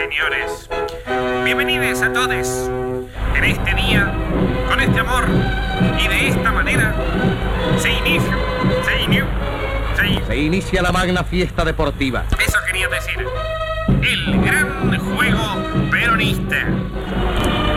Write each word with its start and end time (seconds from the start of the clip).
señores. 0.00 0.68
Bienvenidos 1.44 2.00
a 2.00 2.10
todos. 2.12 2.70
En 3.36 3.44
este 3.44 3.74
día, 3.74 4.10
con 4.68 4.80
este 4.80 5.00
amor 5.00 5.24
y 6.02 6.08
de 6.08 6.28
esta 6.28 6.52
manera, 6.52 6.94
se 7.76 7.92
inicia, 7.92 8.38
se 8.84 9.02
inicia, 9.02 9.26
se 9.96 10.06
inicia. 10.06 10.26
Se 10.26 10.36
inicia 10.38 10.82
la 10.82 10.92
magna 10.92 11.22
fiesta 11.22 11.64
deportiva. 11.66 12.24
Eso 12.30 12.58
quería 12.66 12.88
decir. 12.88 13.26
El 13.88 14.40
gran 14.40 14.98
juego 14.98 15.90
peronista. 15.90 16.64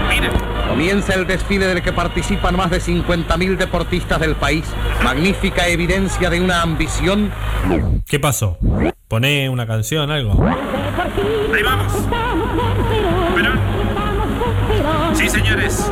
Mira, 0.10 0.32
Comienza 0.70 1.16
el 1.16 1.28
desfile 1.28 1.68
del 1.68 1.82
que 1.82 1.92
participan 1.92 2.56
más 2.56 2.72
de 2.72 2.80
50.000 2.80 3.58
deportistas 3.58 4.20
del 4.20 4.36
país. 4.36 4.64
Magnífica 5.04 5.68
evidencia 5.68 6.30
de 6.30 6.40
una 6.40 6.62
ambición. 6.62 7.32
¿Qué 8.08 8.20
pasó? 8.20 8.58
Poné 9.10 9.50
una 9.50 9.68
canción, 9.68 10.10
algo. 10.10 10.34
Ahí 11.54 11.64
vamos. 11.64 11.94
Perón. 13.36 13.60
Sí, 15.14 15.30
señores. 15.30 15.92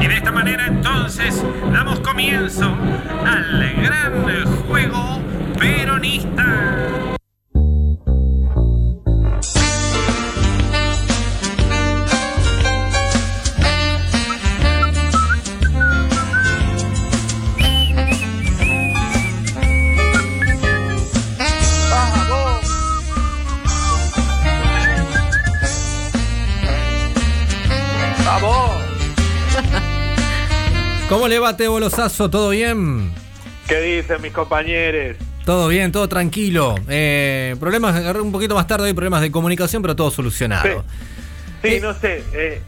Y 0.00 0.06
de 0.06 0.16
esta 0.16 0.32
manera 0.32 0.66
entonces 0.66 1.44
damos 1.72 2.00
comienzo 2.00 2.76
al 3.24 3.74
gran 3.82 4.46
juego 4.66 5.20
peronista. 5.58 7.14
¿Cómo 31.24 31.32
le 31.32 31.38
va? 31.38 31.56
¿Todo 31.56 32.50
bien? 32.50 33.10
¿Qué 33.66 33.80
dicen 33.80 34.20
mis 34.20 34.30
compañeros? 34.34 35.16
Todo 35.46 35.68
bien, 35.68 35.90
todo 35.90 36.06
tranquilo. 36.06 36.74
Eh, 36.86 37.56
problemas, 37.58 37.96
agarré 37.96 38.20
un 38.20 38.30
poquito 38.30 38.54
más 38.54 38.66
tarde, 38.66 38.88
hay 38.88 38.92
problemas 38.92 39.22
de 39.22 39.30
comunicación, 39.30 39.80
pero 39.80 39.96
todo 39.96 40.10
solucionado. 40.10 40.84
Sí, 41.62 41.68
Eh. 41.68 41.80
no 41.80 41.94
sé. 41.94 42.22
eh, 42.34 42.60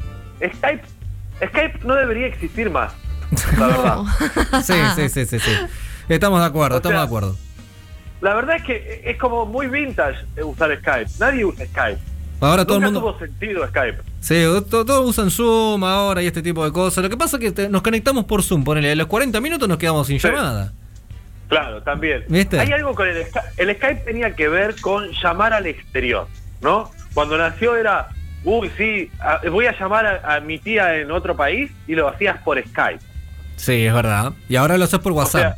Skype, 0.56 0.82
Skype 1.48 1.80
no 1.84 1.96
debería 1.96 2.28
existir 2.28 2.70
más. 2.70 2.94
La 3.58 3.66
verdad. 3.66 3.98
Sí, 4.64 4.72
sí, 4.96 5.08
sí, 5.10 5.26
sí, 5.26 5.38
sí. 5.38 5.50
Estamos 6.08 6.40
de 6.40 6.46
acuerdo, 6.46 6.76
O 6.76 6.78
estamos 6.78 6.94
sea, 6.94 7.00
de 7.02 7.06
acuerdo. 7.06 7.36
La 8.22 8.34
verdad 8.36 8.56
es 8.56 8.62
que 8.62 9.02
es 9.04 9.18
como 9.18 9.44
muy 9.44 9.66
vintage 9.66 10.16
usar 10.42 10.74
Skype. 10.78 11.10
Nadie 11.20 11.44
usa 11.44 11.66
Skype. 11.66 12.00
Ahora 12.40 12.64
todo 12.66 12.76
el 12.76 12.82
Nunca 12.84 13.00
mundo. 13.00 13.12
tuvo 13.12 13.18
sentido 13.26 13.66
Skype. 13.68 13.98
Sí, 14.20 14.44
to- 14.70 14.84
todos 14.84 15.08
usan 15.08 15.30
Zoom 15.30 15.82
ahora 15.84 16.22
y 16.22 16.26
este 16.26 16.42
tipo 16.42 16.64
de 16.64 16.72
cosas. 16.72 17.02
Lo 17.02 17.08
que 17.10 17.16
pasa 17.16 17.36
es 17.38 17.40
que 17.42 17.52
te- 17.52 17.68
nos 17.68 17.80
conectamos 17.82 18.24
por 18.26 18.42
Zoom, 18.42 18.62
ponele, 18.64 18.92
a 18.92 18.94
los 18.96 19.06
40 19.06 19.40
minutos 19.40 19.66
nos 19.68 19.78
quedamos 19.78 20.06
sin 20.06 20.20
Sí. 20.20 20.28
llamada. 20.28 20.72
Claro, 21.48 21.80
también. 21.82 22.24
¿Viste? 22.28 22.58
Hay 22.60 22.72
algo 22.72 22.94
con 22.94 23.08
el 23.08 23.24
Skype. 23.24 23.48
El 23.56 23.74
Skype 23.76 24.00
tenía 24.04 24.34
que 24.34 24.48
ver 24.48 24.78
con 24.80 25.10
llamar 25.12 25.52
al 25.54 25.66
exterior, 25.66 26.26
¿no? 26.60 26.90
Cuando 27.14 27.38
nació 27.38 27.76
era, 27.76 28.08
uy, 28.44 28.70
sí, 28.76 29.10
a- 29.20 29.40
voy 29.48 29.66
a 29.66 29.78
llamar 29.78 30.06
a, 30.06 30.34
a 30.36 30.40
mi 30.40 30.58
tía 30.58 30.96
en 30.98 31.10
otro 31.12 31.36
país 31.36 31.70
y 31.86 31.94
lo 31.94 32.08
hacías 32.08 32.36
por 32.42 32.58
Skype. 32.62 33.00
Sí, 33.56 33.86
es 33.86 33.94
verdad. 33.94 34.32
Y 34.48 34.56
ahora 34.56 34.76
lo 34.76 34.84
haces 34.84 34.98
por 34.98 35.12
O 35.12 35.14
WhatsApp. 35.14 35.40
sea, 35.40 35.56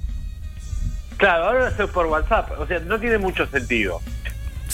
claro, 1.16 1.44
ahora 1.46 1.58
lo 1.60 1.66
haces 1.66 1.90
por 1.90 2.06
WhatsApp. 2.06 2.52
O 2.60 2.66
sea, 2.66 2.78
no 2.80 3.00
tiene 3.00 3.18
mucho 3.18 3.46
sentido. 3.46 4.00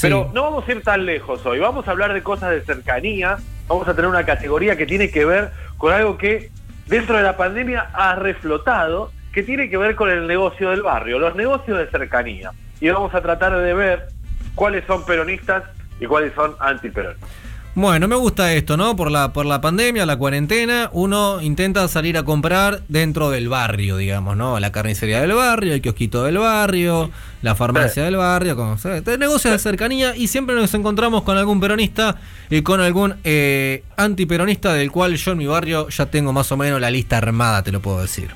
Pero 0.00 0.30
no 0.34 0.42
vamos 0.42 0.68
a 0.68 0.72
ir 0.72 0.82
tan 0.82 1.06
lejos 1.06 1.44
hoy. 1.46 1.58
Vamos 1.58 1.86
a 1.88 1.90
hablar 1.90 2.12
de 2.12 2.22
cosas 2.22 2.50
de 2.50 2.60
cercanía. 2.62 3.38
Vamos 3.68 3.88
a 3.88 3.94
tener 3.94 4.08
una 4.08 4.24
categoría 4.24 4.76
que 4.76 4.86
tiene 4.86 5.10
que 5.10 5.24
ver 5.24 5.50
con 5.78 5.92
algo 5.92 6.18
que 6.18 6.50
dentro 6.86 7.16
de 7.16 7.22
la 7.22 7.36
pandemia 7.36 7.90
ha 7.92 8.14
reflotado, 8.16 9.12
que 9.32 9.42
tiene 9.42 9.70
que 9.70 9.76
ver 9.76 9.94
con 9.94 10.10
el 10.10 10.26
negocio 10.26 10.70
del 10.70 10.82
barrio, 10.82 11.18
los 11.18 11.34
negocios 11.34 11.78
de 11.78 11.86
cercanía. 11.88 12.50
Y 12.80 12.88
vamos 12.90 13.14
a 13.14 13.20
tratar 13.20 13.56
de 13.56 13.74
ver 13.74 14.08
cuáles 14.54 14.84
son 14.86 15.04
peronistas 15.06 15.64
y 16.00 16.06
cuáles 16.06 16.34
son 16.34 16.54
antiperonistas. 16.60 17.28
Bueno, 17.76 18.06
me 18.06 18.14
gusta 18.14 18.52
esto, 18.52 18.76
¿no? 18.76 18.94
Por 18.94 19.10
la, 19.10 19.32
por 19.32 19.46
la 19.46 19.60
pandemia, 19.60 20.06
la 20.06 20.16
cuarentena, 20.16 20.90
uno 20.92 21.42
intenta 21.42 21.88
salir 21.88 22.16
a 22.16 22.22
comprar 22.22 22.82
dentro 22.86 23.30
del 23.30 23.48
barrio, 23.48 23.96
digamos, 23.96 24.36
¿no? 24.36 24.60
La 24.60 24.70
carnicería 24.70 25.20
del 25.20 25.32
barrio, 25.32 25.74
el 25.74 25.82
kiosquito 25.82 26.22
del 26.22 26.38
barrio, 26.38 27.10
la 27.42 27.56
farmacia 27.56 28.04
del 28.04 28.14
barrio, 28.14 28.54
como, 28.54 28.76
negocios 29.18 29.52
de 29.52 29.58
cercanía 29.58 30.14
y 30.14 30.28
siempre 30.28 30.54
nos 30.54 30.72
encontramos 30.74 31.24
con 31.24 31.36
algún 31.36 31.58
peronista 31.58 32.14
y 32.48 32.62
con 32.62 32.80
algún 32.80 33.16
eh, 33.24 33.82
antiperonista 33.96 34.72
del 34.72 34.92
cual 34.92 35.16
yo 35.16 35.32
en 35.32 35.38
mi 35.38 35.46
barrio 35.46 35.88
ya 35.88 36.06
tengo 36.06 36.32
más 36.32 36.52
o 36.52 36.56
menos 36.56 36.80
la 36.80 36.92
lista 36.92 37.18
armada, 37.18 37.64
te 37.64 37.72
lo 37.72 37.80
puedo 37.80 38.00
decir. 38.00 38.30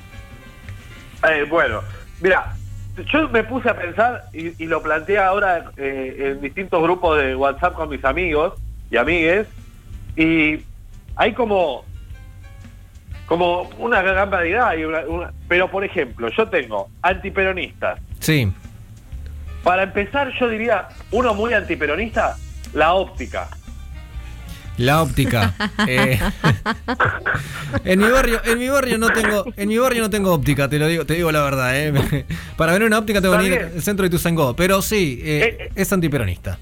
Eh, 1.31 1.45
bueno, 1.49 1.79
mira, 2.19 2.57
yo 3.09 3.29
me 3.29 3.45
puse 3.45 3.69
a 3.69 3.77
pensar 3.77 4.25
y, 4.33 4.61
y 4.61 4.67
lo 4.67 4.83
planteé 4.83 5.17
ahora 5.17 5.71
eh, 5.77 6.33
en 6.33 6.41
distintos 6.41 6.83
grupos 6.83 7.17
de 7.19 7.37
WhatsApp 7.37 7.73
con 7.73 7.87
mis 7.87 8.03
amigos 8.03 8.55
y 8.91 8.97
amigues 8.97 9.47
y 10.15 10.59
hay 11.15 11.33
como 11.33 11.85
como 13.25 13.69
una 13.77 14.01
gran 14.01 14.29
variedad 14.31 14.75
y 14.75 14.83
una- 14.85 15.01
una- 15.07 15.31
pero 15.47 15.69
por 15.69 15.83
ejemplo 15.83 16.29
yo 16.35 16.47
tengo 16.47 16.89
antiperonistas 17.03 17.99
Sí. 18.19 18.51
para 19.63 19.83
empezar 19.83 20.31
yo 20.39 20.49
diría 20.49 20.87
uno 21.11 21.33
muy 21.35 21.53
antiperonista 21.53 22.35
la 22.73 22.93
óptica 22.93 23.47
La 24.77 25.01
óptica. 25.01 25.53
Eh, 25.89 26.17
en 27.83 27.99
mi 27.99 28.07
barrio, 28.09 28.39
en 28.45 28.59
mi 28.59 28.69
barrio 28.69 28.97
no 28.97 29.09
tengo, 29.09 29.43
en 29.57 29.67
mi 29.67 29.77
barrio 29.77 30.01
no 30.03 30.09
tengo 30.09 30.31
óptica, 30.33 30.69
te 30.69 30.79
lo 30.79 30.87
digo, 30.87 31.05
te 31.05 31.15
digo 31.15 31.31
la 31.33 31.41
verdad, 31.43 31.77
eh. 31.77 32.25
Para 32.57 32.71
ver 32.71 32.83
una 32.83 32.97
óptica 32.99 33.21
tengo 33.21 33.37
que 33.37 33.43
bien. 33.49 33.71
al 33.75 33.81
centro 33.81 34.03
de 34.03 34.09
Tuzangó, 34.09 34.55
pero 34.55 34.81
sí, 34.81 35.19
Eh, 35.21 35.57
eh. 35.59 35.71
es 35.75 35.91
antiperonista. 35.91 36.57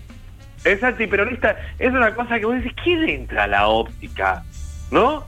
Es 0.67 0.83
antiperonista 0.83 1.55
es 1.79 1.91
una 1.91 2.13
cosa 2.15 2.39
que 2.39 2.45
vos 2.45 2.55
decís 2.55 2.73
¿quién 2.83 3.07
entra 3.09 3.43
a 3.43 3.47
la 3.47 3.67
óptica? 3.67 4.43
¿no? 4.91 5.25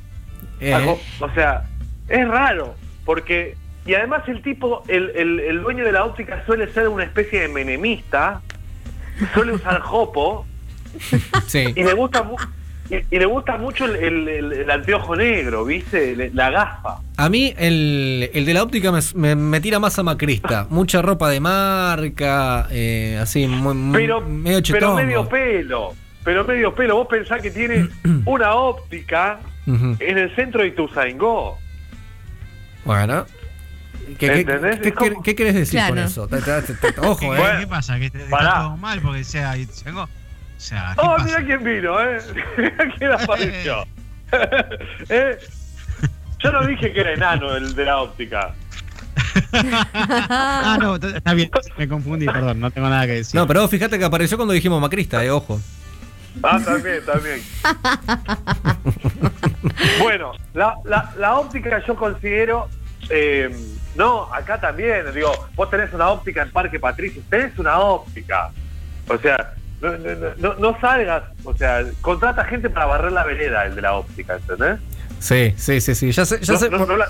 Eh, 0.60 0.74
Algo- 0.74 1.00
o 1.20 1.30
sea, 1.34 1.64
es 2.08 2.28
raro, 2.28 2.76
porque, 3.06 3.56
y 3.86 3.94
además 3.94 4.24
el 4.28 4.42
tipo, 4.42 4.84
el, 4.88 5.12
el- 5.16 5.40
el 5.40 5.62
dueño 5.62 5.84
de 5.86 5.92
la 5.92 6.04
óptica 6.06 6.44
suele 6.46 6.72
ser 6.74 6.88
una 6.90 7.04
especie 7.04 7.42
de 7.42 7.48
menemista, 7.48 8.42
suele 9.34 9.54
usar 9.54 9.80
jopo, 9.82 10.46
sí. 11.48 11.74
y 11.76 11.84
le 11.84 11.94
gusta 11.94 12.24
y, 12.90 12.96
y 13.16 13.20
le 13.20 13.26
gusta 13.26 13.58
mucho 13.58 13.86
el, 13.86 13.96
el- 13.96 14.28
el- 14.28 14.54
el 14.54 14.72
anteojo 14.72 15.16
negro, 15.16 15.64
¿viste? 15.66 16.32
La 16.34 16.50
gafa. 16.50 16.98
A 17.18 17.30
mí 17.30 17.54
el, 17.58 18.30
el 18.34 18.46
de 18.46 18.54
la 18.54 18.64
óptica 18.64 18.92
me, 18.92 19.00
me- 19.16 19.36
me 19.36 19.62
tira 19.62 19.80
más 19.80 19.98
a 20.00 20.04
macrista, 20.04 20.66
mucha 20.70 21.02
ropa 21.02 21.30
de 21.30 21.40
marca, 21.40 22.68
eh, 22.72 23.18
así, 23.22 23.46
muy, 23.48 23.74
muy- 23.76 24.02
Pero, 24.02 24.22
medio 24.22 24.62
pero 24.72 24.96
medio 24.96 25.30
pelo, 25.30 25.94
pero 26.24 26.44
medio 26.46 26.74
pelo. 26.76 26.96
Vos 26.98 27.08
pensás 27.10 27.42
que 27.42 27.52
tiene 27.52 27.88
una 28.26 28.54
óptica 28.56 29.40
en 29.68 30.18
el 30.18 30.36
centro 30.36 30.62
de 30.62 30.70
Ituzaingó. 30.70 31.58
Bueno. 32.86 33.26
¿Qué, 34.18 34.44
qué, 35.24 35.36
querés 35.36 35.54
decir 35.54 35.80
con 35.88 36.00
eso? 36.00 36.28
Ojo, 37.04 37.20
¿Qué, 37.20 37.26
eh. 37.28 37.30
Bueno, 37.30 37.60
¿Qué 37.60 37.68
pasa? 37.68 38.00
¿Que 38.00 38.10
te, 38.10 38.24
está 38.24 38.62
todo 38.62 38.78
mal 38.78 39.00
porque 39.02 39.24
sea 39.24 39.56
y 39.58 39.68
tengo- 39.68 40.10
O 40.60 40.62
sea, 40.62 40.94
¿qué 40.94 41.02
Oh, 41.02 41.16
pasa? 41.16 41.24
mira 41.26 41.46
quién 41.46 41.64
vino, 41.64 42.02
¿eh? 42.02 42.20
Mira 42.58 42.94
quién 42.98 43.12
apareció. 43.14 43.86
¿Eh? 45.10 45.40
Yo 46.40 46.52
no 46.52 46.68
dije 46.68 46.92
que 46.92 47.00
era 47.00 47.14
enano 47.14 47.56
el 47.56 47.74
de 47.74 47.86
la 47.86 47.98
óptica. 48.02 48.54
Ah, 49.52 50.78
no, 50.82 50.96
está 50.96 51.34
bien. 51.34 51.50
Me 51.78 51.88
confundí, 51.88 52.26
perdón, 52.26 52.60
no 52.60 52.72
tengo 52.72 52.90
nada 52.90 53.06
que 53.06 53.14
decir. 53.14 53.40
No, 53.40 53.48
pero 53.48 53.62
vos 53.62 53.70
fíjate 53.72 53.98
que 53.98 54.06
apareció 54.06 54.38
cuando 54.38 54.54
dijimos 54.54 54.82
macrista, 54.82 55.24
eh, 55.24 55.32
ojo. 55.32 55.60
Ah, 56.44 56.60
también, 56.64 57.04
también. 57.06 57.42
bueno, 60.02 60.32
la, 60.54 60.76
la, 60.86 61.12
la 61.18 61.36
óptica 61.40 61.82
yo 61.86 61.96
considero. 61.96 62.68
eh, 63.10 63.50
no, 63.96 64.34
acá 64.34 64.60
también, 64.60 65.06
digo, 65.14 65.32
vos 65.56 65.70
tenés 65.70 65.92
una 65.94 66.10
óptica 66.10 66.44
en 66.44 66.52
Parque 66.52 66.80
Patricio, 66.80 67.22
tenés 67.30 67.58
una 67.58 67.80
óptica. 67.80 68.52
O 69.08 69.18
sea, 69.18 69.54
no, 69.82 69.98
no, 69.98 70.16
no, 70.38 70.54
no 70.56 70.80
salgas, 70.82 71.24
o 71.44 71.56
sea, 71.56 71.84
contrata 72.02 72.44
gente 72.46 72.70
para 72.70 72.86
barrer 72.86 73.12
la 73.12 73.24
vereda, 73.24 73.66
el 73.66 73.76
de 73.76 73.82
la 73.82 73.94
óptica, 73.94 74.36
¿entendés? 74.36 74.80
Sí, 75.20 75.54
sí, 75.58 75.82
sí, 75.82 75.96
sí. 75.96 76.12
Ya 76.12 76.26
sé, 76.26 76.40
ya 76.42 76.58
por, 76.70 76.88
no 76.88 76.98
la- 76.98 77.10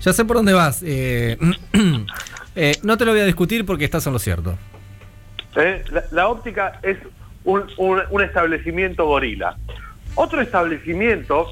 ya 0.00 0.12
sé 0.12 0.24
por 0.24 0.36
dónde 0.36 0.52
vas. 0.52 0.82
Eh, 0.84 1.38
eh, 2.56 2.76
no 2.82 2.96
te 2.96 3.04
lo 3.04 3.12
voy 3.12 3.20
a 3.20 3.24
discutir 3.24 3.64
porque 3.64 3.84
estás 3.84 4.06
en 4.06 4.12
lo 4.12 4.18
cierto. 4.18 4.56
¿eh? 5.56 5.84
La, 5.90 6.04
la 6.10 6.28
óptica 6.28 6.78
es 6.82 6.98
un, 7.44 7.64
un- 7.78 8.02
un 8.10 8.22
establecimiento 8.22 9.06
gorila. 9.06 9.56
Otro 10.16 10.40
establecimiento 10.40 11.46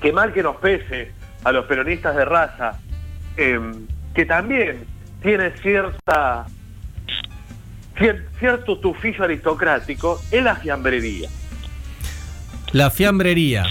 que 0.00 0.12
mal 0.12 0.32
que 0.32 0.42
nos 0.42 0.56
pese 0.56 1.12
a 1.44 1.52
los 1.52 1.66
peronistas 1.66 2.14
de 2.16 2.24
raza, 2.24 2.78
eh, 3.36 3.58
que 4.14 4.24
también 4.26 4.84
tiene 5.22 5.50
cierta 5.58 6.44
cier- 6.44 6.46
cierto 8.38 8.78
tufillo 8.78 9.24
aristocrático 9.24 10.20
es 10.30 10.42
la 10.42 10.56
fiambrería. 10.56 11.28
La 12.72 12.90
fiambrería. 12.90 13.64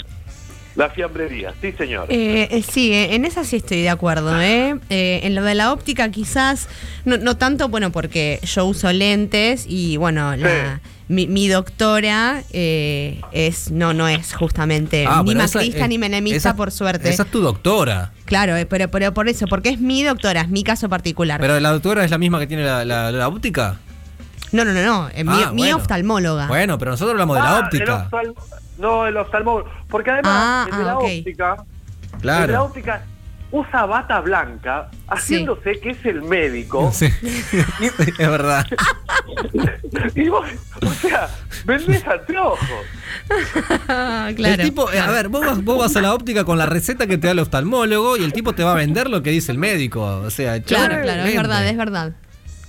La 0.75 0.89
fiambrería, 0.89 1.53
sí 1.61 1.73
señor. 1.73 2.05
Eh, 2.09 2.47
eh, 2.49 2.63
sí, 2.63 2.93
eh, 2.93 3.13
en 3.15 3.25
esa 3.25 3.43
sí 3.43 3.57
estoy 3.57 3.81
de 3.81 3.89
acuerdo. 3.89 4.39
¿eh? 4.41 4.77
Eh, 4.89 5.19
en 5.23 5.35
lo 5.35 5.43
de 5.43 5.53
la 5.53 5.73
óptica 5.73 6.09
quizás, 6.11 6.69
no, 7.03 7.17
no 7.17 7.35
tanto, 7.35 7.67
bueno, 7.67 7.91
porque 7.91 8.39
yo 8.43 8.65
uso 8.65 8.91
lentes 8.93 9.65
y 9.67 9.97
bueno, 9.97 10.35
la- 10.37 10.79
mi, 11.09 11.27
mi 11.27 11.49
doctora 11.49 12.41
eh, 12.53 13.19
es 13.33 13.69
no 13.69 13.93
no 13.93 14.07
es 14.07 14.33
justamente 14.33 15.05
Ah, 15.05 15.21
ni 15.25 15.31
esa- 15.33 15.39
macrista 15.59 15.83
eh, 15.83 15.87
ni 15.89 15.97
menemista, 15.97 16.37
esa- 16.37 16.55
por 16.55 16.71
suerte. 16.71 17.09
Esa 17.09 17.23
es 17.23 17.31
tu 17.31 17.41
doctora. 17.41 18.13
Claro, 18.23 18.55
eh, 18.55 18.65
pero, 18.65 18.89
pero 18.89 19.13
por 19.13 19.27
eso, 19.27 19.47
porque 19.47 19.67
es 19.69 19.79
mi 19.81 20.03
doctora, 20.03 20.39
es 20.41 20.47
mi 20.47 20.63
caso 20.63 20.87
particular. 20.87 21.41
Pero 21.41 21.59
la 21.59 21.71
doctora 21.71 22.05
es 22.05 22.11
la 22.11 22.17
misma 22.17 22.39
que 22.39 22.47
tiene 22.47 22.63
la, 22.63 22.85
la- 22.85 23.11
la 23.11 23.27
óptica. 23.27 23.77
No, 24.51 24.65
no, 24.65 24.73
no, 24.73 24.81
no, 24.83 25.09
es 25.09 25.25
mi, 25.25 25.31
Ah, 25.43 25.51
mi 25.51 25.61
bueno. 25.63 25.77
oftalmóloga. 25.77 26.47
Bueno, 26.47 26.77
pero 26.77 26.91
nosotros 26.91 27.11
hablamos 27.13 27.35
de 27.37 27.41
la 27.43 27.49
Ah, 27.49 27.57
el 27.59 27.65
óptica. 27.65 28.07
oftal- 28.09 28.33
no, 28.77 29.07
el 29.07 29.17
oftalmólogo. 29.17 29.69
Porque 29.89 30.11
además, 30.11 30.33
Ah, 30.35 30.67
el 30.71 30.77
de 30.77 30.83
ah, 30.83 30.85
la 30.85 30.97
óptica, 30.97 31.55
el 32.13 32.19
de 32.19 32.25
la 32.25 32.45
Claro. 32.45 32.63
óptica 32.65 33.03
usa 33.53 33.85
bata 33.85 34.21
blanca, 34.21 34.89
haciéndose 35.09 35.77
que 35.81 35.89
es 35.91 36.05
el 36.05 36.21
médico. 36.21 36.89
Sí. 36.93 37.09
Sí, 37.09 37.57
es 37.97 38.17
verdad. 38.17 38.65
Y 40.15 40.29
vos, 40.29 40.45
o 40.81 40.89
sea, 40.93 41.29
vendés 41.65 42.05
anteojos. 42.07 42.59
Ah, 43.87 44.29
claro. 44.35 44.61
El 44.61 44.69
tipo, 44.69 44.91
eh, 44.91 44.99
a 44.99 45.09
ver, 45.11 45.27
vos 45.29 45.45
vas, 45.45 45.63
vos 45.63 45.77
vas 45.77 45.95
a 45.95 46.01
la 46.01 46.13
óptica 46.13 46.43
con 46.45 46.57
la 46.57 46.65
receta 46.65 47.07
que 47.07 47.17
te 47.17 47.27
da 47.27 47.31
el 47.31 47.39
oftalmólogo 47.39 48.17
y 48.17 48.23
el 48.23 48.31
tipo 48.33 48.53
te 48.53 48.63
va 48.63 48.71
a 48.71 48.75
vender 48.75 49.09
lo 49.09 49.21
que 49.21 49.29
dice 49.31 49.51
el 49.51 49.57
médico. 49.57 50.01
O 50.01 50.29
sea, 50.29 50.61
Claro, 50.61 51.01
claro, 51.01 51.23
es 51.23 51.35
verdad, 51.35 51.67
es 51.67 51.77
verdad. 51.77 52.13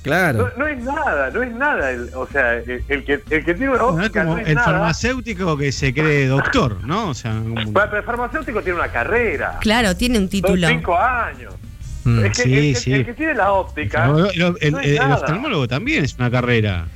No, 0.03 0.11
Claro. 0.11 0.51
no 0.57 0.67
es 0.67 0.83
nada, 0.83 1.31
no 1.31 1.43
es 1.45 1.53
nada. 1.55 1.91
El, 1.93 2.11
o 2.15 2.27
sea, 2.27 2.55
el, 2.55 2.83
el 2.89 3.05
que, 3.05 3.13
el 3.31 3.45
que 3.45 3.55
tiene 3.55 3.69
una 3.69 3.79
No 3.79 3.91
es 4.01 4.07
óptica 4.07 4.23
como 4.25 4.35
no 4.35 4.41
es 4.43 4.49
el 4.49 4.55
nada. 4.57 4.65
farmacéutico 4.67 5.57
que 5.57 5.71
se 5.71 5.95
cree 5.95 6.27
doctor, 6.27 6.79
¿no? 6.85 7.11
O 7.11 7.15
sea, 7.15 7.33
como- 7.33 7.73
pero 7.73 7.97
el 7.99 8.03
farmacéutico 8.03 8.63
tiene 8.63 8.81
una 8.81 8.89
carrera. 8.89 9.59
Claro, 9.61 9.95
tiene 9.97 10.19
un 10.19 10.25
Son 10.25 10.31
título. 10.31 10.67
cinco 10.69 10.99
años. 10.99 11.55
Mm. 12.05 12.25
Es 12.25 12.37
que 12.37 12.43
Sí, 12.43 12.53
el, 12.55 12.75
que- 12.75 12.81
sí. 12.81 12.93
el 12.95 13.07
que 13.07 13.13
tiene 13.15 13.35
la 13.35 13.53
óptica. 13.53 14.07
El, 14.07 14.13
no 14.13 14.27
es 14.27 14.37
el- 14.61 14.77
el 14.85 14.97
nada. 14.97 15.15
oftalmólogo 15.17 15.69
también 15.69 16.05
es 16.05 16.15
una 16.17 16.31
carrera. 16.33 16.87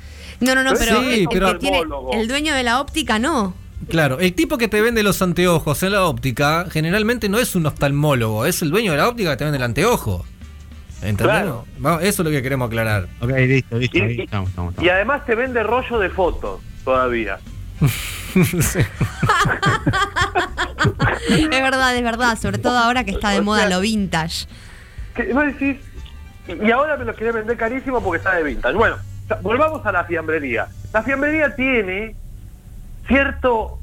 No, 0.40 0.54
no, 0.56 0.64
no, 0.64 0.74
Sí, 0.74 0.84
pero, 0.84 1.00
el, 1.00 1.08
el 1.20 1.28
pero- 1.32 1.52
que 1.52 1.58
tiene, 1.60 1.76
Oftalmólogo. 1.78 2.12
el 2.12 2.26
dueño 2.26 2.54
de 2.54 2.62
la 2.64 2.80
óptica 2.80 3.20
no. 3.20 3.54
Claro, 3.88 4.18
el 4.18 4.32
tipo 4.34 4.58
que 4.58 4.66
te 4.66 4.80
vende 4.80 5.04
los 5.04 5.22
anteojos 5.22 5.80
en 5.84 5.92
la 5.92 6.04
óptica 6.06 6.66
generalmente 6.72 7.28
no 7.28 7.38
es 7.38 7.54
un 7.54 7.66
oftalmólogo, 7.66 8.46
es 8.46 8.62
el 8.62 8.70
dueño 8.70 8.90
de 8.92 8.98
la 8.98 9.08
óptica 9.08 9.30
que 9.30 9.36
te 9.36 9.44
vende 9.44 9.58
el 9.58 9.62
anteojo. 9.62 10.26
¿Entendés? 11.02 11.24
Claro. 11.26 11.64
Vamos, 11.78 12.02
Eso 12.02 12.22
es 12.22 12.26
lo 12.26 12.30
que 12.30 12.42
queremos 12.42 12.68
aclarar. 12.68 13.06
Ok, 13.20 13.30
listo, 13.30 13.78
listo. 13.78 13.98
Y, 13.98 14.00
ahí 14.00 14.16
y- 14.18 14.22
estamos, 14.22 14.50
estamos, 14.50 14.72
y 14.72 14.74
estamos. 14.76 14.92
además 14.92 15.24
te 15.26 15.34
vende 15.34 15.62
rollo 15.62 15.98
de 15.98 16.10
fotos 16.10 16.60
todavía. 16.84 17.38
Sí. 17.80 18.80
Es 21.28 21.48
verdad, 21.50 21.96
es 21.96 22.02
verdad, 22.02 22.38
sobre 22.38 22.58
todo 22.58 22.76
ahora 22.78 23.04
que 23.04 23.10
está 23.12 23.30
de 23.30 23.40
O 23.40 23.42
moda 23.42 23.60
sea- 23.66 23.70
lo 23.70 23.80
vintage. 23.80 24.46
Que 25.14 25.32
vos 25.32 25.44
decís, 25.46 25.76
y 26.48 26.70
ahora 26.70 26.96
me 26.96 27.04
lo 27.04 27.14
querés 27.14 27.34
vender 27.34 27.56
carísimo 27.56 28.00
porque 28.02 28.18
está 28.18 28.34
de 28.36 28.42
vintage. 28.44 28.74
Bueno, 28.76 28.96
volvamos 29.42 29.84
a 29.86 29.92
la 29.92 30.04
fiambrería. 30.04 30.68
La 30.92 31.02
fiambrería 31.02 31.54
tiene 31.56 32.14
cierto 33.08 33.80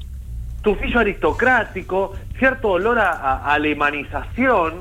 tufillo 0.62 1.00
aristocrático, 1.00 2.14
cierto 2.38 2.68
olor 2.70 2.98
a 2.98 3.52
alemanización, 3.52 4.80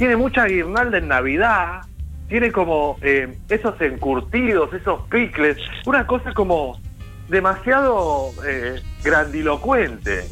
tiene 0.00 0.16
mucha 0.16 0.46
guirnalda 0.46 0.96
en 0.96 1.08
Navidad, 1.08 1.82
tiene 2.26 2.50
como 2.52 2.96
eh, 3.02 3.36
esos 3.50 3.78
encurtidos, 3.82 4.72
esos 4.72 5.02
picles, 5.10 5.58
una 5.84 6.06
cosa 6.06 6.32
como 6.32 6.80
demasiado 7.28 8.30
eh, 8.46 8.80
grandilocuente. 9.04 10.24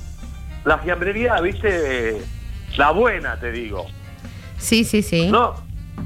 La 0.65 0.79
fiambrería, 0.79 1.39
viste, 1.43 2.17
la 2.79 2.93
buena, 2.93 3.39
te 3.39 3.53
digo. 3.53 3.85
Sí, 4.57 4.85
sí, 4.85 5.03
sí. 5.03 5.29
No, 5.31 5.53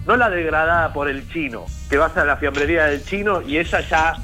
no 0.06 0.16
la 0.16 0.28
degradada 0.28 0.92
por 0.92 1.08
el 1.08 1.30
chino, 1.30 1.66
que 1.88 1.98
vas 1.98 2.16
a 2.16 2.24
la 2.24 2.38
fiambrería 2.38 2.86
del 2.86 3.04
chino 3.04 3.42
y 3.42 3.58
ella 3.58 3.80
ya, 3.88 4.16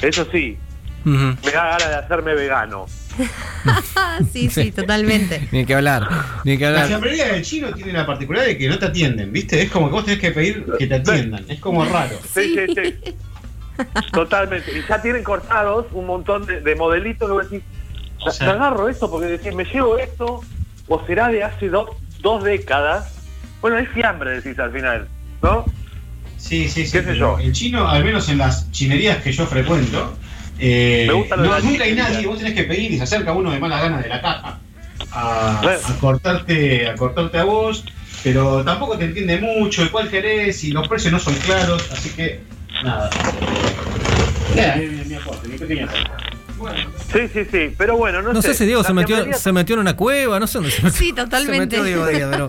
eso 0.00 0.24
sí, 0.32 0.56
me 1.04 1.52
da 1.52 1.64
ganas 1.64 1.88
de 1.90 1.96
hacerme 1.96 2.32
vegano. 2.34 2.86
Sí, 4.32 4.48
sí, 4.50 4.72
totalmente. 4.72 5.48
Ni 5.52 5.64
que 5.64 5.74
hablar, 5.74 6.08
ni 6.44 6.56
que 6.56 6.64
La 6.64 6.68
hablar. 6.70 6.86
fiambrería 6.88 7.26
del 7.32 7.42
chino 7.42 7.72
tiene 7.72 7.92
la 7.92 8.06
particularidad 8.06 8.48
de 8.52 8.58
que 8.58 8.68
no 8.68 8.78
te 8.78 8.86
atienden, 8.86 9.32
¿viste? 9.32 9.62
Es 9.62 9.70
como 9.70 9.86
que 9.88 9.92
vos 9.92 10.04
tenés 10.04 10.20
que 10.20 10.30
pedir 10.30 10.64
que 10.78 10.86
te 10.86 10.94
atiendan. 10.96 11.44
Es 11.48 11.60
como 11.60 11.84
raro. 11.84 12.16
Sí, 12.32 12.54
sí, 12.54 12.74
sí. 12.74 13.14
Totalmente. 14.12 14.76
Y 14.76 14.82
ya 14.88 15.00
tienen 15.00 15.22
cortados 15.24 15.86
un 15.92 16.06
montón 16.06 16.44
de, 16.46 16.60
de 16.60 16.74
modelitos 16.74 17.28
que 17.28 17.32
vos 17.32 17.50
decís, 17.50 17.64
O 18.24 18.30
sea- 18.30 18.46
"Me 18.48 18.52
agarro 18.52 18.88
esto 18.88 19.10
porque 19.10 19.26
decís, 19.26 19.54
me 19.54 19.64
llevo 19.64 19.96
esto, 19.98 20.40
o 20.88 21.06
será 21.06 21.28
de 21.28 21.42
hace 21.44 21.68
do- 21.68 21.96
dos 22.20 22.44
décadas. 22.44 23.14
Bueno, 23.62 23.78
es 23.78 23.88
fiambre, 23.90 24.40
decís 24.40 24.58
al 24.58 24.72
final, 24.72 25.08
¿no? 25.42 25.64
Sí, 26.36 26.68
sí, 26.68 26.84
sí. 26.86 26.92
¿Qué 26.98 27.04
sé 27.04 27.16
yo? 27.16 27.38
El 27.38 27.52
chino, 27.52 27.86
al 27.88 28.04
menos 28.04 28.28
en 28.28 28.38
las 28.38 28.70
chinerías 28.72 29.22
que 29.22 29.32
yo 29.32 29.46
frecuento, 29.46 30.14
eh, 30.60 31.04
Me 31.08 31.12
gusta 31.14 31.36
lo 31.36 31.42
de 31.42 31.48
no, 31.48 31.54
la 31.54 31.60
nunca 31.60 31.84
hay 31.84 31.90
chinería. 31.90 32.08
nadie, 32.10 32.26
vos 32.26 32.38
tenés 32.38 32.54
que 32.54 32.64
pedir 32.64 32.92
y 32.92 32.96
se 32.98 33.02
acerca 33.04 33.32
uno 33.32 33.50
de 33.50 33.58
mala 33.58 33.80
gana 33.80 33.98
de 34.00 34.08
la 34.08 34.20
caja 34.20 34.58
a, 35.12 35.60
cortarte, 36.00 36.88
a 36.88 36.94
cortarte 36.94 37.38
a 37.38 37.44
vos, 37.44 37.84
pero 38.22 38.62
tampoco 38.64 38.96
te 38.98 39.06
entiende 39.06 39.38
mucho, 39.38 39.82
de 39.82 39.90
cuál 39.90 40.08
querés, 40.08 40.62
y 40.64 40.70
los 40.72 40.86
precios 40.88 41.12
no 41.12 41.18
son 41.18 41.34
claros, 41.36 41.90
así 41.92 42.10
que 42.10 42.40
nada. 42.84 43.10
Nada, 44.54 44.76
mi, 44.76 44.86
mi- 44.86 45.04
mi 45.04 45.14
aporte, 45.14 45.48
mi 45.48 45.56
pequeño 45.58 45.86
aporte. 45.86 46.10
Bueno, 46.58 46.90
Sí, 47.12 47.20
sí, 47.32 47.40
sí. 47.50 47.74
Pero 47.78 47.96
bueno, 47.96 48.20
no, 48.20 48.32
No 48.34 48.42
sé 48.42 48.52
si 48.54 48.66
Diego 48.66 48.84
se 48.84 48.92
metió, 48.92 49.32
se 49.32 49.52
metió 49.52 49.74
en 49.76 49.80
una 49.80 49.96
cueva, 49.96 50.38
no 50.38 50.46
sé 50.46 50.58
dónde 50.58 50.70
se 50.70 50.82
metió. 50.82 50.98
Sí, 50.98 51.12
totalmente. 51.16 51.76
Se 51.76 51.82
metió 51.82 51.84
Diego 51.84 52.06
Díaz, 52.06 52.28
pero- 52.30 52.48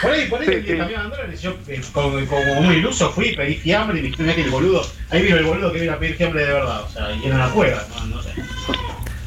Por 0.00 0.10
ahí, 0.10 0.28
por 0.28 0.40
ahí 0.40 0.46
Sí, 0.46 0.52
el 0.54 0.66
sí. 0.66 0.76
camión 0.76 1.02
de 1.10 1.16
dólares, 1.16 1.42
yo 1.42 1.54
eh, 1.68 1.80
como, 1.92 2.10
como 2.26 2.62
muy 2.62 2.76
iluso 2.76 3.10
fui, 3.12 3.34
pedí 3.36 3.54
fiambre 3.56 3.98
y 3.98 4.02
viste 4.02 4.24
que 4.34 4.42
el 4.42 4.50
boludo, 4.50 4.82
ahí 5.10 5.22
vino 5.22 5.36
el 5.36 5.44
boludo 5.44 5.72
que 5.72 5.80
vino 5.80 5.92
a 5.92 5.98
pedir 5.98 6.16
fiambre 6.16 6.46
de 6.46 6.52
verdad, 6.52 6.82
o 6.82 6.88
sea, 6.90 7.12
y 7.14 7.26
era 7.26 7.36
una 7.36 7.48
cueva, 7.50 7.84
no, 7.98 8.06
no 8.16 8.22
sé. 8.22 8.30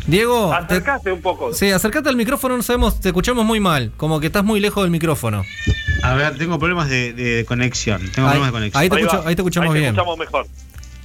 Diego, 0.08 0.50
te- 0.68 0.76
Acercaste 0.76 1.12
un 1.12 1.22
poco. 1.22 1.54
sí, 1.54 1.72
acércate 1.72 2.10
al 2.10 2.16
micrófono, 2.16 2.56
no 2.58 2.64
sabemos, 2.64 3.00
te 3.00 3.10
escuchamos 3.10 3.44
muy 3.46 3.60
mal, 3.60 3.92
como 3.98 4.20
que 4.20 4.28
estás 4.28 4.44
muy 4.44 4.60
lejos 4.60 4.84
del 4.84 4.92
micrófono. 4.92 5.44
A 6.04 6.14
ver, 6.14 6.38
tengo 6.38 6.60
problemas 6.60 6.90
de, 6.90 7.14
de 7.14 7.44
conexión. 7.46 8.00
Tengo 8.12 8.28
Ahí, 8.28 8.34
problemas 8.40 8.48
de 8.48 8.52
conexión. 8.52 8.82
ahí 8.84 8.90
te, 8.90 8.96
Ahí 8.98 9.02
escucho- 9.04 9.24
ahí 9.28 9.36
te 9.36 9.42
escuchamos 9.42 9.68
Ahí 9.70 9.74
te 9.74 9.80
bien. 9.80 9.94
escuchamos 9.96 10.18
mejor. 10.20 10.48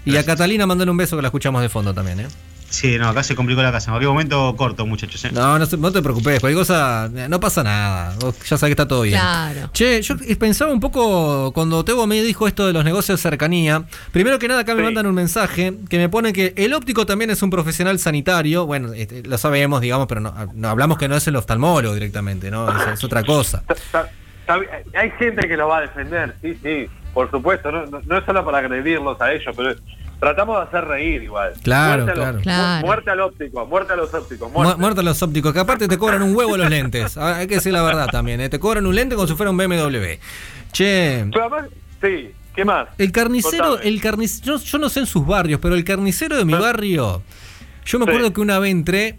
Y 0.05 0.17
a 0.17 0.25
Catalina 0.25 0.67
mandale 0.67 0.91
un 0.91 0.97
beso 0.99 1.17
que 1.17 1.23
la 1.23 1.29
escuchamos 1.29 1.63
de 1.63 1.69
fondo 1.71 1.95
también, 1.95 2.21
¿eh? 2.21 2.27
Sí, 2.70 2.96
no, 2.99 3.08
acá 3.08 3.25
se 3.25 3.34
complicó 3.34 3.62
la 3.62 3.72
casa. 3.72 3.90
En 3.90 3.94
cualquier 3.94 4.11
momento 4.11 4.55
corto, 4.56 4.86
muchachos. 4.86 5.24
¿eh? 5.24 5.31
No, 5.32 5.58
no, 5.58 5.67
se- 5.67 5.77
no 5.77 5.91
te 5.91 6.00
preocupes, 6.03 6.39
cualquier 6.39 6.60
cosa, 6.60 7.10
eh, 7.15 7.27
no 7.29 7.41
pasa 7.41 7.65
nada. 7.65 8.15
Vos 8.20 8.39
ya 8.48 8.56
sabes 8.56 8.70
que 8.70 8.81
está 8.81 8.86
todo 8.86 9.03
bien. 9.03 9.19
Claro. 9.19 9.70
Che, 9.72 10.00
yo 10.03 10.15
pensaba 10.39 10.72
un 10.72 10.79
poco 10.79 11.50
cuando 11.53 11.84
Teo 11.84 12.06
me 12.06 12.22
dijo 12.22 12.46
esto 12.46 12.67
de 12.69 12.72
los 12.72 12.84
negocios 12.84 13.19
de 13.19 13.22
cercanía. 13.29 13.82
Primero 14.12 14.39
que 14.39 14.46
nada, 14.46 14.60
acá 14.60 14.77
me 14.77 14.84
mandan 14.84 15.06
un 15.06 15.15
mensaje 15.17 15.74
que 15.89 15.98
me 15.98 16.08
pone 16.08 16.32
que 16.32 16.55
el 16.56 16.72
óptico 16.72 17.05
también 17.06 17.31
es 17.31 17.43
un 17.43 17.50
profesional 17.50 17.98
sanitario. 17.98 18.67
Bueno, 18.67 18.93
este, 18.93 19.24
lo 19.24 19.36
sabemos, 19.36 19.81
digamos, 19.81 20.06
pero 20.06 20.20
no, 20.20 20.32
no 20.55 20.69
hablamos 20.69 20.96
que 20.96 21.08
no 21.08 21.17
es 21.17 21.27
el 21.27 21.34
oftalmólogo 21.34 21.93
directamente, 21.94 22.53
¿no? 22.53 22.70
Es, 22.70 22.86
es 22.94 23.05
otra 23.05 23.24
cosa. 23.24 23.65
Hay 24.94 25.10
gente 25.19 25.46
que 25.46 25.56
lo 25.56 25.69
va 25.69 25.79
a 25.79 25.81
defender, 25.82 26.34
sí, 26.43 26.58
sí, 26.62 26.86
por 27.15 27.31
supuesto. 27.31 27.70
No, 27.70 27.86
no, 27.86 28.00
no 28.05 28.19
es 28.19 28.24
solo 28.24 28.44
para 28.44 28.58
agredirlos 28.58 29.20
a 29.20 29.32
ellos, 29.32 29.55
pero 29.56 29.74
tratamos 30.20 30.56
de 30.58 30.62
hacer 30.65 30.84
reír 30.89 31.22
igual. 31.22 31.55
Claro, 31.62 32.05
muerte 32.05 32.10
A 32.12 32.15
claro. 32.15 32.32
los, 32.34 32.43
Claro. 32.43 32.86
Muerte 32.86 33.10
al 33.10 33.20
óptico, 33.20 33.67
muerte 33.67 33.93
a 33.93 33.96
los 33.96 34.15
ópticos. 34.15 34.53
Mu- 34.53 34.58
Muerte. 34.62 34.81
Muertos 34.81 35.05
los 35.05 35.22
ópticos, 35.22 35.53
que 35.53 35.58
aparte 35.58 35.89
te 35.89 35.98
cobran 35.98 36.22
un 36.22 36.36
huevo 36.36 36.56
los 36.56 36.69
lentes. 36.70 37.17
Ah, 37.17 37.36
Hay 37.39 37.46
que 37.46 37.55
decir 37.56 37.72
la 37.72 37.82
verdad 37.82 38.06
también, 38.08 38.41
¿eh? 38.41 38.48
Te 38.48 38.58
cobran 38.60 38.86
un 38.86 38.94
lente 38.94 39.15
como 39.17 39.27
si 39.27 39.34
fuera 39.34 39.50
un 39.50 39.56
BMW. 39.56 40.19
Che. 40.72 41.24
Pero 41.32 41.41
además, 41.46 41.70
sí, 42.00 42.31
¿qué 42.55 42.65
más? 42.65 42.89
El 42.98 43.10
carnicero, 43.12 43.70
Contame. 43.70 43.89
el 43.89 44.00
carnicero, 44.00 44.56
yo, 44.58 44.62
yo 44.65 44.79
no 44.79 44.89
sé 44.89 45.00
en 45.00 45.06
sus 45.06 45.27
barrios, 45.27 45.58
pero 45.60 45.74
el 45.74 45.84
carnicero 45.84 46.36
de 46.36 46.44
mi 46.44 46.55
Ah. 46.55 46.60
barrio, 46.60 47.22
yo 47.86 47.98
me 47.98 48.05
Sí. 48.05 48.10
acuerdo 48.10 48.32
que 48.32 48.41
una 48.41 48.58
vez 48.58 48.70
entré 48.70 49.19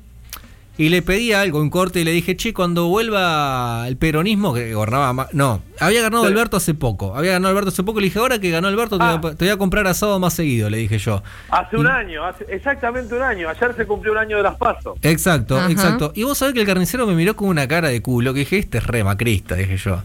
y 0.77 0.89
le 0.89 1.01
pedí 1.01 1.33
algo, 1.33 1.59
un 1.61 1.69
corte, 1.69 1.99
y 2.01 2.03
le 2.03 2.11
dije, 2.11 2.35
che, 2.35 2.53
cuando 2.53 2.87
vuelva 2.87 3.85
el 3.87 3.97
peronismo, 3.97 4.53
que 4.53 4.73
gobernaba 4.73 5.13
más, 5.13 5.27
no, 5.33 5.61
había 5.79 6.01
ganado 6.01 6.23
Sí. 6.23 6.29
Alberto 6.31 6.57
hace 6.57 6.73
poco, 6.73 7.15
había 7.15 7.33
ganado 7.33 7.49
Alberto 7.51 7.69
hace 7.69 7.83
poco, 7.83 7.99
le 7.99 8.05
dije, 8.05 8.19
ahora 8.19 8.39
que 8.39 8.49
ganó 8.49 8.67
Alberto, 8.67 8.97
te, 8.97 9.03
Ah. 9.03 9.17
voy 9.17 9.31
a, 9.31 9.35
te 9.35 9.45
voy 9.45 9.51
a 9.53 9.57
comprar 9.57 9.85
asado 9.87 10.17
más 10.19 10.33
seguido, 10.33 10.69
le 10.69 10.77
dije 10.77 10.97
yo. 10.97 11.21
Hace 11.49 11.77
un 11.77 11.87
año, 11.87 12.25
hace 12.25 12.45
exactamente 12.49 13.13
un 13.13 13.21
año. 13.21 13.49
Ayer 13.49 13.75
se 13.75 13.85
cumplió 13.85 14.13
un 14.13 14.17
año 14.19 14.37
de 14.37 14.43
las 14.43 14.55
pasos. 14.55 14.97
Exacto, 15.01 15.57
Ajá. 15.57 15.69
exacto. 15.71 16.13
Y 16.15 16.23
vos 16.23 16.37
sabés 16.37 16.53
que 16.53 16.61
el 16.61 16.65
carnicero 16.65 17.05
me 17.05 17.13
miró 17.15 17.35
con 17.35 17.49
una 17.49 17.67
cara 17.67 17.89
de 17.89 18.01
culo, 18.01 18.33
que 18.33 18.39
dije, 18.39 18.57
este 18.57 18.79
es 18.79 18.87
re 18.87 19.03
macrista, 19.03 19.55
dije 19.55 19.77
yo. 19.77 20.01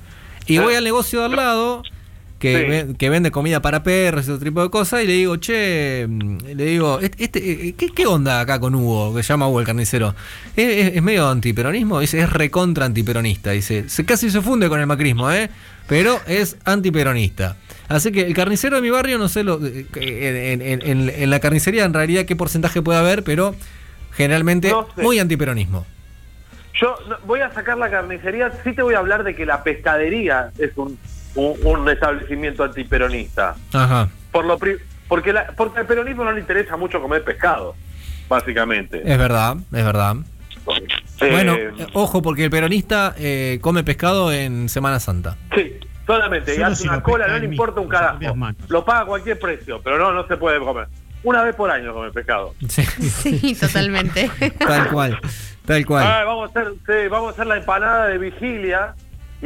Y 0.47 0.59
Ah. 0.59 0.63
voy 0.63 0.75
al 0.75 0.85
negocio 0.85 1.21
de 1.21 1.25
al 1.27 1.37
lado 1.37 1.83
que, 2.39 2.85
Sí. 2.89 2.95
que 2.97 3.09
vende 3.11 3.31
comida 3.31 3.61
para 3.63 3.83
perros 3.83 4.29
y 4.29 4.31
otro 4.31 4.45
tipo 4.45 4.63
de 4.63 4.69
cosas, 4.71 5.03
y 5.03 5.07
le 5.07 5.13
digo, 5.15 5.37
che, 5.37 6.07
mm, 6.09 6.39
le 6.55 6.65
digo, 6.67 7.01
este, 7.01 7.25
este, 7.25 7.69
eh, 7.69 7.75
¿qué, 7.79 7.89
qué 7.95 8.07
onda 8.07 8.41
acá 8.41 8.61
con 8.61 8.75
Hugo? 8.75 9.15
Que 9.15 9.23
se 9.23 9.29
llama 9.33 9.49
Hugo 9.49 9.61
el 9.61 9.67
carnicero. 9.67 10.15
¿Es, 10.55 10.67
es- 10.89 10.97
es 10.97 11.03
medio 11.03 11.29
antiperonismo? 11.29 12.01
Dice, 12.01 12.21
es 12.21 12.31
recontra 12.31 12.85
antiperonista. 12.85 13.53
Dice, 13.53 13.89
se, 13.89 14.05
casi 14.05 14.31
se 14.31 14.41
funde 14.43 14.69
con 14.69 14.79
el 14.81 14.87
macrismo, 14.87 15.31
¿eh? 15.33 15.49
Pero 15.89 16.21
es 16.27 16.57
antiperonista. 16.65 17.57
Así 17.89 18.11
que 18.13 18.23
el 18.23 18.35
carnicero 18.35 18.77
de 18.77 18.83
mi 18.83 18.91
barrio, 18.91 19.17
no 19.19 19.29
sé, 19.29 19.43
lo, 19.45 19.65
eh, 19.65 19.87
en, 19.95 20.61
en- 20.63 20.83
en- 20.83 21.09
en 21.11 21.31
la 21.31 21.41
carnicería 21.41 21.85
en 21.85 21.95
realidad 21.95 22.25
qué 22.25 22.35
porcentaje 22.37 22.83
puede 22.83 22.99
haber, 22.99 23.23
pero 23.23 23.55
generalmente 24.13 24.71
No 24.71 24.89
sé. 24.95 25.03
muy 25.03 25.19
antiperonismo. 25.19 25.87
Yo 26.81 26.95
voy 27.27 27.41
a 27.41 27.51
sacar 27.53 27.79
la 27.79 27.91
carnicería, 27.91 28.53
sí 28.65 28.73
te 28.75 28.83
voy 28.83 28.95
a 28.95 28.99
hablar 28.99 29.25
de 29.25 29.35
que 29.35 29.47
la 29.47 29.63
pescadería 29.63 30.51
es 30.59 30.73
un, 30.77 30.99
un, 31.37 31.55
un 31.65 31.89
establecimiento 31.89 32.65
antiperonista. 32.65 33.55
Ajá. 33.73 34.09
Por 34.33 34.45
lo 34.45 34.59
pri- 34.59 34.79
porque, 35.09 35.33
la, 35.33 35.47
porque 35.57 35.81
al 35.81 35.87
peronismo 35.87 36.25
no 36.25 36.33
le 36.33 36.41
interesa 36.41 36.77
mucho 36.77 37.01
comer 37.01 37.23
pescado, 37.25 37.75
básicamente. 38.29 39.01
Es 39.05 39.19
verdad, 39.19 39.57
es 39.73 39.85
verdad. 39.85 40.17
Eh, 41.21 41.31
Bueno, 41.31 41.55
eh, 41.55 41.87
ojo, 41.93 42.21
porque 42.23 42.45
el 42.45 42.51
peronista 42.51 43.15
eh, 43.19 43.59
come 43.61 43.85
pescado 43.85 44.33
en 44.33 44.69
Semana 44.69 44.99
Santa. 44.99 45.37
Sí, 45.55 45.75
solamente, 46.07 46.57
y 46.59 46.63
hace 46.63 46.83
si 46.83 46.89
una 46.89 47.03
cola, 47.03 47.29
no 47.29 47.39
le 47.39 47.45
importa 47.47 47.81
un 47.81 47.89
carajo. 47.89 48.19
Lo 48.69 48.85
paga 48.85 49.01
a 49.03 49.07
cualquier 49.07 49.39
precio, 49.39 49.81
pero 49.83 49.99
no, 49.99 50.13
no 50.13 50.27
se 50.27 50.37
puede 50.37 50.59
comer. 50.59 50.89
Una 51.23 51.43
vez 51.43 51.55
por 51.57 51.71
año 51.71 51.93
come 51.95 52.11
pescado. 52.11 52.55
Sí, 52.69 52.83
Sí, 52.85 53.55
totalmente. 53.55 54.31
tal 54.59 54.89
cual, 54.91 55.19
tal 55.65 55.87
cual. 55.87 56.05
Ah, 56.07 56.25
vamos, 56.25 56.51
a 56.55 56.61
hacer, 56.61 56.73
sí, 56.87 57.09
vamos 57.09 57.29
a 57.29 57.33
hacer 57.33 57.47
la 57.47 57.57
empanada 57.57 58.07
de 58.09 58.19
vigilia 58.19 58.95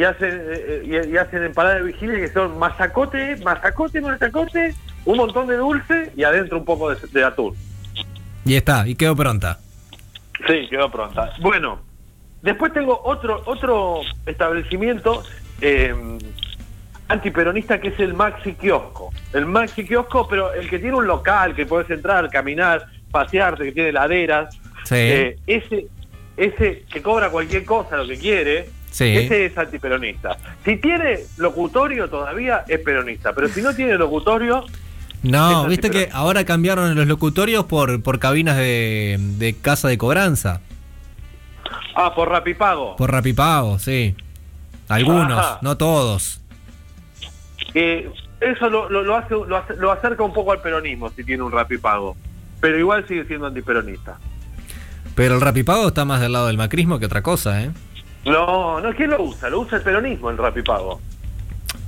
y 0.00 0.04
hacen, 0.04 0.30
eh, 0.30 0.83
eh, 0.83 1.07
y, 1.07 1.12
y 1.12 1.16
hacen 1.19 1.45
empanada 1.45 1.75
de 1.75 1.83
vigilia 1.83 2.16
que 2.16 2.28
son 2.28 2.59
masacote, 2.59 3.37
masacote, 3.45 4.00
masacote, 4.00 4.75
un 5.04 5.19
montón 5.19 5.47
de 5.47 5.59
dulce 5.59 6.11
y 6.16 6.23
adentro 6.25 6.57
un 6.57 6.64
poco 6.64 6.88
de, 6.88 6.97
de 7.12 7.23
atún. 7.23 7.54
Y 8.47 8.54
está, 8.54 8.88
y 8.88 8.95
quedó 8.95 9.14
pronta. 9.14 9.59
Sí, 10.47 10.69
quedó 10.71 10.90
pronta. 10.90 11.33
Bueno, 11.42 11.80
después 12.40 12.73
tengo 12.73 12.99
otro 13.04 13.42
otro 13.45 14.00
establecimiento 14.25 15.23
eh, 15.61 15.95
antiperonista 17.09 17.78
que 17.78 17.88
es 17.88 18.00
el 18.00 18.14
Maxi 18.14 18.54
Kiosco. 18.54 19.12
El 19.35 19.45
Maxi 19.45 19.85
Kiosco, 19.85 20.26
pero 20.26 20.54
el 20.54 20.71
que 20.71 20.78
tiene 20.78 20.97
un 20.97 21.07
local, 21.07 21.54
que 21.54 21.66
puedes 21.66 21.90
entrar, 21.90 22.30
caminar, 22.30 22.87
pasearte, 23.11 23.64
que 23.64 23.73
tiene 23.73 23.92
laderas. 23.92 24.59
Sí. 24.85 24.95
Eh, 24.97 25.38
ese, 25.47 25.88
ese 26.38 26.87
que 26.90 27.02
cobra 27.02 27.28
cualquier 27.28 27.66
cosa, 27.66 27.99
lo 27.99 28.09
que 28.09 28.16
quiere, 28.16 28.80
Sí. 28.90 29.04
ese 29.16 29.47
es 29.47 29.56
antiperonista. 29.56 30.37
Si 30.64 30.76
tiene 30.76 31.20
locutorio 31.37 32.09
todavía 32.09 32.64
es 32.68 32.80
peronista, 32.80 33.32
pero 33.32 33.49
si 33.49 33.62
no 33.62 33.75
tiene 33.75 33.97
locutorio, 33.97 34.64
No, 35.23 35.66
viste 35.66 35.90
que 35.90 36.09
ahora 36.12 36.44
cambiaron 36.44 36.94
los 36.97 37.06
locutorios 37.06 37.64
por, 37.66 38.02
por 38.02 38.18
cabinas 38.18 38.56
de, 38.56 39.16
de 39.38 39.54
casa 39.54 39.87
de 39.88 39.97
cobranza. 39.99 40.61
ah, 41.94 42.12
por 42.14 42.28
rapipago. 42.30 42.97
Por 42.97 43.12
rapipago, 43.12 43.78
sí. 43.78 44.14
Algunos, 44.88 45.38
Ajá. 45.38 45.59
no 45.62 45.76
todos. 45.76 46.40
Eh, 47.75 48.11
eso 48.40 48.68
lo, 48.68 48.88
lo, 48.90 49.02
lo, 49.04 49.16
hace- 49.16 49.35
lo 49.76 49.92
acerca 49.92 50.25
un 50.25 50.32
poco 50.32 50.52
al 50.52 50.61
peronismo 50.61 51.11
si 51.11 51.23
tiene 51.23 51.42
un 51.42 51.52
rapipago. 51.52 52.16
Pero 52.61 52.78
igual 52.78 53.06
sigue 53.06 53.25
siendo 53.26 53.47
antiperonista. 53.47 54.18
Pero 55.14 55.35
el 55.37 55.40
rapipago 55.40 55.88
está 55.88 56.04
más 56.04 56.20
del 56.20 56.32
lado 56.32 56.47
del 56.49 56.56
macrismo 56.56 56.99
que 56.99 57.06
otra 57.06 57.23
cosa, 57.23 57.62
¿eh? 57.62 57.70
No, 58.25 58.81
no, 58.81 58.95
¿quién 58.95 59.11
lo 59.11 59.23
usa? 59.23 59.49
Lo 59.50 59.61
usa 59.61 59.79
el 59.79 59.85
peronismo 59.85 60.31
el 60.31 60.37
rapipago. 60.39 61.00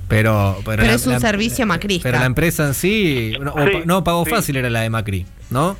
Pero, 0.07 0.55
pero, 0.65 0.77
Pero 0.77 0.83
la- 0.87 0.93
es 0.93 1.05
un 1.07 1.13
la- 1.13 1.19
servicio 1.19 1.65
macrista. 1.65 2.03
Pero 2.09 2.19
la 2.19 2.25
empresa 2.25 2.67
en 2.67 2.73
sí, 2.73 3.33
no, 3.39 3.53
Sí, 3.65 3.79
no, 3.85 4.03
Pago 4.03 4.25
sí. 4.25 4.31
Fácil 4.31 4.55
era 4.57 4.69
la 4.69 4.81
de 4.81 4.89
Macri, 4.89 5.25
¿no? 5.49 5.75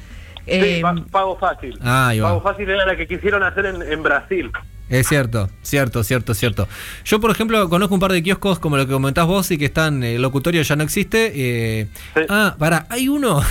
Eh, 0.45 0.75
sí, 0.77 0.81
pa- 0.81 0.95
pago 1.11 1.37
fácil. 1.37 1.77
Ah. 1.81 2.13
Pago 2.21 2.41
fácil 2.41 2.69
era 2.69 2.85
la 2.85 2.95
que 2.95 3.07
quisieron 3.07 3.43
hacer 3.43 3.65
en, 3.67 3.81
en 3.81 4.03
Brasil. 4.03 4.51
Es 4.89 5.07
cierto, 5.07 5.49
cierto, 5.61 6.03
cierto, 6.03 6.33
cierto. 6.33 6.67
Yo, 7.05 7.19
por 7.19 7.31
ejemplo, 7.31 7.67
conozco 7.69 7.93
un 7.95 7.99
par 8.01 8.11
de 8.11 8.21
kioscos 8.21 8.59
como 8.59 8.75
lo 8.77 8.85
que 8.85 8.91
comentás 8.93 9.25
vos 9.25 9.49
y 9.51 9.57
que 9.57 9.65
están, 9.65 10.03
eh, 10.03 10.15
el 10.15 10.21
locutorio 10.21 10.61
ya 10.61 10.75
no 10.75 10.83
existe. 10.83 11.31
eh, 11.35 11.87
Sí. 12.15 12.21
Ah, 12.29 12.55
pará, 12.59 12.85
hay 12.89 13.07
uno. 13.09 13.41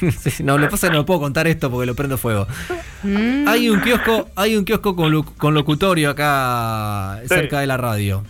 Sí, 0.18 0.42
no, 0.42 0.56
lo 0.58 0.66
que 0.66 0.70
pasa 0.70 0.86
es 0.86 0.90
que 0.92 0.96
no 0.96 1.04
puedo 1.06 1.20
contar 1.20 1.46
esto 1.46 1.70
porque 1.70 1.86
lo 1.86 1.94
prendo 1.94 2.16
fuego. 2.18 2.46
mm, 3.02 3.46
Hay 3.48 3.68
un 3.68 3.80
kiosco, 3.80 4.28
hay 4.36 4.56
un 4.56 4.64
kiosco 4.64 4.96
con, 4.96 5.22
con 5.22 5.54
locutorio 5.54 6.10
acá 6.10 7.18
Sí. 7.22 7.28
cerca 7.28 7.60
de 7.60 7.66
la 7.66 7.76
radio. 7.76 8.24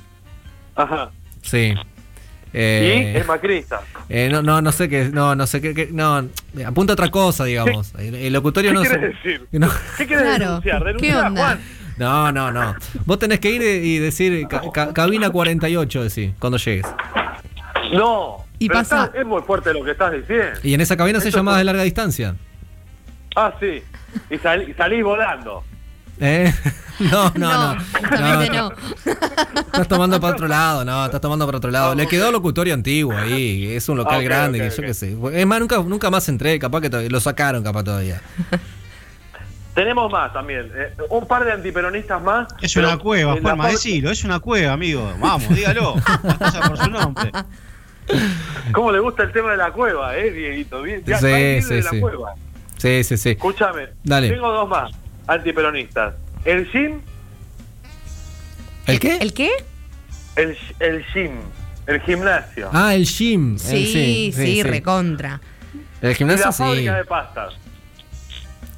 Ajá. 0.77 1.11
Sí. 1.43 1.75
Eh, 2.53 3.13
y 3.15 3.19
es 3.19 3.27
macrista. 3.29 3.81
eh, 4.09 4.29
no, 4.31 4.43
no, 4.43 4.61
no 4.61 4.73
sé 4.73 4.89
qué, 4.89 5.05
no, 5.13 5.37
no 5.37 5.47
sé 5.47 5.61
qué, 5.61 5.73
qué- 5.73 5.89
no, 5.93 6.27
apunta 6.67 6.93
a 6.93 6.95
otra 6.95 7.09
cosa, 7.11 7.45
digamos. 7.45 7.93
El, 7.99 8.15
el 8.17 8.33
locutorio 8.33 8.71
¿Qué 8.71 8.75
no 8.75 8.81
quieres 8.83 9.01
se- 9.23 9.29
decir? 9.29 9.47
no. 9.53 9.69
¿Qué 9.97 10.07
quieres 10.07 10.25
Claro, 10.25 10.45
denunciar? 10.61 10.79
¿qué 10.83 10.85
¿Denunciar, 10.87 11.27
onda? 11.27 11.41
Juan? 11.43 11.61
No, 11.97 12.33
no, 12.33 12.51
no. 12.51 12.75
Vos 13.05 13.19
tenés 13.19 13.39
que 13.41 13.51
ir 13.51 13.63
y 13.63 13.99
decir 13.99 14.49
ca- 14.49 14.63
ca- 14.73 14.93
cabina 14.95 15.31
48, 15.31 16.03
decir, 16.03 16.33
cuando 16.41 16.57
llegues. 16.59 16.87
No. 17.93 18.45
Y 18.61 18.69
pero 18.69 18.81
pasa- 18.81 19.07
está- 19.07 19.19
es 19.19 19.27
muy 19.27 19.43
fuerte 19.43 19.73
lo 19.75 19.83
que 19.83 19.91
estás 19.91 20.13
diciendo. 20.13 20.61
Y 20.63 20.75
en 20.75 20.81
esa 20.81 20.97
cabina 20.97 21.19
se 21.21 21.29
Esto 21.29 21.39
llama 21.41 21.53
fue- 21.53 21.59
de 21.59 21.65
larga 21.65 21.83
distancia. 21.83 22.37
Ah, 23.35 23.53
sí. 23.59 23.83
Y, 24.31 24.39
sal- 24.39 24.69
y 24.69 24.75
salís 24.75 25.03
volando. 25.03 25.65
¿Eh? 26.21 26.53
No, 27.01 27.33
no, 27.35 27.51
no. 27.51 27.75
No, 28.21 28.45
no. 28.53 28.73
Estás 29.57 29.89
tomando 29.89 30.21
para 30.21 30.35
otro 30.35 30.47
lado, 30.47 30.85
no, 30.85 31.07
estás 31.07 31.19
tomando 31.23 31.47
para 31.47 31.57
otro 31.57 31.71
lado. 31.71 31.95
Le 31.95 32.07
quedó 32.07 32.31
locutorio 32.31 32.75
antiguo 32.75 33.17
ahí, 33.17 33.75
es 33.75 33.89
un 33.89 33.97
local 33.97 34.19
Ah, 34.21 34.23
grande, 34.23 34.59
ok, 34.61 34.65
que 34.69 34.77
yo 34.77 34.83
ok. 34.83 34.87
qué 34.89 34.93
sé. 34.95 35.17
Es 35.41 35.47
más, 35.47 35.61
nunca, 35.61 35.79
nunca 35.79 36.11
más 36.11 36.29
entré, 36.29 36.59
capaz 36.59 36.83
que 36.83 37.09
lo 37.09 37.21
sacaron, 37.21 37.63
capaz 37.65 37.85
todavía. 37.85 38.21
Tenemos 39.75 40.13
más 40.13 40.31
también. 40.33 40.71
eh, 40.75 40.93
un 41.09 41.27
par 41.27 41.45
de 41.45 41.53
antiperonistas 41.53 42.21
más. 42.21 42.49
Es 42.61 42.77
una 42.77 42.99
cueva, 42.99 43.37
fábrica- 43.39 43.69
decirlo, 43.69 44.11
es 44.11 44.23
una 44.25 44.41
cueva, 44.41 44.73
amigo. 44.75 45.11
Vamos, 45.19 45.49
dígalo. 45.55 45.95
Las 46.23 46.37
cosas 46.37 46.69
por 46.69 46.77
su 46.79 46.91
nombre. 46.91 47.33
¿Cómo 48.73 48.93
le 48.93 48.99
gusta 49.01 49.23
el 49.25 49.33
tema 49.33 49.51
de 49.53 49.57
la 49.57 49.71
cueva, 49.73 50.17
eh, 50.17 50.31
Dieguito? 50.31 50.83
Bien, 50.83 51.03
ya 51.05 51.19
Sí, 51.19 51.63
sí, 51.63 51.75
de 51.75 51.83
la 51.83 51.91
sí. 51.91 52.01
cueva. 52.01 52.35
Sí, 52.77 53.05
sí, 53.05 53.17
sí. 53.17 53.31
Escúchame. 53.31 53.89
Dale. 54.05 54.31
Tengo 54.31 54.51
dos 54.53 54.69
más 54.69 54.91
antiperonistas. 55.27 56.15
El 56.45 56.71
gym, 56.71 57.01
¿El 58.87 58.99
qué? 58.99 59.17
¿El 59.19 59.35
qué? 59.35 59.51
el, 60.37 60.57
el 60.81 61.05
gym, 61.13 61.33
el 61.87 62.01
gimnasio. 62.01 62.71
Ah, 62.73 62.95
el 62.95 63.05
gym. 63.07 63.53
El- 63.55 63.59
Sí, 63.61 64.33
sí, 64.35 64.63
recontra. 64.63 65.41
El 66.01 66.13
y 66.13 66.15
gimnasio 66.15 66.47
la 66.47 66.53
sí. 66.53 66.63
fábrica 66.63 66.97
de 66.97 67.05
pastas. 67.05 67.55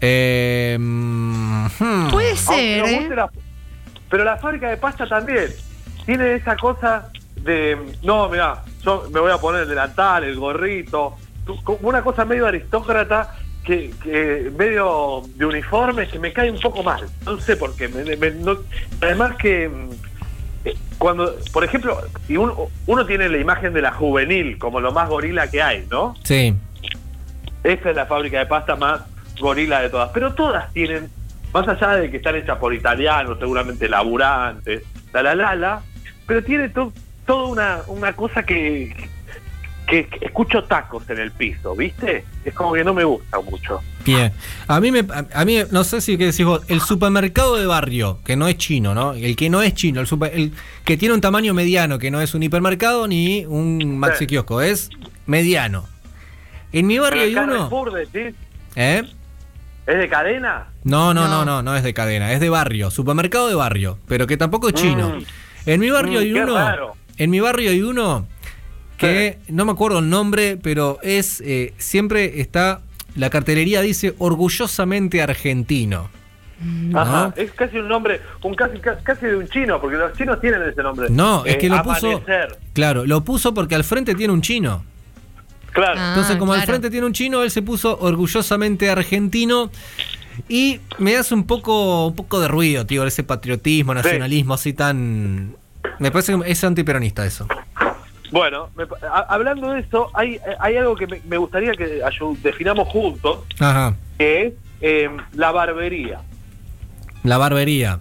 Eh, 0.01 0.77
mm, 0.81 1.67
hmm. 1.79 2.11
Puede 2.11 2.37
ser, 2.37 2.85
¿eh? 2.85 3.09
la- 3.15 3.31
pero 4.11 4.25
la 4.25 4.37
fábrica 4.37 4.69
de 4.69 4.77
pasta 4.77 5.07
también 5.09 5.47
tiene 6.05 6.35
esa 6.35 6.57
cosa 6.57 7.09
de, 7.43 7.77
no, 8.03 8.29
mira, 8.29 8.63
yo 8.85 9.09
me 9.13 9.21
voy 9.21 9.31
a 9.33 9.39
poner 9.39 9.63
el 9.63 9.69
delantal, 9.69 10.25
el 10.25 10.37
gorrito, 10.37 11.17
una 11.83 12.03
cosa 12.03 12.25
medio 12.25 12.47
aristócrata 12.47 13.35
que, 13.65 13.93
que 14.03 14.51
medio 14.57 15.23
de 15.37 15.47
uniforme 15.47 16.09
que 16.09 16.19
me 16.19 16.33
cae 16.33 16.51
un 16.51 16.61
poco 16.61 16.83
mal. 16.83 17.05
No 17.25 17.39
sé 17.39 17.57
por 17.57 17.75
qué. 17.77 17.89
me- 17.89 18.17
me- 18.17 18.31
no- 18.31 18.59
además 19.01 19.37
que 19.37 19.71
eh, 20.65 20.75
cuando, 20.99 21.35
por 21.53 21.65
ejemplo, 21.65 22.01
y 22.29 22.37
uno, 22.37 22.69
uno 22.87 23.07
tiene 23.07 23.29
la 23.29 23.39
imagen 23.39 23.73
de 23.73 23.83
la 23.83 23.93
juvenil 23.93 24.59
como 24.59 24.81
lo 24.81 24.93
más 24.93 25.09
gorila 25.09 25.51
que 25.51 25.63
hay, 25.63 25.87
¿no? 25.91 26.15
Sí. 26.25 26.55
Esa 27.65 27.91
es 27.91 27.97
la 27.97 28.07
fábrica 28.07 28.39
de 28.39 28.47
pasta 28.47 28.77
más 28.77 29.01
gorila 29.41 29.81
de 29.81 29.91
todas. 29.91 30.11
Pero 30.15 30.35
todas 30.35 30.73
tienen, 30.73 31.09
más 31.53 31.67
allá 31.69 31.97
de 31.97 32.11
que 32.11 32.17
están 32.19 32.37
hechas 32.37 32.59
por 32.59 32.75
italianos, 32.75 33.39
seguramente 33.41 33.89
laburantes, 33.89 34.83
la 35.13 35.23
la 35.23 35.35
la 35.35 35.55
la, 35.57 35.83
pero 36.27 36.43
tiene 36.45 36.69
to- 36.69 36.93
toda 37.33 37.47
una, 37.49 37.79
una 37.87 38.13
cosa 38.15 38.43
que, 38.43 38.95
que, 39.87 40.07
que 40.07 40.27
escucho 40.27 40.65
tacos 40.65 41.09
en 41.09 41.19
el 41.19 41.31
piso, 41.33 41.75
¿viste? 41.75 42.25
Es 42.45 42.53
como 42.55 42.75
que 42.75 42.85
no 42.85 42.93
me 42.93 43.05
gusta 43.05 43.41
mucho. 43.41 43.81
Bien. 44.05 44.33
A 44.69 44.81
mí, 44.81 44.91
me, 44.93 45.05
a, 45.33 45.45
mí, 45.47 45.59
no 45.71 45.83
sé 45.85 46.01
si 46.03 46.19
qué 46.19 46.27
decís 46.27 46.45
vos, 46.45 46.63
el 46.69 46.81
supermercado 46.81 47.57
de 47.57 47.65
barrio, 47.67 48.19
que 48.25 48.37
no 48.37 48.49
es 48.49 48.57
chino, 48.59 48.95
¿no? 48.95 49.15
El 49.15 49.35
que 49.37 49.49
no 49.49 49.63
es 49.63 49.75
chino, 49.75 50.01
el, 50.03 50.07
super- 50.07 50.33
el 50.35 50.53
que 50.85 50.97
tiene 50.99 51.15
un 51.15 51.21
tamaño 51.23 51.55
mediano, 51.55 51.99
que 51.99 52.11
no 52.11 52.21
es 52.21 52.35
un 52.35 52.43
hipermercado 52.43 53.09
ni 53.09 53.47
un 53.47 53.97
maxi 53.99 54.19
Sí. 54.21 54.27
kiosco, 54.27 54.61
es 54.61 54.91
mediano. 55.27 55.87
En 56.73 56.87
mi 56.87 56.99
barrio 56.99 57.23
hay 57.23 57.35
uno. 57.35 57.71
¿Eh? 58.77 59.03
¿Es 59.87 59.99
de 59.99 60.09
cadena? 60.09 60.67
No, 60.85 61.13
no, 61.15 61.29
No. 61.29 61.29
no, 61.29 61.45
no, 61.45 61.63
no 61.63 61.77
es 61.77 61.83
de 61.83 61.95
cadena, 61.95 62.33
es 62.33 62.41
de 62.41 62.49
barrio, 62.51 62.91
supermercado 62.91 63.49
de 63.49 63.55
barrio, 63.55 63.99
pero 64.07 64.27
que 64.27 64.37
tampoco 64.37 64.69
es 64.69 64.75
chino. 64.75 65.09
Mm. 65.11 65.25
En 65.65 65.81
mi 65.81 65.91
barrio 65.91 66.19
Mm, 66.19 66.23
hay 66.23 66.33
qué 66.33 66.43
uno, 66.43 66.55
raro. 66.57 66.97
En 67.19 67.31
mi 67.31 67.41
barrio 67.41 67.71
hay 67.71 67.83
uno 67.83 68.27
que 68.97 69.39
no 69.49 69.65
me 69.65 69.73
acuerdo 69.73 69.99
el 69.99 70.09
nombre, 70.09 70.57
pero 70.57 70.99
es 71.03 71.41
eh, 71.45 71.75
siempre 71.77 72.41
está 72.41 72.81
la 73.17 73.31
cartelería 73.31 73.81
dice 73.81 74.15
orgullosamente 74.19 75.21
argentino. 75.21 76.09
Ajá, 76.95 77.35
es 77.37 77.51
casi 77.53 77.79
un 77.79 77.89
nombre, 77.89 78.21
un 78.45 78.55
casi, 78.55 78.79
casi 78.79 79.27
de 79.27 79.37
un 79.37 79.49
chino, 79.49 79.81
porque 79.81 79.97
los 79.97 80.13
chinos 80.17 80.41
tienen 80.41 80.63
ese 80.63 80.81
nombre. 80.83 81.09
No, 81.11 81.45
es 81.45 81.57
Eh, 81.57 81.59
que 81.59 81.69
lo 81.69 81.83
puso. 81.83 82.07
Amanecer. 82.09 82.57
Claro, 82.73 83.05
lo 83.05 83.25
puso 83.25 83.53
porque 83.53 83.75
al 83.75 83.83
frente 83.83 84.15
tiene 84.15 84.33
un 84.33 84.43
chino. 84.43 84.85
Claro. 85.73 85.95
Ah, 85.99 86.09
Entonces, 86.11 86.37
como 86.37 86.53
al 86.53 86.63
frente 86.63 86.89
tiene 86.91 87.07
un 87.07 87.13
chino, 87.15 87.43
él 87.43 87.51
se 87.51 87.63
puso 87.63 87.99
orgullosamente 87.99 88.91
argentino. 88.91 89.71
Y 90.49 90.81
me 90.99 91.17
hace 91.17 91.35
un 91.35 91.45
poco, 91.45 92.07
un 92.07 92.15
poco 92.15 92.41
de 92.41 92.47
ruido, 92.49 92.87
tío, 92.87 93.05
ese 93.05 93.25
patriotismo, 93.25 93.93
nacionalismo 93.93 94.55
así 94.55 94.73
tan. 94.73 95.57
Me 95.99 96.11
parece 96.11 96.39
que 96.39 96.51
es 96.51 96.65
antiperonista 96.65 97.25
eso. 97.25 97.47
Bueno, 98.31 98.71
me 98.77 98.87
pa- 98.87 98.97
a- 99.03 99.27
hablando 99.35 99.73
de 99.73 99.81
eso, 99.81 100.11
hay, 100.15 100.41
hay 100.59 100.77
algo 100.77 100.97
que 100.97 101.07
me, 101.07 101.21
me 101.27 101.37
gustaría 101.37 101.73
que 101.73 102.01
definamos 102.43 102.89
juntos, 102.89 103.41
Ajá. 103.59 103.95
que 104.19 104.47
es 104.47 104.53
eh, 104.81 105.11
la 105.35 105.53
barbería. 105.53 106.21
La 107.25 107.37
barbería. 107.39 108.01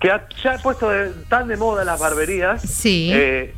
Que 0.00 0.10
ha, 0.10 0.26
ya 0.42 0.54
ha 0.54 0.58
puesto 0.58 0.88
de- 0.88 1.10
tan 1.28 1.48
de 1.48 1.56
moda 1.56 1.84
las 1.84 1.98
barberías. 2.00 2.62
Sí. 2.62 3.10
eh, 3.12 3.54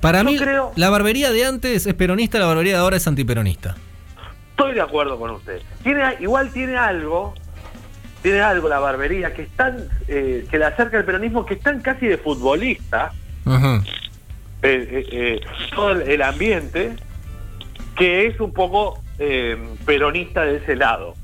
Para 0.00 0.22
mí, 0.24 0.38
creo- 0.38 0.72
la 0.76 0.88
barbería 0.88 1.30
de 1.32 1.44
antes 1.44 1.86
es 1.86 1.94
peronista, 1.94 2.38
la 2.38 2.46
barbería 2.46 2.74
de 2.74 2.78
ahora 2.80 2.96
es 2.96 3.06
antiperonista. 3.06 3.76
estoy 4.50 4.74
de 4.74 4.80
acuerdo 4.82 5.18
con 5.18 5.30
usted. 5.32 5.60
Tiene, 5.82 6.02
igual 6.20 6.50
tiene 6.52 6.76
algo, 6.76 7.34
tiene 8.22 8.40
algo 8.40 8.68
la 8.68 8.78
barbería 8.78 9.32
que 9.34 9.42
es 9.42 9.50
tan, 9.50 9.88
eh, 10.08 10.46
que 10.50 10.58
le 10.58 10.64
acerca 10.64 10.98
al 10.98 11.04
peronismo, 11.04 11.46
que 11.46 11.54
es 11.54 11.60
tan 11.60 11.80
casi 11.80 12.06
de 12.06 12.18
futbolista, 12.18 13.12
eh, 13.46 13.80
eh, 14.62 15.06
eh, 15.12 15.40
todo 15.74 15.92
el, 15.92 16.22
ambiente, 16.22 16.96
que 17.96 18.26
es 18.26 18.40
un 18.40 18.52
poco 18.52 19.02
peronista 19.84 20.42
de 20.42 20.56
ese 20.56 20.76
lado. 20.76 21.14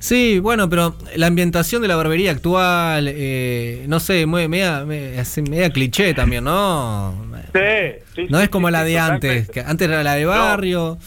Sí, 0.00 0.38
bueno, 0.38 0.68
pero 0.70 0.96
la 1.14 1.26
ambientación 1.26 1.82
de 1.82 1.88
la 1.88 1.94
barbería 1.94 2.30
actual, 2.30 3.06
eh, 3.06 3.84
no 3.86 4.00
sé, 4.00 4.24
muy, 4.24 4.48
media, 4.48 4.86
media, 4.86 5.22
media 5.48 5.70
cliché 5.70 6.14
también, 6.14 6.44
¿no? 6.44 7.14
Sí, 7.52 8.00
sí, 8.14 8.26
No 8.30 8.40
es 8.40 8.48
como 8.48 8.68
sí, 8.68 8.72
la 8.72 8.82
de 8.84 8.98
antes, 8.98 9.50
que 9.50 9.60
antes 9.60 9.88
era 9.88 10.02
la 10.02 10.14
de 10.14 10.24
barrio, 10.24 10.98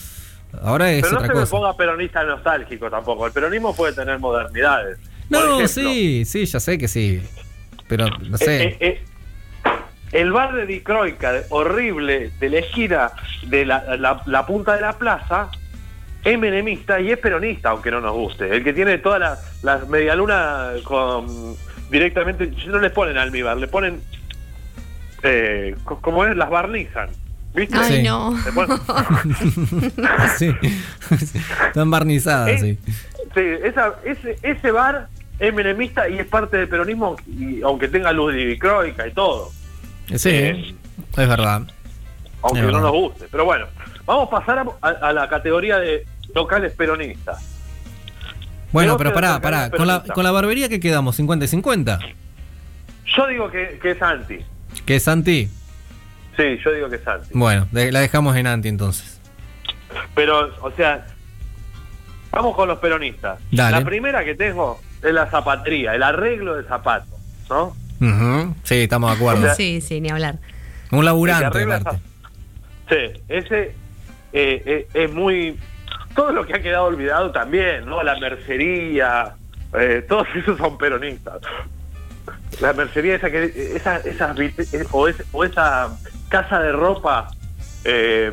ahora 0.61 0.91
es 0.91 1.01
Pero 1.01 1.13
no 1.13 1.19
otra 1.19 1.27
se 1.33 1.39
me 1.41 1.45
ponga 1.47 1.75
peronista 1.75 2.23
nostálgico 2.23 2.89
tampoco. 2.89 3.25
El 3.27 3.31
peronismo 3.33 3.75
puede 3.75 3.93
tener 3.93 4.19
modernidades. 4.19 4.97
No, 5.29 5.39
ejemplo, 5.39 5.67
sí, 5.67 6.25
sí, 6.25 6.45
ya 6.45 6.59
sé 6.59 6.77
que 6.77 6.87
sí. 6.87 7.21
Pero 7.87 8.07
no 8.29 8.35
eh, 8.35 8.39
sé. 8.39 8.63
eh, 8.63 8.77
eh, 8.79 9.03
el 10.11 10.31
bar 10.31 10.53
de 10.53 10.65
Dicroica, 10.65 11.33
horrible, 11.49 12.31
de 12.39 12.49
la 12.49 12.59
esquina 12.59 13.11
de 13.47 13.65
la, 13.65 13.95
la- 13.97 14.21
la 14.25 14.45
punta 14.45 14.75
de 14.75 14.81
la 14.81 14.93
plaza, 14.93 15.49
es 16.23 16.37
menemista 16.39 16.99
y 17.01 17.11
es 17.11 17.17
peronista, 17.17 17.69
aunque 17.71 17.89
no 17.91 17.99
nos 17.99 18.13
guste. 18.13 18.49
El 18.55 18.63
que 18.63 18.73
tiene 18.73 18.97
todas 18.99 19.19
las 19.19 19.63
las 19.63 19.87
medialunas 19.89 20.81
con 20.83 21.25
directamente, 21.89 22.51
no 22.67 22.79
les 22.79 22.91
ponen 22.91 23.17
almíbar, 23.17 23.57
le 23.57 23.67
ponen 23.67 24.01
eh, 25.23 25.75
co- 25.83 25.99
como 26.01 26.25
es, 26.25 26.35
las 26.35 26.49
barnizan. 26.49 27.09
¿Viste? 27.55 27.77
Ay, 27.77 27.97
Sí. 27.97 28.03
no. 28.03 28.33
Ponen- 28.53 28.79
sí. 30.37 30.49
Están 31.67 31.91
barnizadas, 31.91 32.49
Eh, 32.63 32.77
sí. 32.85 32.93
Sí, 33.35 33.41
esa, 33.63 33.93
ese, 34.05 34.37
ese 34.43 34.71
bar 34.71 35.07
es 35.39 35.53
menemista 35.53 36.07
y 36.07 36.19
es 36.19 36.27
parte 36.27 36.57
del 36.57 36.67
peronismo, 36.69 37.15
y, 37.27 37.61
aunque 37.63 37.87
tenga 37.87 38.11
luz 38.11 38.33
dicroica 38.33 39.07
y 39.07 39.11
todo, 39.11 39.51
Sí, 40.15 40.29
eh, 40.29 40.75
es 41.17 41.27
verdad. 41.27 41.63
aunque 42.41 42.59
Es 42.59 42.65
no 42.65 42.67
verdad. 42.67 42.81
nos 42.81 42.91
guste. 42.91 43.25
Pero 43.31 43.45
bueno, 43.45 43.65
vamos 44.05 44.27
a 44.27 44.31
pasar 44.39 44.59
a, 44.59 44.65
a- 44.87 45.09
a 45.09 45.13
la 45.13 45.27
categoría 45.29 45.77
de 45.79 46.05
locales 46.35 46.73
peronistas. 46.73 47.39
Bueno, 48.71 48.97
pero 48.97 49.11
que 49.11 49.15
pará, 49.15 49.39
pará. 49.39 49.69
Con 49.69 49.85
la, 49.87 50.01
con 50.03 50.23
la 50.23 50.31
barbería 50.31 50.67
que 50.69 50.79
quedamos, 50.79 51.15
50 51.15 51.45
y 51.45 51.47
50. 51.47 51.99
Yo 53.15 53.27
digo 53.27 53.49
que, 53.51 53.79
que 53.81 53.91
es 53.91 54.01
anti. 54.01 54.39
¿Qué 54.85 54.95
es 54.95 55.07
anti? 55.07 55.49
Sí, 56.37 56.57
yo 56.63 56.71
digo 56.73 56.89
que 56.89 56.95
es 56.97 57.07
anti. 57.07 57.29
Bueno, 57.33 57.67
de- 57.71 57.91
la 57.91 57.99
dejamos 57.99 58.35
en 58.35 58.47
anti 58.47 58.67
entonces. 58.69 59.19
Pero, 60.15 60.51
o 60.61 60.71
sea, 60.71 61.05
vamos 62.31 62.55
con 62.55 62.67
los 62.67 62.79
peronistas. 62.79 63.39
Dale. 63.51 63.77
La 63.79 63.83
primera 63.85 64.23
que 64.25 64.33
tengo 64.35 64.81
es 65.01 65.13
la 65.13 65.29
zapatería, 65.29 65.93
el 65.93 66.01
arreglo 66.03 66.55
de 66.55 66.63
zapatos, 66.63 67.19
¿no? 67.49 67.75
Sí, 68.63 68.81
estamos 68.81 69.11
de 69.11 69.15
acuerdo. 69.15 69.53
Sí, 69.55 69.79
sí, 69.81 70.01
ni 70.01 70.09
hablar. 70.09 70.39
Un 70.91 71.05
laburante, 71.05 71.63
aparte. 71.63 71.99
Sí, 72.89 73.21
ese 73.29 73.75
eh, 74.33 74.63
eh, 74.65 74.87
es 74.93 75.11
muy... 75.13 75.57
Todo 76.15 76.31
lo 76.31 76.45
que 76.45 76.53
ha 76.55 76.61
quedado 76.61 76.85
olvidado 76.85 77.31
también, 77.31 77.85
¿no? 77.85 78.03
La 78.03 78.19
mercería, 78.19 79.35
eh, 79.73 80.05
todos 80.07 80.27
esos 80.35 80.57
son 80.57 80.77
peronistas. 80.77 81.39
La 82.61 82.73
mercería 82.73 83.15
esa 83.15 83.31
que 83.31 83.45
esa, 83.75 83.97
esas 83.97 84.35
vit- 84.35 84.73
eh, 84.73 84.85
o, 84.91 85.07
es- 85.07 85.23
o 85.31 85.43
esa 85.43 85.89
casa 86.33 86.59
de 86.59 86.71
ropa 86.71 87.27
eh, 87.83 88.31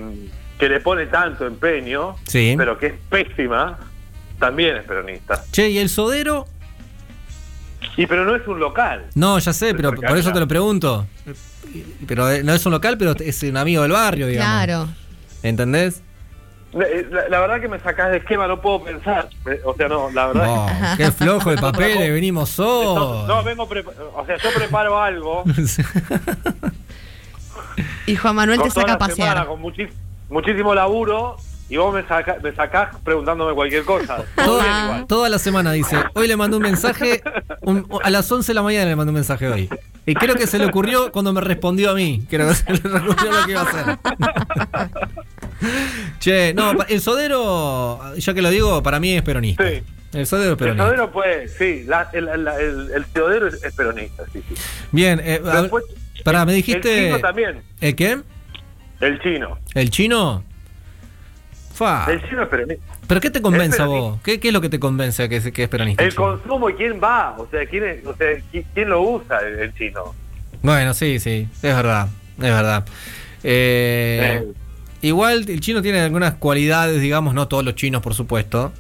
que 0.59 0.69
le 0.71 0.81
pone 0.81 1.07
tanto 1.07 1.47
empeño, 1.47 2.17
Sí. 2.27 2.55
pero 2.57 2.79
que 2.79 2.87
es 2.87 2.95
pésima, 3.11 3.79
también 4.39 4.77
es 4.79 4.85
peronista. 4.85 5.43
Che, 5.53 5.69
¿y 5.69 5.79
el 5.79 5.91
sodero? 5.91 6.47
Y 7.99 8.07
pero 8.07 8.25
no 8.25 8.35
es 8.35 8.47
un 8.47 8.59
local. 8.59 9.05
No, 9.15 9.39
ya 9.39 9.53
sé, 9.53 9.75
pero 9.75 9.93
por 9.93 10.17
eso 10.17 10.33
te 10.33 10.41
lo 10.41 10.49
pregunto. 10.49 11.07
Pero 12.07 12.31
eh, 12.31 12.43
no 12.43 12.55
es 12.55 12.65
un 12.65 12.73
local, 12.73 12.97
pero 12.99 13.13
es 13.19 13.43
un 13.43 13.57
amigo 13.59 13.83
del 13.83 13.93
barrio, 13.93 14.27
digamos. 14.27 14.65
Claro. 14.65 14.89
¿Entendés? 15.43 16.03
Eh, 16.73 17.07
La, 17.11 17.29
la 17.29 17.41
verdad 17.41 17.61
que 17.61 17.69
me 17.69 17.81
sacás 17.81 18.11
de 18.13 18.19
esquema, 18.19 18.47
no 18.47 18.61
puedo 18.61 18.85
pensar. 18.85 19.29
Eh, 19.47 19.61
O 19.65 19.75
sea, 19.75 19.89
no, 19.89 20.11
la 20.11 20.29
verdad. 20.29 20.47
No, 20.47 20.97
qué 20.97 21.11
flojo 21.13 21.51
de 21.51 21.59
papeles, 21.59 22.13
venimos 22.19 22.49
solos. 22.51 23.27
no, 23.29 23.43
vengo 23.43 23.69
prepa- 23.69 23.93
o 24.15 24.25
sea, 24.27 24.37
yo 24.39 24.51
preparo 24.55 25.01
algo 25.03 25.43
Y 28.11 28.16
Juan 28.16 28.35
Manuel 28.35 28.59
te 28.59 28.62
con 28.64 28.70
saca 28.73 28.94
a 28.94 29.09
la 29.09 29.14
semana, 29.14 29.46
con 29.46 29.62
muchis- 29.62 29.90
muchísimo 30.29 30.75
laburo 30.75 31.37
y 31.68 31.77
vos 31.77 31.94
me, 31.94 32.03
saca- 32.07 32.38
me 32.42 32.53
sacás 32.55 32.96
preguntándome 33.05 33.55
cualquier 33.55 33.85
cosa. 33.85 34.25
Toda, 35.09 35.29
la 35.29 35.38
semana 35.38 35.73
dice, 35.73 35.96
hoy 36.14 36.27
le 36.27 36.37
mandé 36.37 36.57
un 36.57 36.62
mensaje, 36.64 37.23
un- 37.62 37.87
a 38.03 38.11
las 38.11 38.31
11 38.31 38.49
de 38.51 38.55
la 38.55 38.62
mañana 38.62 38.87
le 38.87 38.96
mandé 38.96 39.11
un 39.11 39.14
mensaje 39.14 39.49
hoy. 39.49 39.68
Y 40.07 40.14
creo 40.14 40.35
que 40.35 40.46
se 40.46 40.59
le 40.59 40.66
ocurrió 40.66 41.12
cuando 41.12 41.33
me 41.33 41.40
respondió 41.40 41.90
a 41.90 41.94
mí. 41.94 42.25
Creo 42.29 42.49
que 42.49 42.55
se 42.55 42.73
le 42.73 42.79
ocurrió 42.79 43.31
lo 43.33 43.44
que 43.46 43.51
iba 43.53 43.61
a 43.61 43.64
hacer. 43.64 43.99
Che, 46.18 46.55
no, 46.55 46.73
el 46.88 47.01
sodero, 47.01 48.01
ya 48.16 48.35
que 48.35 48.42
lo 48.42 48.51
digo, 48.51 48.83
para 48.83 48.99
mí 49.01 49.12
es 49.12 49.23
peronista. 49.23 49.62
Sí. 49.68 49.83
El 50.12 50.27
sodero 50.27 50.46
es 50.46 50.53
El 50.53 50.57
peronista. 50.59 50.85
teodero 50.87 51.12
puede, 51.12 51.49
sí, 51.49 51.85
la- 51.87 52.09
el, 52.12 52.29
el, 52.29 52.49
el- 52.49 52.90
el 52.94 53.05
teodero 53.07 53.46
es, 53.46 53.62
es 53.62 53.75
peronista, 53.75 54.25
sí, 54.33 54.42
sí. 54.49 54.55
Bien, 54.90 55.20
eh, 55.23 55.40
a- 55.44 55.68
pará, 56.25 56.45
me 56.45 56.53
El 56.53 56.57
dijiste... 56.57 57.07
chino 57.07 57.19
también, 57.21 57.63
¿El 57.81 57.95
qué? 57.97 58.19
el 59.01 59.21
chino. 59.21 59.59
¿El 59.75 59.91
chino? 59.91 60.45
Fa. 61.73 62.07
El 62.11 62.23
chino 62.29 62.43
es 62.43 62.49
peronista. 62.49 62.85
¿Pero 63.07 63.21
qué 63.21 63.31
te 63.31 63.41
convence 63.43 63.81
a 63.81 63.87
vos? 63.87 64.21
¿Qué, 64.23 64.39
qué 64.39 64.49
es 64.49 64.55
lo 64.55 64.61
que 64.61 64.69
te 64.69 64.79
convence 64.79 65.29
que 65.29 65.37
es, 65.37 65.51
que 65.51 65.63
es 65.65 65.69
peronista? 65.69 66.03
El 66.05 66.11
chino? 66.11 66.23
consumo 66.23 66.69
y 66.71 66.75
quién 66.75 67.01
va, 67.03 67.35
o 67.39 67.49
sea, 67.51 67.65
quién, 67.67 67.85
es- 67.85 68.07
o 68.07 68.15
sea, 68.15 68.29
qui- 68.53 68.65
quién 68.75 68.89
lo 68.91 69.01
usa 69.03 69.39
el, 69.41 69.59
el 69.61 69.75
chino. 69.75 70.15
Bueno, 70.63 70.93
sí, 70.95 71.19
sí, 71.19 71.49
es 71.55 71.63
verdad, 71.63 72.09
es 72.37 72.43
verdad. 72.43 72.85
Eh, 73.43 74.43
Eh, 74.43 74.53
Igual 75.03 75.49
el 75.49 75.61
chino 75.61 75.81
tiene 75.81 76.01
algunas 76.01 76.35
cualidades, 76.35 77.01
digamos, 77.01 77.33
no 77.33 77.49
todos 77.49 77.65
los 77.65 77.75
chinos, 77.75 78.03
por 78.03 78.13
supuesto. 78.13 78.71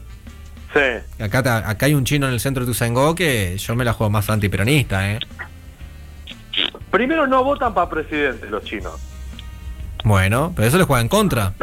sí. 0.74 1.22
Acá, 1.22 1.66
acá 1.66 1.86
hay 1.86 1.94
un 1.94 2.04
chino 2.04 2.26
en 2.28 2.34
el 2.34 2.40
centro 2.40 2.64
de 2.66 2.70
Tuzangó 2.70 3.14
que 3.14 3.56
yo 3.56 3.74
me 3.74 3.86
la 3.86 3.94
juego 3.94 4.10
más 4.10 4.28
antiperonista, 4.28 5.12
¿eh? 5.12 5.18
Primero 6.90 7.26
no 7.26 7.44
votan 7.44 7.72
para 7.74 7.88
presidente 7.88 8.48
los 8.50 8.64
chinos. 8.64 8.94
Bueno, 10.04 10.52
pero 10.56 10.66
eso 10.68 10.78
le 10.78 10.84
juega 10.84 11.00
en 11.02 11.08
contra. 11.08 11.52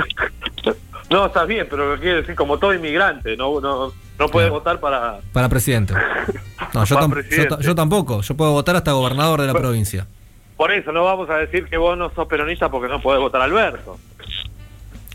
No, 1.10 1.26
está 1.28 1.46
bien, 1.46 1.66
pero 1.70 1.96
lo 1.96 2.02
quiere 2.02 2.18
decir 2.18 2.36
como 2.36 2.60
todo 2.60 2.74
inmigrante, 2.74 3.38
no, 3.38 3.62
no, 3.62 3.94
no 4.20 4.28
puede 4.28 4.50
votar 4.50 4.82
para... 4.82 5.20
Para 5.32 5.48
presidente. 5.48 5.94
No, 6.74 6.84
yo, 6.84 6.98
tam- 7.00 7.12
presidente. 7.14 7.50
yo 7.50 7.56
ta- 7.56 7.64
yo 7.64 7.76
tampoco. 7.76 8.22
Yo 8.22 8.36
puedo 8.36 8.52
votar 8.52 8.76
hasta 8.76 8.92
gobernador 8.92 9.40
de 9.40 9.48
la 9.48 9.54
provincia. 9.54 10.06
Por 10.58 10.70
eso 10.74 10.92
no 10.92 11.06
vamos 11.06 11.30
a 11.30 11.36
decir 11.38 11.64
que 11.70 11.78
vos 11.78 11.98
no 11.98 12.12
sos 12.14 12.28
peronista 12.28 12.70
porque 12.70 12.90
no 12.90 13.02
podés 13.02 13.22
votar 13.22 13.40
a 13.40 13.46
Alberto. 13.46 13.98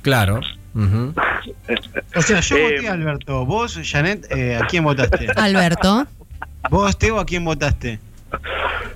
Claro. 0.00 0.40
Ujú. 0.74 1.12
O 2.16 2.22
sea, 2.22 2.40
yo 2.40 2.56
Eh, 2.56 2.76
voté 2.76 2.88
a 2.88 2.92
Alberto. 2.94 3.44
Vos, 3.44 3.78
Janet, 3.84 4.26
eh, 4.34 4.56
¿a 4.56 4.66
quién 4.66 4.84
votaste? 4.84 5.26
Alberto. 5.36 6.06
¿Vos, 6.70 6.96
Teo, 6.98 7.20
a 7.20 7.26
quién 7.26 7.44
votaste? 7.44 8.00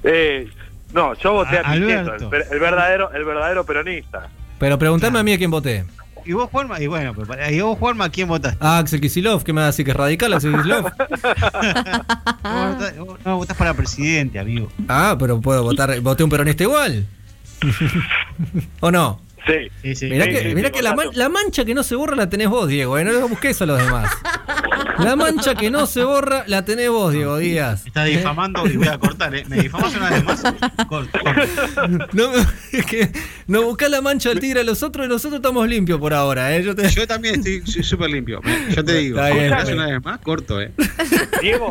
Eh, 0.02 0.48
no, 0.96 1.14
yo 1.14 1.32
voté 1.32 1.58
a, 1.58 1.60
A- 1.60 1.72
Pichetto, 1.74 2.30
el, 2.52 2.58
verdadero, 2.58 3.12
el 3.12 3.24
verdadero 3.24 3.64
peronista. 3.64 4.28
Pero 4.58 4.78
preguntame 4.78 5.18
a 5.18 5.22
mí 5.22 5.32
a 5.34 5.38
quién 5.38 5.50
voté. 5.50 5.84
¿Y 6.24 6.32
vos, 6.32 6.48
Juanma? 6.50 6.80
Y 6.80 6.88
bueno, 6.88 7.14
pero 7.14 7.50
¿y 7.50 7.60
vos, 7.60 7.78
Juanma, 7.78 8.06
a 8.06 8.08
quién 8.08 8.26
votaste? 8.26 8.58
Ah, 8.60 8.78
Axel 8.78 9.00
Kisilov, 9.00 9.44
¿qué 9.44 9.52
me 9.52 9.60
va 9.60 9.66
a 9.66 9.70
decir 9.70 9.84
que 9.84 9.92
es 9.92 9.96
radical 9.96 10.32
Axel 10.32 10.56
Kisilov? 10.56 10.90
Vos 12.42 13.18
no 13.24 13.36
votás 13.36 13.56
para 13.56 13.74
presidente, 13.74 14.38
amigo. 14.38 14.68
Ah, 14.88 15.16
pero 15.18 15.40
puedo 15.40 15.62
votar, 15.62 16.00
voté 16.00 16.24
un 16.24 16.30
peronista 16.30 16.62
igual. 16.64 17.06
¿O 18.80 18.90
no? 18.90 19.20
Sí. 19.46 19.70
Sí, 19.82 19.94
sí. 19.94 20.06
Mirá 20.06 20.24
Sí, 20.24 20.30
que, 20.32 20.40
sí, 20.42 20.54
mirá 20.54 20.68
sí, 20.68 20.74
que 20.74 20.82
la, 20.82 20.90
man- 20.90 20.96
votaste. 21.06 21.18
la 21.18 21.28
mancha 21.28 21.64
que 21.64 21.74
no 21.74 21.82
se 21.82 21.94
borra 21.94 22.16
la 22.16 22.28
tenés 22.28 22.48
vos, 22.48 22.68
Diego, 22.68 22.98
¿eh? 22.98 23.04
no 23.04 23.12
lo 23.12 23.28
busques 23.28 23.60
a 23.62 23.66
los 23.66 23.78
demás. 23.78 24.10
La 24.98 25.14
mancha 25.14 25.54
que 25.54 25.70
no 25.70 25.86
se 25.86 26.02
borra 26.02 26.44
la 26.46 26.64
tenés 26.64 26.88
vos, 26.90 27.12
Diego 27.12 27.36
Díaz. 27.38 27.86
Está 27.86 28.04
difamando 28.04 28.66
y 28.66 28.76
voy 28.76 28.88
a 28.88 28.98
cortar, 28.98 29.34
¿eh? 29.34 29.44
¿Me 29.46 29.56
difamas 29.58 29.94
una 29.94 30.10
vez 30.10 30.24
más? 30.24 30.42
Corto, 30.88 31.18
corto. 31.20 32.06
No, 32.12 32.32
es 32.72 32.86
que 32.86 33.10
no 33.46 33.62
buscás 33.62 33.90
la 33.90 34.00
mancha 34.00 34.30
del 34.30 34.40
tigre 34.40 34.60
a 34.60 34.64
los 34.64 34.82
otros 34.82 35.06
y 35.06 35.08
nosotros 35.08 35.38
estamos 35.38 35.68
limpios 35.68 36.00
por 36.00 36.12
ahora, 36.14 36.56
¿eh? 36.56 36.62
Yo 36.62 36.74
te- 36.74 36.88
Yo 36.88 37.06
también 37.06 37.36
estoy 37.36 37.62
súper 37.84 38.10
limpio. 38.10 38.40
Yo 38.74 38.84
te 38.84 38.94
digo, 38.94 39.22
bien, 39.22 39.36
¿me 39.36 39.48
das 39.50 39.62
está 39.64 39.74
una 39.74 39.86
vez 39.86 40.02
más? 40.04 40.18
Corto, 40.20 40.60
¿eh? 40.60 40.72
Diego, 41.40 41.70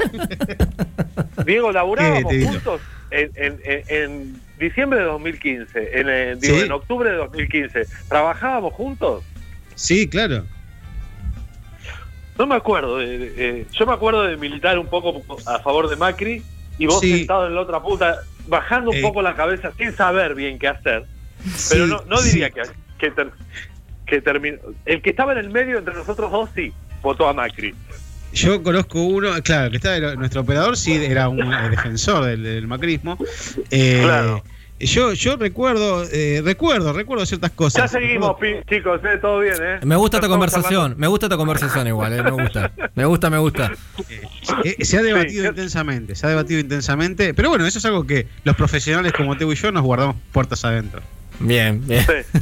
Diego, 1.46 1.72
laburábamos 1.72 2.32
juntos 2.32 2.82
en, 3.12 3.32
en- 3.36 3.60
en- 3.66 3.84
en 3.88 4.42
diciembre 4.60 5.00
de 5.00 5.06
2015, 5.06 6.00
en, 6.00 6.10
eh, 6.10 6.36
digo, 6.40 6.56
Sí. 6.58 6.62
en 6.64 6.72
octubre 6.72 7.10
de 7.10 7.18
2015. 7.18 7.86
¿Trabajábamos 8.08 8.74
juntos? 8.74 9.24
Sí, 9.76 10.08
claro. 10.08 10.46
No 12.38 12.46
me 12.48 12.56
acuerdo. 12.56 12.98
de- 12.98 13.34
eh, 13.38 13.66
yo 13.72 13.86
me 13.86 13.94
acuerdo 13.94 14.24
de 14.24 14.36
militar 14.38 14.78
un 14.78 14.88
poco 14.88 15.24
a 15.48 15.60
favor 15.60 15.90
de 15.90 15.96
Macri 15.96 16.44
y 16.78 16.86
vos 16.86 17.00
Sí. 17.00 17.20
sentado 17.20 17.48
en 17.48 17.56
la 17.56 17.62
otra 17.62 17.82
punta, 17.82 18.18
bajando 18.48 18.92
un 18.92 18.98
Eh. 18.98 19.02
poco 19.02 19.22
la 19.22 19.36
cabeza 19.36 19.72
sin 19.78 19.94
saber 19.94 20.36
bien 20.36 20.60
qué 20.60 20.68
hacer. 20.68 21.06
Pero 21.70 21.88
no, 21.88 22.04
no 22.08 22.22
diría 22.22 22.50
que, 22.50 22.64
que, 22.98 23.12
ter- 23.12 23.32
que 24.06 24.22
terminó. 24.22 24.58
El 24.86 25.02
que 25.02 25.12
estaba 25.12 25.32
en 25.34 25.38
el 25.40 25.50
medio 25.50 25.78
entre 25.78 25.94
nosotros 25.94 26.30
dos, 26.32 26.50
sí, 26.56 26.74
votó 27.02 27.28
a 27.28 27.34
Macri. 27.34 27.74
Yo 28.36 28.62
conozco 28.62 29.02
uno, 29.02 29.30
claro, 29.44 29.72
que 29.72 29.78
está 29.78 29.98
nuestro 30.16 30.42
operador, 30.42 30.76
sí, 30.78 30.94
era 30.94 31.30
un 31.30 31.52
eh, 31.54 31.70
defensor 31.70 32.26
del, 32.26 32.44
del 32.44 32.68
macrismo. 32.68 33.18
Eh, 33.72 34.02
Claro. 34.04 34.44
Yo, 34.78 35.14
yo 35.14 35.38
recuerdo, 35.38 36.04
eh, 36.12 36.42
recuerdo, 36.44 36.92
recuerdo 36.92 37.26
ciertas 37.26 37.52
Ya 37.52 37.56
cosas. 37.56 37.90
seguimos, 37.92 38.36
pi- 38.38 38.58
chicos, 38.70 39.00
eh, 39.06 39.18
todo 39.22 39.40
bien, 39.40 39.54
¿eh? 39.62 39.80
Me 39.84 39.96
gusta 39.96 40.18
esta 40.18 40.28
conversación, 40.28 40.96
me 40.98 41.08
gusta 41.08 41.28
esta 41.28 41.38
conversación 41.38 41.88
igual, 41.88 42.12
¿eh? 42.12 42.22
Me 42.22 42.32
gusta. 42.32 42.72
Me 42.94 43.06
gusta, 43.06 43.30
me 43.30 43.38
gusta. 43.38 43.72
Eh, 44.66 44.84
se 44.84 44.98
ha 44.98 45.02
debatido 45.02 45.44
Sí. 45.44 45.50
intensamente, 45.50 46.14
se 46.14 46.26
ha 46.26 46.30
debatido 46.30 46.60
intensamente. 46.60 47.34
Pero 47.34 47.48
bueno, 47.48 47.66
eso 47.66 47.78
es 47.80 47.86
algo 47.86 48.06
que 48.06 48.28
los 48.44 48.58
profesionales 48.58 49.14
como 49.14 49.38
Teo 49.38 49.50
y 49.54 49.56
yo 49.56 49.72
nos 49.72 49.84
guardamos 49.84 50.18
puertas 50.34 50.66
adentro. 50.66 51.02
Bien, 51.40 51.82
bien. 51.88 52.06
Sí. 52.06 52.42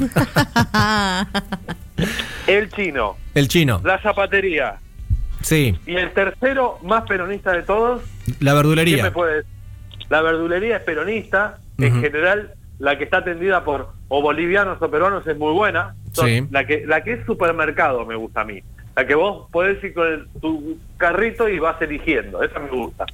El 2.48 2.68
chino, 2.70 3.16
El 3.34 3.46
chino, 3.46 3.80
la 3.84 4.02
zapatería 4.02 4.74
sí. 5.42 5.78
y 5.86 5.96
el 5.96 6.12
tercero 6.12 6.78
más 6.82 7.02
peronista 7.04 7.52
de 7.52 7.62
todos, 7.62 8.02
La 8.02 8.34
¿quién 8.34 8.44
me 8.44 8.54
verdulería. 8.54 9.12
puede 9.12 9.34
decir? 9.36 9.50
La 10.08 10.22
verdulería 10.22 10.76
es 10.78 10.82
peronista, 10.82 11.58
en 11.78 12.00
general 12.00 12.52
la 12.78 12.96
que 12.98 13.04
está 13.04 13.18
atendida 13.18 13.62
por 13.64 13.92
o 14.08 14.22
bolivianos 14.22 14.80
o 14.82 14.90
peruanos 14.90 15.26
es 15.26 15.36
muy 15.36 15.52
buena. 15.52 15.94
Sí. 16.12 16.46
La 16.50 16.66
que 16.66 16.84
la 16.86 17.02
que 17.04 17.12
es 17.12 17.24
supermercado 17.26 18.04
me 18.04 18.16
gusta 18.16 18.40
a 18.40 18.44
mí. 18.44 18.60
La 18.96 19.06
que 19.06 19.14
vos 19.14 19.48
podés 19.52 19.82
ir 19.84 19.94
con 19.94 20.06
el- 20.08 20.26
tu 20.40 20.76
carrito 20.96 21.48
y 21.48 21.58
vas 21.60 21.80
eligiendo, 21.80 22.42
esa 22.42 22.58
me 22.58 22.68
gusta. 22.70 23.06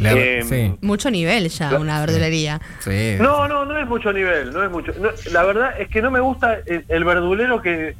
La- 0.00 0.12
Eh, 0.12 0.42
sí, 0.42 0.74
Mucho 0.80 1.10
nivel 1.10 1.48
ya, 1.48 1.78
una 1.78 2.00
verdulería. 2.00 2.60
sí. 2.80 3.14
No, 3.20 3.46
no, 3.48 3.64
no 3.64 3.78
es 3.78 3.86
mucho 3.86 4.12
nivel, 4.12 4.52
no 4.52 4.62
es 4.64 4.70
mucho. 4.70 4.92
no, 5.00 5.10
la 5.32 5.42
verdad 5.44 5.80
es 5.80 5.88
que 5.88 6.02
no 6.02 6.10
me 6.10 6.20
gusta 6.20 6.58
el, 6.66 6.84
el 6.88 7.04
verdulero 7.04 7.62
que, 7.62 7.94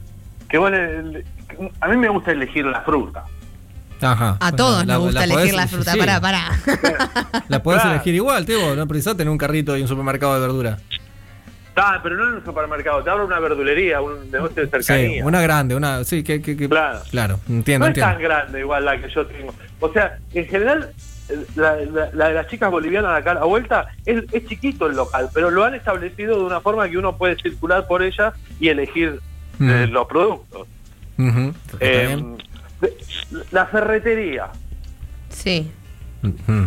que 0.51 0.59
bueno, 0.59 0.77
el- 0.77 1.25
a 1.81 1.89
mí 1.89 1.97
me 1.97 2.09
gusta 2.09 2.33
elegir 2.33 2.65
la 2.67 2.81
fruta. 2.83 3.25
Ajá. 4.01 4.37
A 4.41 4.53
todos 4.53 4.85
La- 4.85 4.95
nos 4.95 5.05
gusta 5.05 5.21
la 5.27 5.35
elegir 5.35 5.55
podés- 5.55 5.57
la 5.57 5.67
fruta. 5.69 5.93
sí. 5.93 5.99
Pará, 5.99 6.21
pará. 6.21 6.45
La 7.49 7.63
podés 7.63 7.81
Claro. 7.81 7.95
elegir 7.97 8.15
igual, 8.15 8.45
Tebo. 8.45 8.75
No 8.75 8.87
precisás 8.87 9.17
tener 9.17 9.31
un 9.31 9.39
carrito 9.39 9.77
y 9.77 9.83
un 9.83 9.89
supermercado 9.89 10.35
de 10.35 10.41
verdura. 10.41 10.79
Ah, 11.77 11.99
pero 12.03 12.17
no 12.17 12.29
en 12.29 12.35
un 12.35 12.45
supermercado, 12.45 13.03
te 13.03 13.11
abro 13.11 13.27
una 13.27 13.41
verdulería, 13.41 14.01
un 14.01 14.31
negocio 14.31 14.65
de 14.65 14.79
Sí, 14.79 14.85
cercanía. 14.85 15.25
una 15.25 15.41
grande, 15.41 15.75
una. 15.75 16.05
Sí, 16.05 16.23
que. 16.23 16.41
que, 16.41 16.57
que- 16.57 16.69
Claro. 16.69 17.01
claro, 17.11 17.41
entiendo, 17.49 17.87
no 17.87 17.93
es 17.93 17.99
tan 17.99 18.21
grande 18.21 18.61
igual 18.61 18.85
la 18.85 19.01
que 19.01 19.09
yo 19.11 19.27
tengo. 19.27 19.53
O 19.81 19.93
sea, 19.93 20.19
en 20.35 20.47
general, 20.47 20.93
la, 21.57 21.77
la- 21.77 22.11
la 22.13 22.29
de 22.29 22.35
las 22.35 22.47
chicas 22.49 22.71
bolivianas 22.71 23.11
de 23.13 23.19
acá 23.19 23.31
a 23.33 23.35
la 23.35 23.45
vuelta 23.45 23.87
es, 24.07 24.23
es 24.31 24.47
chiquito 24.47 24.87
el 24.87 24.95
local, 24.97 25.31
pero 25.35 25.51
lo 25.51 25.65
han 25.65 25.75
establecido 25.75 26.37
de 26.39 26.45
una 26.45 26.61
forma 26.61 26.89
que 26.89 26.97
uno 26.99 27.17
puede 27.17 27.37
circular 27.37 27.87
por 27.89 28.03
ella 28.03 28.33
y 28.61 28.69
elegir 28.69 29.19
Mm. 29.59 29.71
eh, 29.71 29.87
los 29.89 30.07
productos. 30.07 30.69
Eh, 31.81 32.23
la 33.51 33.67
ferretería. 33.67 34.49
Sí. 35.29 35.71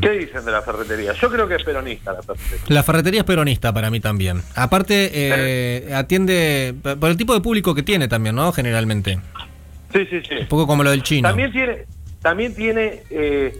¿Qué 0.01 0.11
dicen 0.11 0.45
de 0.45 0.51
la 0.51 0.61
ferretería? 0.61 1.13
Yo 1.13 1.31
creo 1.31 1.47
que 1.47 1.55
es 1.55 1.63
peronista 1.63 2.13
la 2.13 2.21
ferretería. 2.21 2.65
La 2.67 2.83
ferretería 2.83 3.19
es 3.21 3.25
peronista 3.25 3.73
para 3.73 3.89
mí 3.89 3.99
también. 3.99 4.41
Aparte, 4.55 5.09
eh, 5.13 5.93
atiende 5.93 6.75
por 6.99 7.09
el 7.09 7.17
tipo 7.17 7.33
de 7.33 7.41
público 7.41 7.73
que 7.73 7.81
tiene 7.81 8.07
también, 8.07 8.35
¿no? 8.35 8.51
Generalmente. 8.51 9.19
Sí, 9.93 10.05
sí, 10.09 10.21
sí. 10.27 10.35
Un 10.41 10.47
poco 10.47 10.67
como 10.67 10.83
lo 10.83 10.91
del 10.91 11.01
chino. 11.01 11.27
También 11.27 11.51
tiene, 11.51 11.85
también 12.21 12.53
tiene 12.53 13.03
eh, 13.09 13.59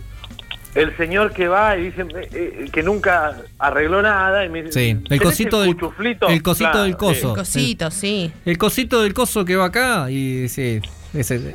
el 0.76 0.96
señor 0.98 1.34
que 1.34 1.48
va 1.48 1.78
y 1.78 1.86
dice 1.86 2.02
eh, 2.02 2.30
eh, 2.34 2.66
que 2.72 2.84
nunca 2.84 3.36
arregló 3.58 4.02
nada. 4.02 4.46
Y 4.46 4.50
me 4.50 4.64
dice, 4.64 4.80
Sí, 4.80 4.90
el 4.92 5.04
"¿Tenés 5.04 5.22
cosito 5.24 5.62
del 5.62 5.74
cuchuflito?". 5.76 6.28
el 6.28 6.44
cosito 6.44 6.70
Claro, 6.72 6.84
del 6.86 6.98
coso. 6.98 7.34
Cosito, 7.34 7.90
sí. 7.92 8.32
El 8.46 8.58
cosito 8.58 9.02
del 9.02 9.14
coso 9.14 9.44
que 9.46 9.56
va 9.56 9.66
acá 9.66 10.12
y 10.12 10.48
sí, 10.50 10.80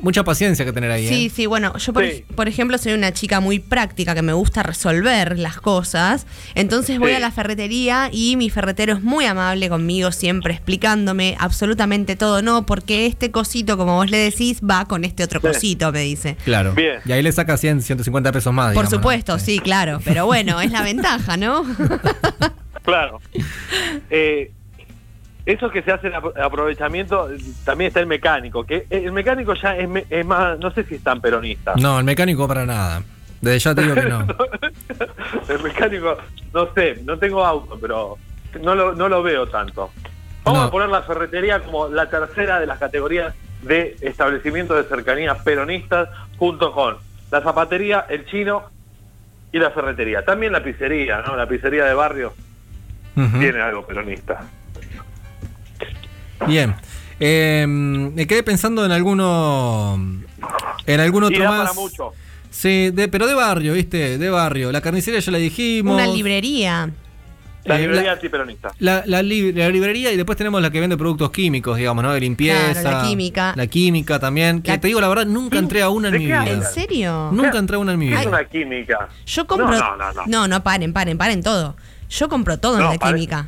mucha 0.00 0.24
paciencia 0.24 0.64
que 0.64 0.72
tener 0.72 0.90
ahí. 0.90 1.06
Sí, 1.08 1.26
¿eh? 1.26 1.32
sí, 1.34 1.46
bueno, 1.46 1.76
yo 1.78 1.92
por, 1.92 2.04
Sí. 2.04 2.24
por 2.34 2.48
ejemplo 2.48 2.78
soy 2.78 2.92
una 2.92 3.12
chica 3.12 3.40
muy 3.40 3.58
práctica 3.58 4.14
que 4.14 4.22
me 4.22 4.32
gusta 4.32 4.62
resolver 4.62 5.38
las 5.38 5.60
cosas, 5.60 6.26
entonces 6.54 6.98
voy 6.98 7.10
Sí. 7.10 7.16
a 7.16 7.20
la 7.20 7.30
ferretería 7.30 8.08
y 8.12 8.36
mi 8.36 8.50
ferretero 8.50 8.94
es 8.94 9.02
muy 9.02 9.24
amable 9.26 9.68
conmigo, 9.68 10.10
siempre 10.12 10.54
explicándome 10.54 11.36
absolutamente 11.38 12.16
todo, 12.16 12.42
no, 12.42 12.66
porque 12.66 13.06
este 13.06 13.30
cosito, 13.30 13.76
como 13.76 13.96
vos 13.96 14.10
le 14.10 14.18
decís, 14.18 14.60
va 14.68 14.86
con 14.86 15.04
este 15.04 15.22
otro 15.24 15.40
Sí. 15.40 15.46
cosito, 15.46 15.92
me 15.92 16.00
dice. 16.00 16.36
Claro. 16.44 16.72
Bien. 16.74 17.00
Y 17.04 17.12
ahí 17.12 17.22
le 17.22 17.32
saca 17.32 17.56
100, 17.56 17.82
150 17.82 18.32
pesos 18.32 18.52
más. 18.52 18.66
Por 18.66 18.72
digamos, 18.84 18.92
¿no? 18.92 18.98
supuesto, 18.98 19.38
sí, 19.38 19.58
claro, 19.58 20.00
pero 20.04 20.26
bueno, 20.26 20.60
es 20.60 20.70
la 20.72 20.82
ventaja, 20.82 21.36
¿no? 21.36 21.64
Claro. 22.84 23.20
Eh, 24.10 24.50
eso 25.46 25.70
que 25.70 25.82
se 25.82 25.92
hace 25.92 26.08
apro- 26.12 26.32
aprovechamiento, 26.40 27.28
también 27.64 27.88
está 27.88 28.00
el 28.00 28.06
mecánico, 28.06 28.64
que 28.64 28.86
el 28.90 29.12
mecánico 29.12 29.54
ya 29.54 29.76
es, 29.76 29.88
me- 29.88 30.04
es 30.08 30.24
más, 30.26 30.58
no 30.58 30.70
sé 30.70 30.84
si 30.84 30.94
es 30.96 31.02
tan 31.02 31.20
peronista. 31.20 31.74
No, 31.80 31.98
el 31.98 32.04
mecánico 32.04 32.46
para 32.46 32.64
nada. 32.66 33.02
Desde 33.40 33.58
ya 33.58 33.74
te 33.74 33.82
digo 33.82 33.94
que 33.94 34.02
no. 34.04 34.20
el 35.48 35.62
mecánico, 35.62 36.16
no 36.54 36.72
sé, 36.74 37.00
no 37.04 37.18
tengo 37.18 37.44
auto, 37.44 37.76
pero 37.80 38.16
no 38.60 38.74
lo, 38.74 38.94
no 38.94 39.08
lo 39.08 39.22
veo 39.22 39.46
tanto. 39.48 39.90
Vamos 40.44 40.60
No. 40.60 40.66
a 40.66 40.70
poner 40.70 40.88
la 40.88 41.02
ferretería 41.02 41.60
como 41.60 41.88
la 41.88 42.08
tercera 42.08 42.60
de 42.60 42.66
las 42.66 42.78
categorías 42.78 43.34
de 43.62 43.96
establecimientos 44.00 44.76
de 44.76 44.84
cercanía 44.88 45.34
peronistas, 45.36 46.08
junto 46.38 46.72
con 46.72 46.96
la 47.30 47.40
zapatería, 47.40 48.06
el 48.08 48.26
chino 48.26 48.64
y 49.52 49.58
la 49.58 49.70
ferretería. 49.70 50.24
También 50.24 50.52
la 50.52 50.62
pizzería, 50.62 51.22
¿no? 51.22 51.36
La 51.36 51.46
pizzería 51.46 51.84
de 51.84 51.94
barrio 51.94 52.32
tiene 53.14 53.60
algo 53.60 53.84
peronista. 53.86 54.40
Bien. 56.46 56.74
Eh, 57.20 57.64
me 57.68 58.26
quedé 58.26 58.42
pensando 58.42 58.84
en 58.84 58.92
alguno. 58.92 59.98
En 60.86 61.00
algún 61.00 61.24
otro 61.24 61.42
da 61.42 61.48
más. 61.50 61.58
para 61.70 61.72
mucho. 61.74 62.10
Sí, 62.50 62.90
de, 62.90 63.08
pero 63.08 63.26
de 63.26 63.34
barrio, 63.34 63.72
¿viste? 63.74 64.18
De 64.18 64.28
barrio. 64.30 64.72
La 64.72 64.80
carnicería 64.80 65.20
ya 65.20 65.32
la 65.32 65.38
dijimos. 65.38 65.94
Una 65.94 66.06
librería. 66.06 66.90
La 67.64 67.76
Eh, 67.76 67.82
librería 67.82 68.02
la- 68.08 68.12
antiperonista. 68.14 68.72
La, 68.80 69.04
la, 69.06 69.22
li- 69.22 69.52
la 69.52 69.68
librería 69.68 70.10
y 70.12 70.16
después 70.16 70.36
tenemos 70.36 70.60
la 70.60 70.70
que 70.72 70.80
vende 70.80 70.96
productos 70.96 71.30
químicos, 71.30 71.78
digamos, 71.78 72.02
¿no? 72.02 72.12
De 72.12 72.18
limpieza. 72.18 72.80
Claro, 72.80 72.98
la 72.98 73.06
química. 73.08 73.52
La 73.56 73.66
química 73.68 74.18
también. 74.18 74.60
Que 74.62 74.72
La- 74.72 74.80
te 74.80 74.88
digo 74.88 75.00
la 75.00 75.08
verdad, 75.08 75.26
nunca 75.26 75.58
entré 75.60 75.80
a 75.80 75.88
una 75.88 76.08
en 76.08 76.14
¿De 76.14 76.18
mi 76.18 76.26
vida. 76.26 76.44
¿En 76.48 76.64
serio? 76.64 77.30
Nunca 77.32 77.58
entré 77.58 77.76
a 77.76 77.78
una 77.78 77.92
en 77.92 77.98
mi 78.00 78.08
¿Qué 78.08 78.14
es 78.14 78.20
vida. 78.22 78.28
una 78.30 78.44
química? 78.44 79.08
Yo 79.26 79.46
compro. 79.46 79.70
No, 79.70 79.96
no, 79.96 80.12
no, 80.12 80.26
no. 80.26 80.48
no, 80.48 80.62
paren, 80.64 80.92
paren, 80.92 81.16
paren 81.16 81.40
todo. 81.42 81.76
Yo 82.10 82.28
compro 82.28 82.58
todo 82.58 82.78
en 82.78 82.84
la 82.84 82.94
paren. 82.98 83.14
química. 83.14 83.46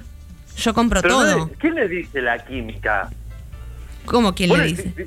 Yo 0.56 0.74
compro 0.74 1.02
Pero 1.02 1.14
todo. 1.14 1.38
nadie- 1.46 1.54
¿Quién 1.58 1.74
le 1.74 1.88
dice 1.88 2.22
la 2.22 2.44
química? 2.44 3.10
¿Cómo 4.04 4.34
quién 4.34 4.50
le 4.52 4.64
dice? 4.66 4.92
di- 4.96 5.04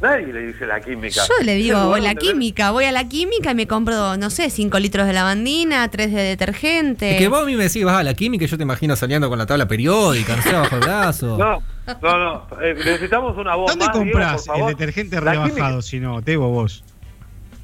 Nadie 0.00 0.26
le 0.30 0.48
dice 0.48 0.66
la 0.66 0.78
química. 0.78 1.22
Yo 1.26 1.44
le 1.44 1.54
digo, 1.54 1.82
lugar 1.84 2.02
la 2.02 2.14
química, 2.14 2.70
voy 2.70 2.84
a 2.84 2.92
la 2.92 3.08
química 3.08 3.52
y 3.52 3.54
me 3.54 3.66
compro, 3.66 4.18
no 4.18 4.28
sé, 4.28 4.50
5 4.50 4.78
litros 4.78 5.06
de 5.06 5.14
lavandina, 5.14 5.88
3 5.90 6.12
de 6.12 6.20
detergente. 6.20 7.12
Es 7.12 7.18
que 7.18 7.28
vos 7.28 7.42
a 7.42 7.46
mí 7.46 7.56
me 7.56 7.62
decís, 7.64 7.82
vas 7.82 7.96
a 7.96 8.02
la 8.02 8.12
química 8.12 8.44
y 8.44 8.46
yo 8.46 8.58
te 8.58 8.62
imagino 8.64 8.94
saliendo 8.94 9.30
con 9.30 9.38
la 9.38 9.46
tabla 9.46 9.66
periódica, 9.66 10.36
no 10.36 10.42
sé, 10.42 10.52
bajo 10.52 10.74
el 10.76 10.82
brazo. 10.82 11.38
No, 11.38 11.62
no, 12.02 12.18
no. 12.18 12.46
eh, 12.62 12.74
necesitamos 12.74 13.38
una 13.38 13.54
voz 13.54 13.70
¿Dónde 13.70 13.86
más, 13.86 13.96
compras 13.96 14.44
el 14.54 14.66
detergente 14.66 15.18
rebajado 15.18 15.80
si 15.80 15.98
no, 15.98 16.20
Tebo 16.20 16.50
vos? 16.50 16.84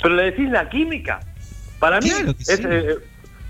Pero 0.03 0.14
le 0.16 0.23
decís 0.25 0.49
la 0.51 0.71
química. 0.71 1.21
Para 1.79 2.01
mí 2.01 2.09
Claro 2.09 2.31
es, 2.38 2.47
sí. 2.47 2.62
eh, 2.66 2.97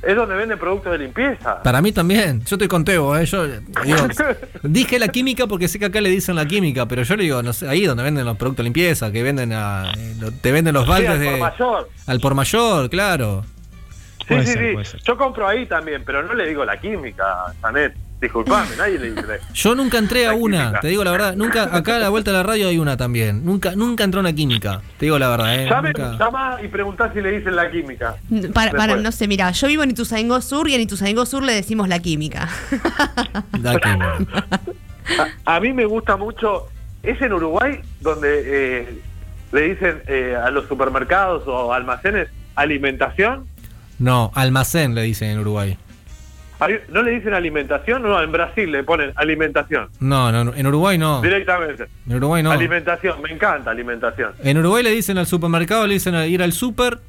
es 0.03 0.17
donde 0.17 0.35
venden 0.35 0.59
productos 0.59 0.93
de 0.93 0.99
limpieza. 0.99 1.63
Para 1.63 1.81
mí 1.81 1.93
también. 1.93 2.41
Yo 2.45 2.57
estoy 2.57 2.69
con 2.69 2.85
Tebo, 2.85 3.17
¿eh? 3.17 3.25
Yo 3.25 3.47
digo, 3.47 4.09
dije 4.63 4.99
la 4.99 5.09
química 5.09 5.47
porque 5.47 5.69
sé 5.69 5.79
que 5.79 5.85
acá 5.87 6.01
le 6.01 6.11
dicen 6.11 6.35
la 6.37 6.47
química, 6.47 6.87
pero 6.87 7.03
yo 7.03 7.17
le 7.17 7.23
digo, 7.25 7.43
no 7.43 7.53
sé, 7.53 7.69
ahí 7.69 7.87
donde 7.87 8.03
venden 8.03 8.25
los 8.25 8.37
productos 8.37 8.59
de 8.59 8.65
limpieza, 8.65 9.13
que 9.13 9.23
venden 9.23 9.53
a, 9.53 9.93
eh, 9.97 10.15
te 10.41 10.53
venden 10.53 10.75
los 10.75 10.85
Sí, 10.85 10.91
baldes 10.91 11.11
al 11.11 11.21
de. 11.21 11.31
por 11.31 11.39
mayor. 11.41 11.89
Al 12.07 12.21
por 12.21 12.35
mayor, 12.35 12.91
claro. 12.91 13.45
Sí, 14.19 14.25
Puede 14.29 14.47
sí, 14.47 14.53
ser, 14.53 14.87
sí. 14.87 14.99
Yo 15.05 15.17
compro 15.17 15.47
ahí 15.49 15.67
también, 15.67 16.03
pero 16.05 16.23
no 16.23 16.35
le 16.35 16.47
digo 16.49 16.65
la 16.65 16.79
química, 16.81 17.25
Janet. 17.61 17.95
Disculpame, 18.23 18.77
nadie 18.77 19.01
le 19.01 19.11
dice. 19.11 19.41
Yo 19.53 19.75
nunca 19.75 19.99
entré 19.99 20.29
a 20.29 20.35
una, 20.35 20.59
química. 20.61 20.81
te 20.81 20.89
digo 20.89 21.03
la 21.03 21.11
verdad. 21.11 21.35
Nunca, 21.35 21.65
acá 21.77 21.97
a 21.97 21.99
la 21.99 22.09
vuelta 22.09 22.31
de 22.31 22.37
la 22.37 22.45
radio 22.45 22.69
hay 22.69 22.79
una 22.79 22.97
también. 22.97 23.45
Nunca, 23.45 23.75
nunca 23.75 24.05
entró 24.05 24.21
una 24.21 24.33
química. 24.33 24.81
Te 24.97 25.07
digo 25.07 25.19
la 25.19 25.29
verdad, 25.29 25.61
eh. 25.61 25.69
Llame, 25.69 25.89
Nunca. 25.89 26.17
llama 26.17 26.59
y 26.63 26.69
preguntá 26.69 27.13
si 27.13 27.21
le 27.21 27.33
dicen 27.33 27.57
la 27.57 27.69
química. 27.69 28.15
Para, 28.55 28.71
para, 28.71 28.95
no 28.95 29.11
sé, 29.11 29.27
mira, 29.27 29.51
yo 29.51 29.67
vivo 29.67 29.83
en 29.83 29.91
Ituzaingó 29.91 30.41
Sur 30.41 30.69
y 30.69 30.75
en 30.77 30.83
Ituzaingó 30.83 31.27
Sur 31.27 31.43
le 31.43 31.53
decimos 31.53 31.89
la 31.89 31.99
química. 31.99 32.49
La 33.61 33.73
química. 33.81 34.19
A, 35.45 35.57
a 35.57 35.61
mí 35.61 35.73
me 35.73 35.85
gusta 35.85 36.17
mucho. 36.17 36.69
Es 37.03 37.21
en 37.21 37.33
Uruguay 37.33 37.81
donde 38.01 38.43
eh, 38.45 39.01
le 39.51 39.61
dicen 39.63 40.01
eh, 40.07 40.37
a 40.41 40.49
los 40.53 40.69
supermercados 40.69 41.43
o 41.49 41.73
almacenes 41.73 42.29
alimentación. 42.55 43.47
No, 43.99 44.31
almacén 44.37 44.95
le 44.95 45.03
dicen 45.03 45.31
en 45.31 45.41
Uruguay. 45.41 45.77
¿No 46.89 47.03
le 47.03 47.11
dicen 47.13 47.35
alimentación? 47.35 48.03
No, 48.03 48.23
en 48.23 48.31
Brasil 48.33 48.71
le 48.71 48.85
ponen 48.85 49.13
alimentación. 49.17 49.89
No, 50.01 50.31
no, 50.31 50.45
no, 50.45 50.55
en 50.55 50.67
Uruguay 50.67 50.99
no. 50.99 51.21
Directamente. 51.21 51.87
En 52.09 52.17
Uruguay 52.17 52.43
no. 52.43 52.51
Alimentación, 52.51 53.21
me 53.23 53.31
encanta 53.31 53.71
alimentación. 53.71 54.33
En 54.43 54.59
Uruguay 54.59 54.83
le 54.83 54.91
dicen 54.91 55.19
al 55.19 55.27
supermercado, 55.27 55.87
le 55.87 55.95
dicen 55.95 56.15
a 56.15 56.27
ir 56.27 56.43
al 56.43 56.53
super 56.53 57.01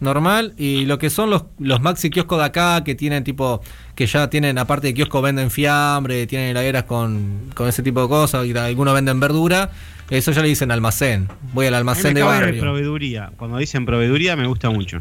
normal 0.00 0.54
y 0.56 0.86
lo 0.86 0.98
que 0.98 1.10
son 1.10 1.30
los, 1.30 1.44
los 1.58 1.80
maxi 1.82 2.10
kioscos 2.10 2.38
de 2.38 2.44
acá 2.44 2.82
que 2.84 2.94
tienen 2.94 3.22
tipo, 3.22 3.62
que 3.94 4.06
ya 4.06 4.30
tienen, 4.30 4.58
aparte 4.58 4.88
de 4.88 4.94
kiosco, 4.94 5.20
venden 5.22 5.50
fiambre, 5.50 6.26
tienen 6.26 6.48
heladeras 6.48 6.84
con, 6.84 7.50
con 7.54 7.68
ese 7.68 7.82
tipo 7.82 8.02
de 8.02 8.08
cosas, 8.08 8.46
y 8.46 8.56
algunos 8.56 8.94
venden 8.94 9.20
verdura, 9.20 9.70
eso 10.08 10.32
ya 10.32 10.42
le 10.42 10.48
dicen 10.48 10.70
almacén. 10.70 11.28
Voy 11.52 11.66
al 11.66 11.74
A 11.74 11.78
mí 11.78 11.84
me 11.84 11.90
almacén 11.90 12.14
de 12.14 12.22
barrio. 12.22 12.60
proveeduría. 12.60 13.30
Cuando 13.36 13.58
dicen 13.58 13.84
proveeduría 13.86 14.36
me 14.36 14.46
gusta 14.46 14.70
mucho. 14.70 14.98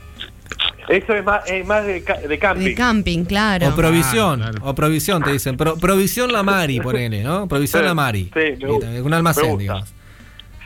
Eso 0.90 1.14
es 1.14 1.24
más, 1.24 1.42
es 1.50 1.66
más 1.66 1.86
de, 1.86 2.02
de 2.28 2.40
camping. 2.40 2.66
De 2.66 2.76
camping, 2.76 3.24
claro. 3.26 3.68
O 3.70 3.76
provisión, 3.76 4.40
Claro, 4.40 4.54
claro. 4.54 4.70
o 4.72 4.76
provisión 4.76 5.24
te 5.24 5.32
dicen, 5.32 5.56
Pro- 5.56 5.78
provisión 5.78 6.32
la 6.34 6.42
Mari, 6.44 6.80
ponele, 6.82 7.24
¿no? 7.24 7.48
Provisión 7.48 7.84
Sí, 7.84 7.88
la 7.88 7.94
Mari. 7.94 8.32
sí, 8.34 8.40
me 8.66 8.68
gusta, 8.72 8.88
un 9.04 9.14
almacén, 9.14 9.44
me 9.44 9.50
gusta. 9.52 9.62
digamos. 9.62 9.90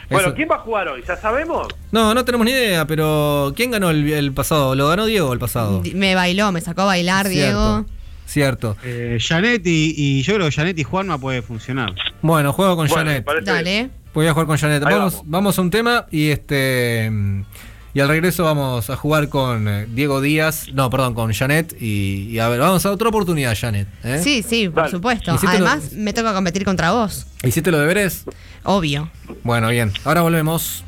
bueno, 0.09 0.27
Eso- 0.27 0.35
¿quién 0.35 0.47
va 0.49 0.55
a 0.55 0.59
jugar 0.59 0.87
hoy? 0.87 1.03
¿Ya 1.07 1.17
sabemos? 1.17 1.67
No, 1.91 2.13
no 2.13 2.23
tenemos 2.23 2.45
ni 2.45 2.51
idea, 2.53 2.87
pero 2.87 3.51
¿quién 3.55 3.71
ganó 3.71 3.89
el, 3.89 4.09
el 4.11 4.31
pasado? 4.31 4.75
¿Lo 4.75 4.87
ganó 4.87 5.05
Diego 5.05 5.33
el 5.33 5.39
pasado? 5.39 5.81
Me 5.93 6.15
bailó, 6.15 6.51
me 6.53 6.61
sacó 6.61 6.81
a 6.83 6.85
bailar, 6.85 7.27
Diego. 7.27 7.85
Cierto. 8.25 8.77
Eh, 8.83 9.17
Janet 9.19 9.61
y, 9.67 9.93
y 9.95 10.21
yo 10.23 10.35
creo 10.35 10.47
que 10.47 10.53
Janet 10.55 10.79
y 10.79 10.83
Juanma 10.83 11.17
puede 11.19 11.41
funcionar. 11.41 11.93
Bueno, 12.21 12.53
juego 12.53 12.77
con 12.77 12.87
Bueno, 12.87 13.11
Janet. 13.11 13.25
Dale. 13.43 13.89
Voy 14.13 14.25
a 14.27 14.31
jugar 14.31 14.47
con 14.47 14.57
Janet. 14.57 14.81
Vamos, 14.83 15.13
vamos. 15.15 15.21
vamos 15.25 15.59
a 15.59 15.61
un 15.61 15.69
tema 15.69 16.05
y 16.09 16.29
este 16.29 17.11
y 17.93 17.99
al 17.99 18.07
regreso 18.07 18.43
vamos 18.43 18.89
a 18.89 18.95
jugar 18.95 19.29
con 19.29 19.67
eh, 19.67 19.85
Diego 19.89 20.19
Díaz, 20.21 20.67
no, 20.73 20.89
perdón, 20.89 21.13
con 21.13 21.31
Janet 21.33 21.75
y, 21.79 22.27
y 22.29 22.39
a 22.39 22.49
ver, 22.49 22.59
vamos 22.59 22.85
a 22.85 22.91
otra 22.91 23.09
oportunidad, 23.09 23.55
Janet. 23.59 23.87
¿eh? 24.03 24.19
Sí, 24.23 24.43
sí, 24.47 24.69
por 24.69 24.89
supuesto. 24.89 25.33
Hiciste 25.35 25.59
lo- 25.59 25.67
Además, 25.67 25.93
me 25.93 26.13
toca 26.13 26.33
competir 26.33 26.65
contra 26.65 26.91
vos. 26.91 27.25
¿Hiciste 27.43 27.71
los 27.71 27.79
deberes? 27.79 28.23
Obvio. 28.63 29.09
Bueno, 29.43 29.69
bien. 29.69 29.91
Ahora 30.05 30.21
volvemos. 30.21 30.83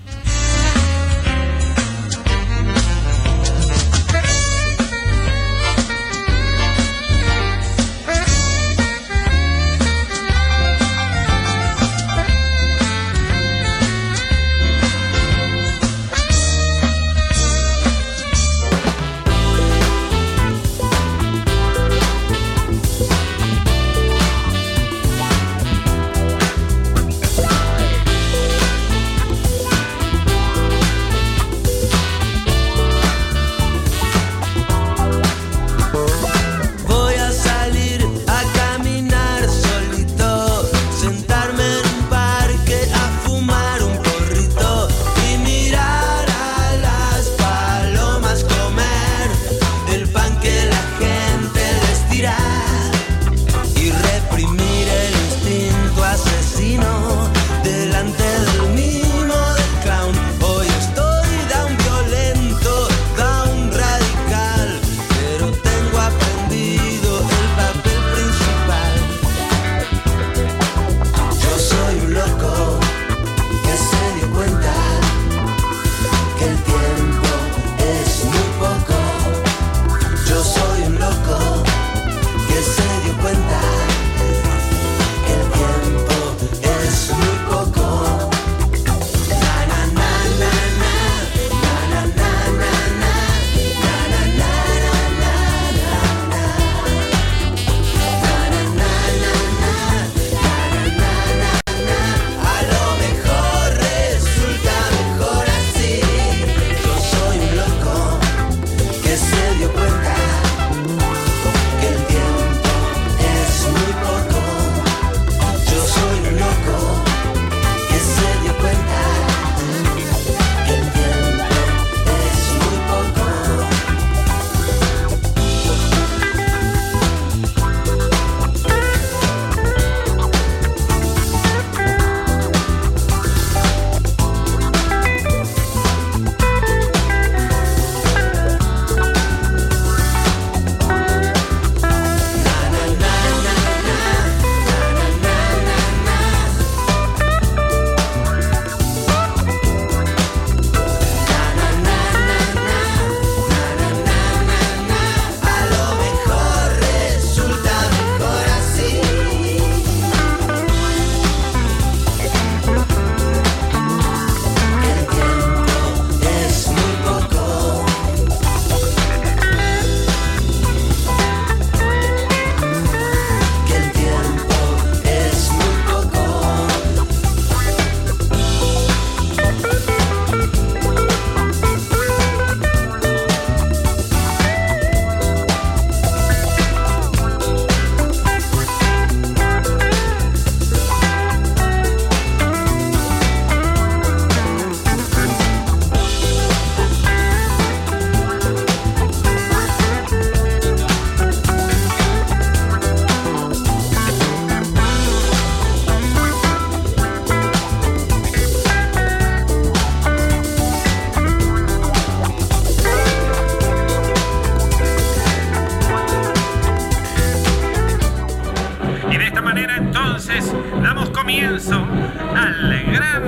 Al 221.57 222.91
gran 222.91 223.23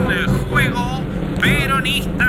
juego 0.49 1.01
peronista. 1.39 2.27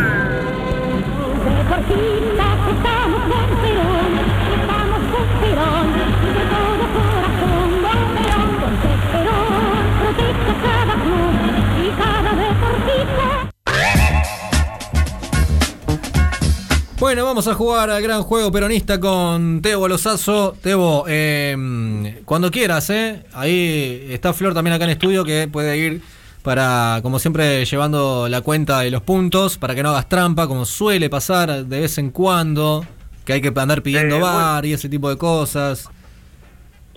Bueno, 17.08 17.24
vamos 17.24 17.48
a 17.48 17.54
jugar 17.54 17.88
al 17.88 18.02
gran 18.02 18.22
juego 18.22 18.52
peronista 18.52 19.00
con 19.00 19.62
Tebo 19.62 19.88
Lozazo. 19.88 20.54
Tebo, 20.62 21.06
eh, 21.08 22.20
cuando 22.26 22.50
quieras, 22.50 22.90
¿eh? 22.90 23.24
Ahí 23.32 24.08
está 24.10 24.34
Flor 24.34 24.52
también 24.52 24.74
acá 24.74 24.84
en 24.84 24.90
estudio 24.90 25.24
que 25.24 25.48
puede 25.50 25.78
ir 25.78 26.02
para, 26.42 27.00
como 27.02 27.18
siempre, 27.18 27.64
llevando 27.64 28.28
la 28.28 28.42
cuenta 28.42 28.80
de 28.80 28.90
los 28.90 29.00
puntos, 29.00 29.56
para 29.56 29.74
que 29.74 29.82
no 29.82 29.88
hagas 29.88 30.06
trampa, 30.10 30.46
como 30.46 30.66
suele 30.66 31.08
pasar 31.08 31.64
de 31.64 31.80
vez 31.80 31.96
en 31.96 32.10
cuando, 32.10 32.84
que 33.24 33.32
hay 33.32 33.40
que 33.40 33.58
andar 33.58 33.80
pidiendo 33.80 34.16
Eh, 34.16 34.20
bar 34.20 34.66
y 34.66 34.74
ese 34.74 34.90
tipo 34.90 35.08
de 35.08 35.16
cosas. 35.16 35.88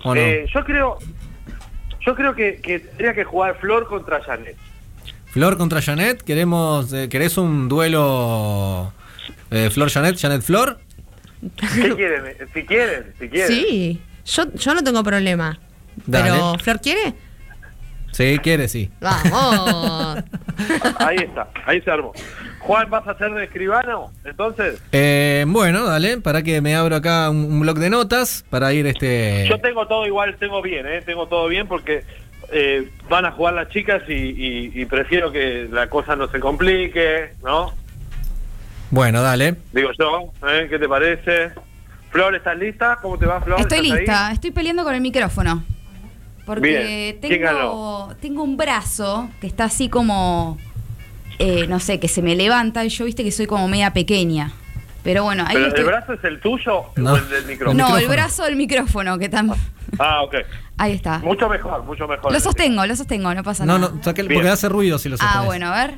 ¿O 0.04 0.14
no? 0.14 0.20
Eh, 0.20 0.46
yo 0.54 0.66
creo, 0.66 0.98
yo 2.06 2.16
creo 2.16 2.36
que, 2.36 2.60
que 2.60 2.80
tendría 2.82 3.14
que 3.14 3.24
jugar 3.24 3.58
Flor 3.62 3.88
contra 3.88 4.22
Janet. 4.22 4.58
Flor 5.28 5.58
contra 5.58 5.82
Janet, 5.82 6.22
queremos, 6.22 6.92
eh, 6.92 7.08
¿querés 7.08 7.38
un 7.38 7.70
duelo 7.70 8.92
eh, 9.52 9.70
Flor 9.72 9.90
Janet, 9.90 10.18
Janet 10.20 10.42
Flor? 10.42 10.80
¿Qué 11.76 11.96
quieren? 11.96 12.24
Si 12.54 12.64
quieren, 12.66 13.14
si 13.20 13.28
quieren. 13.30 13.48
Sí, 13.48 14.02
yo, 14.26 14.44
yo 14.54 14.74
no 14.76 14.84
tengo 14.84 15.04
problema. 15.04 15.60
Dale. 16.06 16.30
Pero, 16.32 16.56
¿Flor 16.60 16.80
quiere? 16.82 17.14
Sí, 18.12 18.38
quiere, 18.44 18.68
sí. 18.68 18.90
Vamos. 19.00 20.24
Ahí 21.00 21.16
está, 21.18 21.48
ahí 21.66 21.82
se 21.82 21.90
armó. 21.90 22.12
Juan, 22.60 22.90
¿vas 22.90 23.08
a 23.08 23.18
ser 23.18 23.32
de 23.34 23.46
escribano? 23.46 24.12
Entonces, 24.26 24.80
Eh, 24.92 25.44
bueno, 25.48 25.86
dale, 25.86 26.18
para 26.18 26.44
que 26.44 26.62
me 26.62 26.76
abro 26.76 26.96
acá 26.98 27.30
un, 27.30 27.38
un 27.46 27.60
bloc 27.62 27.78
de 27.78 27.90
notas 27.90 28.46
para 28.50 28.72
ir 28.74 28.86
este. 28.86 29.48
yo 29.50 29.60
tengo 29.60 29.88
todo 29.88 30.06
igual, 30.06 30.36
tengo 30.38 30.62
bien, 30.62 30.86
¿eh? 30.86 31.02
Tengo 31.04 31.28
todo 31.28 31.48
bien 31.48 31.68
porque 31.68 32.04
eh, 32.52 32.90
van 33.10 33.26
a 33.26 33.32
jugar 33.32 33.54
las 33.56 33.70
chicas 33.70 34.04
y, 34.08 34.14
y- 34.14 34.72
y 34.76 34.86
prefiero 34.86 35.32
que 35.32 35.68
la 35.72 35.88
cosa 35.90 36.16
no 36.16 36.28
se 36.30 36.40
complique, 36.40 37.34
¿no? 37.44 37.74
Bueno, 38.92 39.22
dale. 39.22 39.56
Digo 39.74 39.90
yo, 39.98 40.32
¿eh? 40.50 40.68
¿Qué 40.70 40.78
te 40.78 40.88
parece? 40.88 41.52
Flor, 42.12 42.36
¿estás 42.36 42.58
lista? 42.58 43.00
¿Cómo 43.02 43.18
te 43.18 43.26
va, 43.26 43.40
Flor? 43.42 43.60
Estoy 43.62 43.82
lista, 43.82 44.32
estoy 44.32 44.52
peleando 44.52 44.84
con 44.84 44.94
el 44.94 45.02
micrófono. 45.02 45.64
Porque 46.46 47.18
Bien. 47.20 47.20
¿Quién 47.22 47.42
tengo, 47.42 48.08
ganó? 48.08 48.16
tengo 48.20 48.44
un 48.44 48.58
brazo 48.58 49.30
que 49.40 49.48
está 49.48 49.66
así 49.66 49.88
como, 49.90 50.58
eh, 51.40 51.68
no 51.68 51.80
sé, 51.80 52.00
que 52.00 52.08
se 52.10 52.22
me 52.22 52.36
levanta 52.36 52.84
y 52.84 52.90
yo 52.90 53.06
viste 53.06 53.24
que 53.24 53.32
soy 53.32 53.46
como 53.46 53.68
media 53.68 53.94
pequeña. 53.94 54.52
Pero 55.04 55.24
bueno, 55.24 55.44
ahí 55.48 55.56
¿Pero 55.56 55.68
estoy- 55.68 55.82
¿El 55.82 55.88
brazo 55.88 56.14
es 56.14 56.24
el 56.26 56.40
tuyo 56.42 56.84
No. 56.98 57.14
o 57.14 57.16
el 57.16 57.30
del 57.30 57.46
micrófono? 57.46 57.88
No, 57.90 57.98
el 57.98 58.08
brazo 58.08 58.44
del 58.44 58.56
micrófono, 58.56 59.18
que 59.18 59.30
tan... 59.30 59.52
Ah, 60.00 60.22
ok. 60.24 60.36
Ahí 60.78 60.94
está. 60.94 61.20
Mucho 61.20 61.48
mejor, 61.48 61.84
mucho 61.84 62.08
mejor. 62.08 62.32
Lo 62.32 62.40
sostengo, 62.40 62.86
lo 62.86 62.96
sostengo, 62.96 63.34
no 63.34 63.44
pasa 63.44 63.66
No, 63.66 63.80
nada. 63.80 63.94
no, 63.96 64.04
saque- 64.04 64.24
Bien. 64.24 64.34
porque 64.40 64.50
hace 64.50 64.68
ruido 64.68 65.00
si 65.00 65.10
lo 65.10 65.16
ah, 65.16 65.18
sostenés. 65.20 65.46
bueno, 65.46 65.68
a 65.68 65.86
ver. 65.88 65.96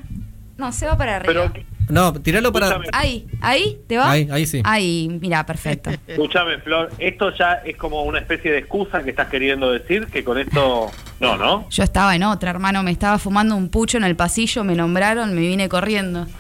No, 0.58 0.72
se 0.72 0.86
va 0.86 0.98
para 0.98 1.16
arriba. 1.18 1.52
Pero, 1.52 1.66
No, 1.90 2.14
tiralo 2.14 2.52
para. 2.52 2.80
Ahí, 2.92 3.28
ahí, 3.42 3.80
¿te 3.88 3.98
va? 3.98 4.12
Ahí, 4.12 4.28
ahí 4.32 4.46
sí. 4.46 4.62
Ahí, 4.64 5.18
mira, 5.22 5.46
perfecto. 5.46 5.92
escúchame, 6.08 6.60
Flor, 6.60 6.92
esto 6.98 7.36
ya 7.36 7.62
es 7.66 7.76
como 7.78 8.04
una 8.04 8.20
especie 8.20 8.52
de 8.52 8.60
excusa 8.60 9.04
que 9.04 9.10
estás 9.10 9.28
queriendo 9.28 9.72
decir, 9.72 10.08
que 10.08 10.24
con 10.24 10.38
esto... 10.38 10.92
No, 11.20 11.38
¿no? 11.38 11.70
Yo 11.70 11.84
estaba 11.84 12.16
en 12.16 12.24
otra, 12.24 12.50
hermano, 12.52 12.84
me 12.84 12.92
estaba 12.92 13.18
fumando 13.20 13.56
un 13.56 13.70
pucho 13.70 13.98
en 13.98 14.04
el 14.04 14.16
pasillo, 14.16 14.64
me 14.64 14.76
nombraron, 14.76 15.34
me 15.34 15.42
vine 15.42 15.70
corriendo. 15.70 16.28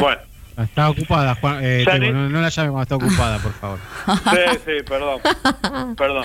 Bueno, 0.00 0.20
Está 0.56 0.90
ocupada, 0.90 1.34
Juan. 1.36 1.60
Eh, 1.62 1.84
no 2.12 2.40
la 2.40 2.48
llame 2.48 2.70
cuando 2.70 2.82
está 2.82 2.96
ocupada, 2.96 3.38
por 3.38 3.52
favor. 3.52 3.78
sí, 4.06 4.58
sí, 4.64 4.72
perdón. 4.86 5.20
Perdón. 5.96 6.24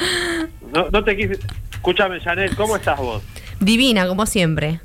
No, 0.74 0.90
no 0.92 1.04
te 1.04 1.16
quise... 1.16 1.40
Escúchame, 1.72 2.20
Janet, 2.20 2.56
¿cómo 2.56 2.76
estás 2.76 2.98
vos? 2.98 3.24
Divina, 3.60 4.08
como 4.08 4.26
siempre. 4.26 4.82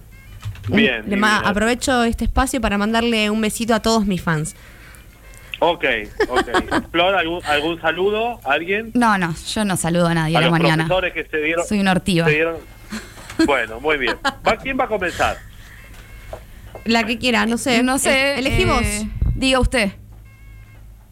Bien. 0.68 1.04
le 1.08 1.16
ma- 1.16 1.38
aprovecho 1.40 2.04
este 2.04 2.24
espacio 2.24 2.60
para 2.60 2.78
mandarle 2.78 3.30
un 3.30 3.40
besito 3.40 3.74
a 3.74 3.80
todos 3.80 4.06
mis 4.06 4.22
fans. 4.22 4.54
Ok, 5.58 5.84
ok. 6.28 6.48
Flor, 6.90 7.14
¿algún, 7.14 7.44
algún 7.44 7.80
saludo? 7.80 8.40
¿A 8.44 8.52
¿Alguien? 8.52 8.90
No, 8.94 9.16
no, 9.18 9.34
yo 9.34 9.64
no 9.64 9.76
saludo 9.76 10.08
a 10.08 10.14
nadie 10.14 10.36
a 10.36 10.40
la 10.40 10.46
los 10.48 10.58
mañana. 10.58 10.86
profesores 10.86 11.12
que 11.14 11.24
se 11.24 11.36
dieron... 11.38 11.66
Soy 11.66 11.80
una 11.80 11.92
ortiva. 11.92 12.26
se 12.26 12.32
dieron- 12.32 12.56
Bueno, 13.46 13.80
muy 13.80 13.96
bien. 13.98 14.16
¿Va- 14.46 14.56
¿Quién 14.56 14.78
va 14.78 14.84
a 14.84 14.88
comenzar? 14.88 15.38
La 16.84 17.04
que 17.04 17.16
quiera, 17.18 17.46
no 17.46 17.58
sé. 17.58 17.82
No 17.82 17.98
sé. 17.98 18.34
El- 18.38 18.46
elegí 18.46 18.64
vos. 18.64 18.82
eh, 18.82 19.08
diga 19.36 19.60
usted. 19.60 19.92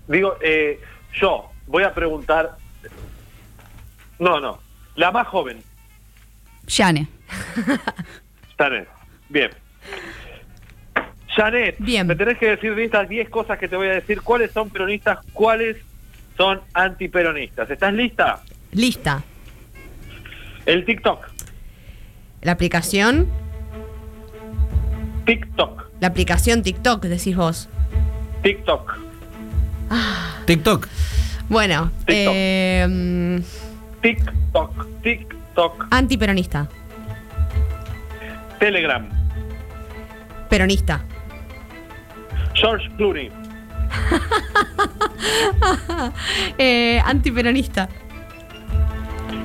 Digo, 0.08 0.36
eh, 0.42 0.80
yo 1.20 1.50
voy 1.66 1.84
a 1.84 1.94
preguntar... 1.94 2.56
No, 4.18 4.40
no. 4.40 4.58
La 4.96 5.10
más 5.12 5.26
joven, 5.28 5.62
Yane. 6.66 7.06
Janet. 8.58 8.88
Bien. 8.88 8.88
Janet, 11.36 11.76
Bien. 11.78 12.06
me 12.06 12.16
tenés 12.16 12.38
que 12.38 12.48
decir 12.50 12.74
de 12.74 12.84
estas 12.84 13.08
10 13.08 13.28
cosas 13.30 13.58
que 13.58 13.68
te 13.68 13.76
voy 13.76 13.86
a 13.88 13.92
decir, 13.92 14.20
cuáles 14.22 14.50
son 14.52 14.68
peronistas, 14.70 15.18
cuáles 15.32 15.76
son 16.36 16.60
antiperonistas. 16.74 17.70
¿Estás 17.70 17.92
lista? 17.94 18.40
Lista. 18.72 19.22
El 20.66 20.84
TikTok. 20.84 21.26
La 22.42 22.52
aplicación. 22.52 23.28
TikTok. 25.24 25.84
La 26.00 26.08
aplicación 26.08 26.62
TikTok, 26.62 27.04
decís 27.04 27.36
vos. 27.36 27.68
TikTok. 28.42 28.98
TikTok. 30.46 30.88
Bueno, 31.48 31.90
TikTok. 32.06 32.32
eh, 32.34 32.86
mm, 32.88 33.38
TikTok. 34.00 34.86
TikTok. 35.02 35.86
antiperonista. 35.90 36.68
Telegram. 38.60 39.08
Peronista. 40.48 41.02
George 42.54 42.88
Clooney. 42.96 43.30
Eh, 46.58 47.00
antiperonista. 47.04 47.88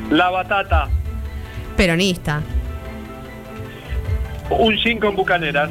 La 0.09 0.29
batata. 0.29 0.87
Peronista. 1.75 2.41
Un 4.49 4.75
jean 4.75 4.99
con 4.99 5.15
bucaneras. 5.15 5.69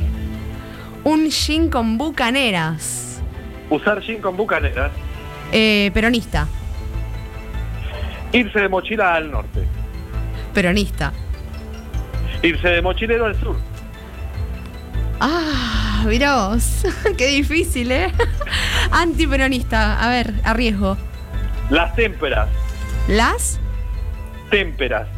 Un 1.04 1.28
jean 1.30 1.68
con 1.68 1.98
bucaneras. 1.98 3.22
Usar 3.70 4.00
jean 4.00 4.20
con 4.20 4.36
bucaneras. 4.36 4.90
Eh, 5.52 5.90
peronista. 5.94 6.46
Irse 8.32 8.60
de 8.60 8.68
mochila 8.68 9.14
al 9.14 9.30
norte. 9.30 9.66
Peronista. 10.52 11.12
Irse 12.44 12.68
de 12.68 12.82
mochilero 12.82 13.24
al 13.26 13.40
sur. 13.40 13.56
Ah, 15.20 16.04
mirá 16.06 16.48
vos. 16.48 16.84
Qué 17.16 17.28
difícil, 17.28 17.90
¿eh? 17.90 18.12
Antiperonista. 18.90 20.04
A 20.04 20.08
ver, 20.10 20.34
arriesgo. 20.44 20.98
Las 21.70 21.94
témperas. 21.96 22.48
Las 23.08 23.58
Témperas. 24.50 25.08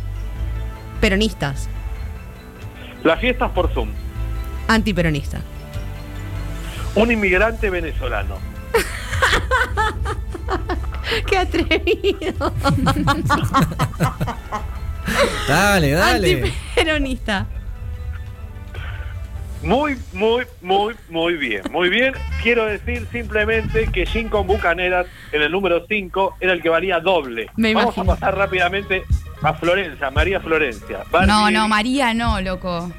peronistas. 1.01 1.69
Las 3.03 3.19
fiestas 3.21 3.51
por 3.51 3.73
Zoom. 3.75 3.89
Antiperonista. 4.69 5.41
Un 6.95 7.11
inmigrante 7.11 7.69
venezolano. 7.71 8.37
Qué 11.27 11.39
atrevido. 11.39 12.53
Dale, 15.49 15.93
dale. 15.93 16.43
Antiperonista. 16.43 17.47
Muy, 19.63 19.97
muy, 20.13 20.45
muy, 20.61 20.95
muy 21.09 21.35
bien. 21.35 21.63
Muy 21.73 21.89
bien. 21.89 22.15
Quiero 22.43 22.67
decir 22.67 23.07
simplemente 23.11 23.87
que 23.91 24.05
Jean 24.05 24.29
con 24.29 24.47
Bucaneras 24.47 25.07
en 25.33 25.43
el 25.43 25.51
número 25.51 25.85
5 25.89 26.37
era 26.41 26.53
el 26.53 26.63
que 26.63 26.69
valía 26.69 27.01
doble. 27.01 27.49
Me 27.57 27.75
Vamos 27.75 27.97
imagino. 27.97 28.13
a 28.13 28.17
pasar 28.17 28.37
rápidamente 28.37 29.03
a 29.43 29.55
Florencia, 29.55 30.11
María 30.11 30.41
Florencia. 30.41 30.99
No, 31.27 31.51
no, 31.51 31.69
María 31.69 32.15
no, 32.15 32.41
loco. 32.41 32.93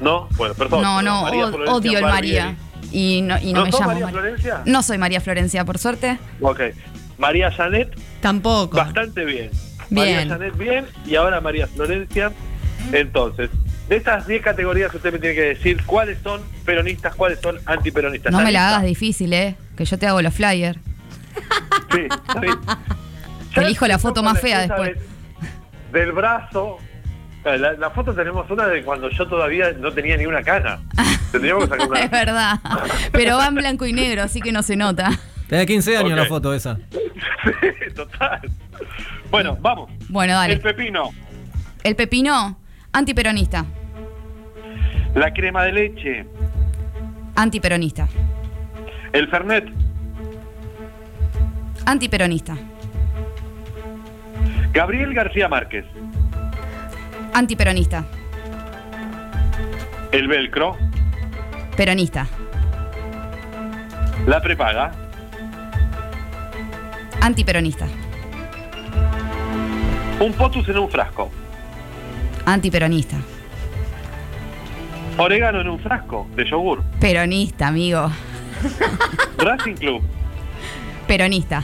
No, 0.00 0.28
bueno, 0.36 0.54
perdón. 0.54 0.82
No, 0.82 1.02
no, 1.02 1.22
María 1.22 1.46
odio 1.46 1.98
el. 1.98 2.04
María. 2.04 2.56
Y 2.92 3.22
no, 3.22 3.38
y 3.40 3.52
no, 3.52 3.60
¿No 3.60 3.64
me 3.66 3.70
llamo 3.72 3.86
María 3.86 4.04
María. 4.06 4.20
Florencia? 4.20 4.62
No 4.66 4.82
soy 4.82 4.98
María 4.98 5.20
Florencia, 5.20 5.64
por 5.64 5.78
suerte. 5.78 6.18
Ok. 6.40 6.60
María 7.16 7.50
Janet, 7.50 7.96
Tampoco. 8.20 8.76
bastante 8.76 9.24
bien. 9.24 9.50
Bien. 9.90 10.28
María 10.28 10.28
Janet, 10.28 10.56
bien. 10.58 10.86
Y 11.06 11.14
ahora 11.16 11.40
María 11.40 11.66
Florencia. 11.66 12.32
Entonces, 12.92 13.50
de 13.88 13.96
estas 13.96 14.26
10 14.26 14.42
categorías 14.42 14.94
usted 14.94 15.12
me 15.12 15.18
tiene 15.18 15.34
que 15.34 15.40
decir 15.42 15.82
cuáles 15.86 16.18
son 16.22 16.42
peronistas, 16.64 17.14
cuáles 17.14 17.40
son 17.40 17.58
antiperonistas. 17.66 18.30
No 18.32 18.38
¿Está 18.38 18.46
me 18.46 18.52
la 18.52 18.68
hagas 18.68 18.84
difícil, 18.84 19.32
¿eh? 19.32 19.56
Que 19.76 19.84
yo 19.84 19.98
te 19.98 20.06
hago 20.06 20.20
los 20.22 20.34
flyers. 20.34 20.78
Sí, 21.92 22.00
sí. 22.02 22.48
Te 23.54 23.60
elijo 23.62 23.86
la 23.86 23.98
foto 23.98 24.22
más 24.22 24.40
fea 24.40 24.60
después. 24.60 24.96
de- 25.92 25.98
del 26.00 26.12
brazo, 26.12 26.78
La, 27.44 27.56
la 27.74 27.90
foto 27.90 28.12
tenemos 28.14 28.50
una 28.50 28.66
de 28.66 28.82
cuando 28.82 29.08
yo 29.10 29.26
todavía 29.28 29.70
no 29.78 29.92
tenía 29.92 30.16
ni 30.16 30.26
una 30.26 30.42
cana. 30.42 30.80
Tendríamos 31.32 31.64
que 31.64 31.70
sacar 31.70 31.86
Es 31.86 31.88
una. 31.88 32.08
verdad. 32.08 32.60
Pero 33.12 33.36
va 33.36 33.46
en 33.48 33.54
blanco 33.54 33.86
y 33.86 33.92
negro, 33.92 34.22
así 34.22 34.40
que 34.40 34.50
no 34.52 34.62
se 34.62 34.76
nota. 34.76 35.10
Tenía 35.48 35.66
15 35.66 35.96
años 35.98 36.16
la 36.18 36.24
foto 36.26 36.52
esa. 36.54 36.78
Total. 37.94 38.40
Bueno, 39.34 39.58
vamos. 39.60 39.90
Bueno, 40.10 40.34
dale. 40.34 40.52
El 40.54 40.60
pepino, 40.60 41.10
El 41.82 41.96
pepino, 41.96 42.56
antiperonista. 42.92 43.64
la 45.16 45.32
crema 45.32 45.64
de 45.64 45.72
leche, 45.72 46.24
Antiperonista. 47.34 48.06
el 49.12 49.28
fernet, 49.28 49.64
Antiperonista. 51.84 52.56
Gabriel 54.72 55.12
García 55.14 55.48
Márquez, 55.48 55.84
Antiperonista. 57.32 58.04
el 60.12 60.28
velcro, 60.28 60.76
Peronista. 61.76 62.28
la 64.28 64.40
prepaga, 64.40 64.92
Antiperonista. 67.20 67.86
Un 70.24 70.32
potus 70.32 70.68
en 70.68 70.78
un 70.78 70.88
frasco, 70.90 71.30
Antiperonista. 72.46 73.16
orégano 75.18 75.60
en 75.60 75.68
un 75.68 75.78
frasco 75.78 76.26
de 76.34 76.44
yogur, 76.48 76.82
Peronista, 77.00 77.68
amigo. 77.68 78.10
Racing 79.38 79.74
Club, 79.74 80.02
Peronista. 81.06 81.62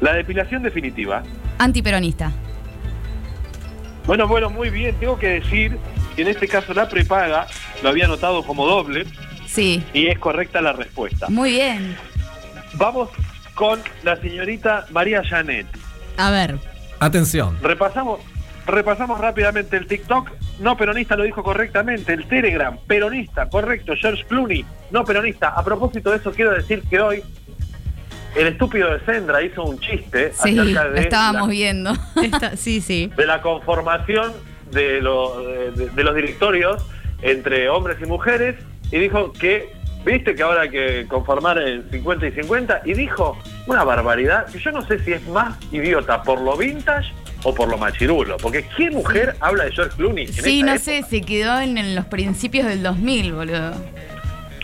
la 0.00 0.14
depilación 0.14 0.62
definitiva. 0.62 1.22
Antiperonista. 1.58 2.32
Bueno, 4.06 4.28
bueno, 4.28 4.50
muy 4.50 4.70
bien. 4.70 4.94
Tengo 5.00 5.18
que 5.18 5.28
decir 5.40 5.78
que 6.14 6.22
en 6.22 6.28
este 6.28 6.46
caso 6.46 6.72
la 6.74 6.88
prepaga 6.88 7.46
lo 7.82 7.88
había 7.88 8.04
anotado 8.04 8.42
como 8.44 8.66
doble 8.66 9.04
Sí. 9.46 9.82
y 9.92 10.06
es 10.06 10.18
correcta 10.18 10.60
la 10.60 10.72
respuesta. 10.74 11.26
Muy 11.28 11.50
bien. 11.50 11.96
Vamos 12.74 13.08
con 13.54 13.80
la 14.04 14.16
señorita 14.20 14.86
María 14.90 15.22
Janet. 15.24 15.66
A 16.18 16.30
ver. 16.30 16.58
Atención. 17.00 17.58
Repasamos, 17.62 18.20
repasamos 18.66 19.20
rápidamente 19.20 19.76
el 19.76 19.86
TikTok. 19.86 20.30
No 20.60 20.76
peronista 20.76 21.16
lo 21.16 21.24
dijo 21.24 21.42
correctamente. 21.42 22.12
El 22.14 22.26
Telegram, 22.26 22.78
peronista, 22.86 23.48
correcto. 23.48 23.92
George 24.00 24.24
Clooney, 24.26 24.64
no 24.90 25.04
peronista. 25.04 25.48
A 25.48 25.62
propósito 25.64 26.10
de 26.10 26.16
eso, 26.18 26.30
quiero 26.32 26.52
decir 26.52 26.82
que 26.88 27.00
hoy 27.00 27.22
el 28.34 28.46
estúpido 28.48 28.90
de 28.92 29.00
Sendra 29.04 29.42
hizo 29.42 29.62
un 29.64 29.78
chiste 29.80 30.32
Sí, 30.34 30.58
acerca 30.58 30.88
de 30.90 31.00
estábamos 31.00 31.48
la, 31.48 31.52
viendo. 31.52 31.92
Esta- 32.22 32.56
sí, 32.56 32.80
sí. 32.80 33.10
de 33.16 33.26
la 33.26 33.40
conformación 33.42 34.32
de, 34.70 35.00
lo- 35.00 35.40
de- 35.72 35.90
de 35.90 36.04
los 36.04 36.14
directorios 36.14 36.84
entre 37.22 37.68
hombres 37.68 37.96
y 38.02 38.06
mujeres 38.06 38.56
y 38.90 38.98
dijo 38.98 39.32
que, 39.32 39.72
viste 40.06 40.34
que 40.34 40.42
ahora 40.42 40.62
hay 40.62 40.70
que 40.70 41.06
conformar 41.08 41.58
en 41.58 41.90
50 41.90 42.28
y 42.28 42.32
50 42.32 42.80
y 42.84 42.94
dijo 42.94 43.36
una 43.66 43.84
barbaridad 43.84 44.46
que 44.46 44.58
yo 44.58 44.70
no 44.70 44.80
sé 44.82 44.98
si 45.00 45.12
es 45.12 45.26
más 45.28 45.56
idiota 45.72 46.22
por 46.22 46.40
lo 46.40 46.56
vintage 46.56 47.12
o 47.42 47.54
por 47.54 47.68
lo 47.68 47.76
machirulo, 47.76 48.36
porque 48.38 48.66
¿qué 48.76 48.90
mujer 48.90 49.36
habla 49.40 49.64
de 49.64 49.72
George 49.72 49.96
Clooney? 49.96 50.24
en 50.26 50.32
Sí, 50.32 50.62
no 50.62 50.68
época? 50.72 50.84
sé, 50.84 51.02
se 51.02 51.20
quedó 51.20 51.60
en, 51.60 51.76
en 51.76 51.94
los 51.94 52.06
principios 52.06 52.66
del 52.66 52.82
2000, 52.82 53.32
boludo. 53.34 53.72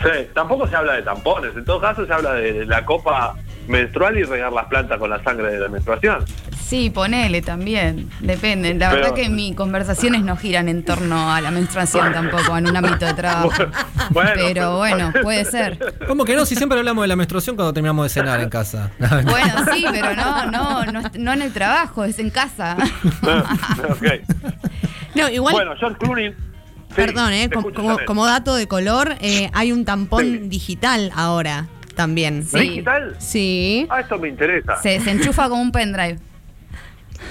Sí, 0.03 0.27
tampoco 0.35 0.67
se 0.67 0.75
habla 0.75 0.95
de 0.95 1.03
tampones, 1.03 1.55
en 1.55 1.65
todo 1.65 1.81
caso 1.81 2.07
se 2.07 2.13
habla 2.13 2.35
de 2.35 2.65
la 2.65 2.85
copa 2.85 3.37
menstrual 3.69 4.19
y 4.19 4.25
regar 4.25 4.53
las 4.53 4.67
plantas 4.67 4.99
con 4.99 5.11
la 5.11 5.23
sangre 5.23 5.53
de 5.53 5.61
la 5.61 5.69
menstruación. 5.69 6.25
Sí, 6.73 6.89
ponele 6.89 7.43
también, 7.43 8.09
depende. 8.21 8.73
La 8.73 8.89
Pero- 8.89 9.03
verdad 9.03 9.15
que 9.15 9.29
mis 9.29 9.55
conversaciones 9.55 10.23
no 10.23 10.39
giran 10.39 10.71
en 10.71 10.83
torno 10.87 11.31
a 11.31 11.39
la 11.43 11.51
menstruación 11.51 12.15
tampoco, 12.15 12.57
en 12.57 12.67
un 12.67 12.75
ámbito 12.75 13.05
de 13.05 13.13
trabajo. 13.13 13.51
Bueno, 14.09 14.31
Pero 14.35 14.79
bueno, 14.79 15.13
puede 15.23 15.45
ser. 15.45 15.79
¿Cómo 16.07 16.25
que 16.25 16.35
no? 16.35 16.47
Si 16.47 16.55
siempre 16.57 16.79
hablamos 16.79 17.05
de 17.05 17.09
la 17.09 17.17
menstruación 17.17 17.57
cuando 17.57 17.75
terminamos 17.75 18.07
de 18.07 18.09
cenar 18.09 18.41
en 18.41 18.49
casa. 18.49 18.91
Bueno, 18.99 19.53
sí, 19.75 19.85
pero 19.91 20.15
no, 20.17 20.51
no, 20.51 20.85
no, 20.87 21.03
no 21.19 21.33
en 21.35 21.43
el 21.43 21.53
trabajo, 21.53 22.05
es 22.05 22.19
en 22.19 22.31
casa. 22.31 22.79
No, 25.15 25.29
igual, 25.29 25.53
Bueno, 25.53 25.73
George 25.79 25.99
Clooney... 25.99 26.31
sí, 26.31 26.37
perdón, 26.97 27.33
¿eh? 27.35 27.51
como, 28.07 28.25
dato 28.27 28.55
de 28.55 28.67
color, 28.67 29.17
eh, 29.21 29.51
hay 29.53 29.73
un 29.73 29.85
tampón 29.85 30.23
Sí. 30.25 30.39
digital 30.49 31.13
ahora 31.15 31.67
también. 31.97 32.45
Sí. 32.47 32.59
¿Digital? 32.61 33.15
Sí. 33.19 33.87
Ah, 33.91 34.01
esto 34.01 34.19
me 34.19 34.29
interesa. 34.29 34.77
Se, 34.81 35.01
se 35.01 35.11
enchufa 35.11 35.51
como 35.51 35.61
un 35.61 35.71
pendrive. 35.71 36.19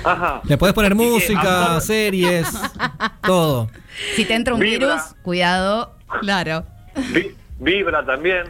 Ajá. 0.04 0.42
Le 0.46 0.58
podés 0.58 0.74
poner 0.74 0.96
música, 0.96 1.80
series, 1.82 2.48
todo. 3.24 3.70
Si 4.16 4.26
te 4.26 4.34
entra 4.36 4.54
un 4.54 4.60
Vibra. 4.60 4.88
virus, 4.88 5.02
cuidado. 5.22 5.96
Claro. 6.22 6.66
Vi- 7.14 7.36
Vibra 7.60 8.04
también. 8.06 8.46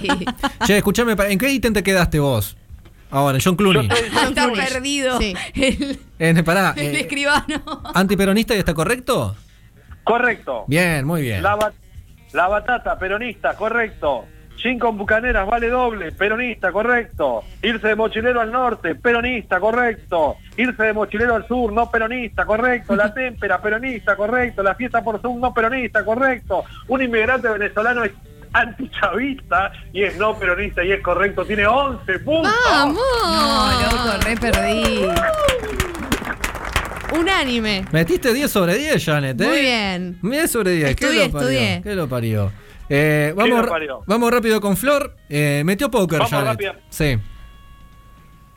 Sí. 0.00 0.08
Che, 0.66 0.76
escuchame, 0.78 1.14
¿en 1.28 1.38
qué 1.38 1.50
ítem 1.50 1.72
te 1.72 1.82
quedaste 1.82 2.18
vos? 2.18 2.56
Ahora, 3.10 3.38
en 3.38 3.42
John 3.44 3.56
Clooney. 3.56 3.88
Está 3.88 4.52
perdido. 4.52 5.18
Sí. 5.18 5.34
El, 5.54 5.98
Eh, 6.18 6.42
pará, 6.42 6.74
el 6.76 6.94
eh, 6.96 7.00
escribano. 7.00 7.62
¿antiperonista 7.94 8.54
y 8.54 8.58
está 8.58 8.74
correcto? 8.74 9.34
Correcto. 10.04 10.64
Bien, 10.66 11.06
muy 11.06 11.22
bien. 11.22 11.42
La 12.32 12.48
batata, 12.48 12.98
peronista, 12.98 13.54
correcto. 13.54 14.26
Gin 14.60 14.78
con 14.78 14.98
bucaneras, 14.98 15.46
vale 15.46 15.68
doble, 15.68 16.10
peronista, 16.12 16.72
correcto. 16.72 17.44
Irse 17.62 17.88
de 17.88 17.94
mochilero 17.94 18.40
al 18.40 18.50
norte, 18.50 18.96
peronista, 18.96 19.60
correcto. 19.60 20.36
Irse 20.56 20.82
de 20.82 20.92
mochilero 20.92 21.36
al 21.36 21.46
sur, 21.46 21.72
no 21.72 21.88
peronista, 21.90 22.44
correcto. 22.44 22.96
La 22.96 23.14
témpera, 23.14 23.62
peronista, 23.62 24.16
correcto. 24.16 24.62
La 24.64 24.74
fiesta 24.74 25.02
por 25.02 25.20
Zoom, 25.20 25.40
no 25.40 25.54
peronista, 25.54 26.04
correcto. 26.04 26.64
Un 26.88 27.02
inmigrante 27.02 27.48
venezolano 27.48 28.02
es 28.02 28.10
antichavista 28.52 29.70
y 29.92 30.02
es 30.02 30.16
no 30.16 30.36
peronista 30.36 30.82
y 30.82 30.90
es 30.90 31.02
correcto. 31.02 31.44
Tiene 31.44 31.64
11 31.66 32.18
puntos. 32.18 32.52
¡Vamos! 32.68 32.98
No, 33.22 33.70
loco, 33.82 34.24
re 34.24 34.36
perdí. 34.36 35.06
Unánime. 37.16 37.84
Metiste 37.92 38.34
10 38.34 38.50
sobre 38.50 38.74
10, 38.76 39.04
Janet, 39.04 39.40
¿eh? 39.40 39.46
Muy 39.46 39.60
bien. 39.60 40.18
10 40.22 40.50
sobre 40.50 40.72
10. 40.72 40.96
¿Qué 40.96 41.04
Estudié, 41.06 41.26
lo 41.26 41.32
parió? 41.32 41.48
estudié. 41.48 41.80
¿Qué 41.82 41.94
lo 41.94 42.08
parió? 42.08 42.52
Eh, 42.88 43.34
¿Qué 43.36 43.50
vamos, 43.50 43.66
vamos 44.06 44.30
rápido 44.32 44.60
con 44.60 44.76
Flor. 44.76 45.14
Eh, 45.28 45.62
metió 45.64 45.90
póker, 45.90 46.18
Vamos 46.18 46.30
Janet. 46.30 46.46
rápido. 46.48 46.74
Sí. 46.90 47.18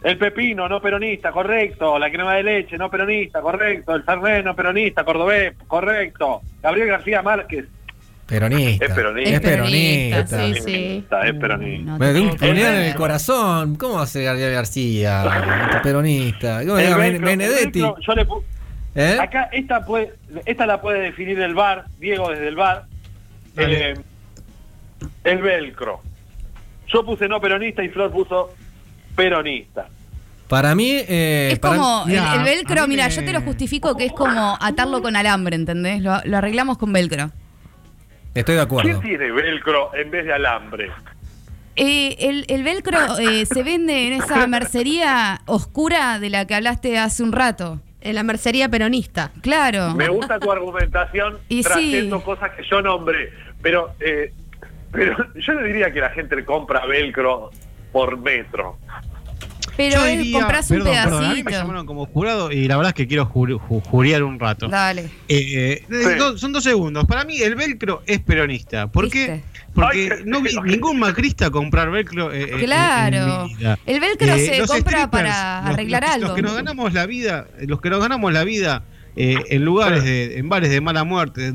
El 0.03 0.17
pepino, 0.17 0.67
no 0.67 0.81
peronista, 0.81 1.31
correcto. 1.31 1.99
La 1.99 2.09
crema 2.09 2.33
de 2.35 2.43
leche, 2.43 2.77
no 2.77 2.89
peronista, 2.89 3.39
correcto. 3.41 3.93
El 3.93 4.03
fernet, 4.03 4.43
no 4.43 4.55
peronista, 4.55 5.03
cordobés, 5.03 5.53
correcto. 5.67 6.41
Gabriel 6.61 6.87
García 6.87 7.21
Márquez, 7.21 7.65
Peronista. 8.25 8.85
Es 8.85 8.93
peronista. 8.93 9.31
Es 9.35 9.41
peronista. 9.41 10.27
Sí, 10.27 10.51
es 10.51 10.63
sí. 10.63 10.71
peronista, 10.71 11.21
es 11.27 11.33
peronista. 11.33 11.91
No 11.91 11.97
Me 11.99 12.09
en 12.49 12.57
el 12.57 12.95
corazón. 12.95 13.75
¿Cómo 13.75 13.99
hace 13.99 14.23
Gabriel 14.23 14.53
García? 14.53 15.79
Peronista. 15.83 16.61
¿Cómo 16.65 16.77
era? 16.77 16.95
Ben- 16.97 17.21
Benedetti. 17.21 17.79
el 17.79 17.85
velcro, 17.85 17.97
yo 18.01 18.13
le 18.15 18.25
pu- 18.27 18.43
¿Eh? 18.95 19.17
Acá 19.21 19.49
esta 19.51 19.85
puede, 19.85 20.13
esta 20.45 20.65
la 20.65 20.81
puede 20.81 21.01
definir 21.01 21.39
el 21.41 21.53
bar, 21.53 21.85
Diego 21.99 22.29
desde 22.29 22.47
el 22.47 22.55
bar. 22.55 22.85
Eh, 23.57 23.93
el 25.23 25.41
velcro. 25.41 26.01
Yo 26.87 27.05
puse 27.05 27.27
no 27.27 27.39
peronista 27.39 27.83
y 27.83 27.89
Flor 27.89 28.11
puso 28.11 28.53
peronista. 29.15 29.87
Para 30.47 30.75
mí. 30.75 30.91
eh, 30.91 31.49
Es 31.53 31.59
para- 31.59 31.77
como, 31.77 32.05
el, 32.07 32.43
velcro, 32.43 32.87
mira, 32.87 33.05
me- 33.07 33.11
yo 33.11 33.23
te 33.23 33.31
lo 33.31 33.41
justifico 33.41 33.95
que 33.95 34.05
es 34.07 34.11
como 34.13 34.57
atarlo 34.59 35.01
con 35.01 35.15
alambre, 35.15 35.55
¿entendés? 35.55 36.01
Lo, 36.01 36.19
lo 36.25 36.37
arreglamos 36.37 36.77
con 36.77 36.91
velcro. 36.91 37.31
Estoy 38.33 38.55
de 38.55 38.59
¿Qué 38.59 38.63
acuerdo. 38.63 38.99
tiene 38.99 39.31
velcro 39.31 39.93
en 39.95 40.11
vez 40.11 40.25
de 40.25 40.33
alambre? 40.33 40.91
Eh, 41.77 42.17
el, 42.19 42.45
el 42.49 42.63
velcro 42.63 43.17
eh, 43.19 43.45
se 43.45 43.63
vende 43.63 44.07
en 44.07 44.13
esa 44.21 44.45
mercería 44.47 45.41
oscura 45.45 46.19
de 46.19 46.29
la 46.29 46.45
que 46.45 46.55
hablaste 46.55 46.97
hace 46.99 47.23
un 47.23 47.31
rato. 47.31 47.79
En 48.01 48.15
la 48.15 48.23
mercería 48.23 48.67
peronista. 48.67 49.31
Claro. 49.41 49.93
Me 49.95 50.09
gusta 50.09 50.39
tu 50.39 50.51
argumentación 50.51 51.37
Y 51.49 51.57
sí. 51.63 51.69
trayendo 51.69 52.21
cosas 52.23 52.51
que 52.57 52.63
yo 52.69 52.81
nombré, 52.81 53.31
pero 53.61 53.93
eh, 53.99 54.33
pero 54.91 55.15
yo 55.35 55.53
le 55.53 55.67
diría 55.67 55.91
que 55.91 55.99
la 55.99 56.09
gente 56.11 56.43
compra 56.45 56.85
velcro 56.85 57.51
por 57.91 58.17
metro. 58.19 58.77
Pero 59.77 59.95
Yo 60.01 60.05
él 60.05 60.17
diría- 60.23 60.39
compras 60.39 60.69
un 60.69 60.77
perdón, 60.79 60.93
perdón, 61.03 61.25
a 61.25 61.29
mí 61.29 61.35
me 61.35 61.43
pedacito. 61.43 61.61
llamaron 61.63 61.85
como 61.85 62.05
jurado 62.05 62.51
y 62.51 62.67
la 62.67 62.75
verdad 62.77 62.89
es 62.89 62.93
que 62.93 63.07
quiero 63.07 63.25
jur- 63.27 63.57
ju- 63.57 63.81
juriar 63.83 64.21
un 64.23 64.37
rato. 64.39 64.67
Dale. 64.67 65.03
Eh, 65.29 65.83
eh, 65.89 66.15
do- 66.17 66.37
son 66.37 66.51
dos 66.51 66.63
segundos. 66.63 67.05
Para 67.05 67.23
mí 67.23 67.39
el 67.41 67.55
velcro 67.55 68.03
es 68.05 68.19
peronista. 68.19 68.87
¿Por 68.87 69.09
qué? 69.09 69.19
¿Viste? 69.31 69.43
Porque 69.73 70.23
no 70.25 70.41
vi 70.41 70.53
ningún 70.65 70.99
macrista 70.99 71.49
comprar 71.49 71.89
velcro. 71.89 72.31
eh, 72.33 72.43
eh, 72.43 72.49
en- 72.51 72.59
Claro. 72.59 73.17
en 73.17 73.43
mi 73.47 73.55
vida. 73.55 73.79
El 73.85 73.99
velcro 74.01 74.27
se 74.35 74.57
los 74.59 74.67
compra 74.69 74.97
strippers, 74.99 75.09
para 75.09 75.61
los- 75.61 75.73
arreglar 75.73 76.03
los- 76.03 76.11
algo. 76.11 76.27
Los 76.27 76.35
que 76.35 76.41
nos 76.41 76.55
ganamos 76.55 76.93
la 76.93 77.05
vida, 77.05 77.47
los 77.61 77.81
que 77.81 77.89
nos 77.89 78.01
ganamos 78.01 78.33
la 78.33 78.43
vida 78.43 78.83
eh, 79.15 79.35
en 79.49 79.65
lugares 79.65 80.03
de, 80.11 80.37
en 80.37 80.49
bares 80.49 80.69
de 80.69 80.81
mala 80.81 81.03
muerte, 81.03 81.53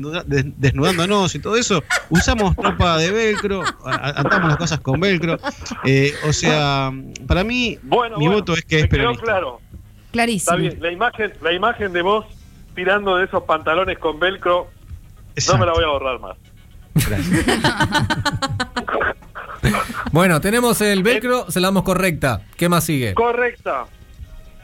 desnudándonos 0.57 1.33
y 1.35 1.39
todo 1.39 1.55
eso, 1.55 1.83
usamos 2.09 2.55
ropa 2.55 2.97
de 2.97 3.11
velcro, 3.11 3.63
atamos 3.85 4.49
las 4.49 4.57
cosas 4.57 4.79
con 4.79 4.99
velcro. 4.99 5.37
Eh, 5.83 6.13
o 6.27 6.33
sea, 6.33 6.91
para 7.27 7.43
mí, 7.43 7.77
Bueno, 7.83 8.17
mi 8.17 8.25
bueno, 8.25 8.39
voto 8.41 8.53
es 8.53 8.63
que 8.63 8.81
es 8.81 8.87
peronista. 8.87 9.23
claro. 9.23 9.61
Clarísimo. 10.11 10.57
Está 10.57 10.61
bien, 10.61 10.81
la 10.81 10.91
imagen, 10.91 11.33
la 11.41 11.53
imagen 11.53 11.93
de 11.93 12.01
vos 12.01 12.25
tirando 12.75 13.17
de 13.17 13.25
esos 13.25 13.43
pantalones 13.43 13.97
con 13.99 14.19
velcro. 14.19 14.67
No 15.47 15.57
me 15.57 15.65
la 15.65 15.73
voy 15.73 15.83
a 15.83 15.87
borrar 15.87 16.19
más. 16.19 16.37
Bueno, 20.11 20.39
tenemos 20.39 20.79
el 20.81 21.03
velcro, 21.03 21.49
se 21.51 21.59
la 21.59 21.67
damos 21.67 21.83
correcta. 21.83 22.41
¿Qué 22.55 22.69
más 22.69 22.83
sigue? 22.83 23.13
Correcta. 23.13 23.85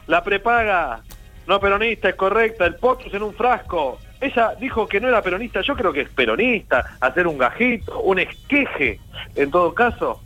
La 0.07 0.23
prepaga 0.23 1.01
no 1.47 1.59
peronista 1.59 2.09
es 2.09 2.15
correcta. 2.15 2.65
El 2.65 2.75
potus 2.75 3.13
en 3.13 3.23
un 3.23 3.33
frasco. 3.33 3.99
Ella 4.21 4.53
dijo 4.59 4.87
que 4.87 5.01
no 5.01 5.07
era 5.09 5.21
peronista. 5.21 5.61
Yo 5.61 5.75
creo 5.75 5.91
que 5.91 6.01
es 6.01 6.09
peronista. 6.09 6.97
Hacer 7.01 7.27
un 7.27 7.37
gajito, 7.37 7.99
un 8.01 8.19
esqueje, 8.19 8.99
en 9.35 9.51
todo 9.51 9.73
caso. 9.73 10.21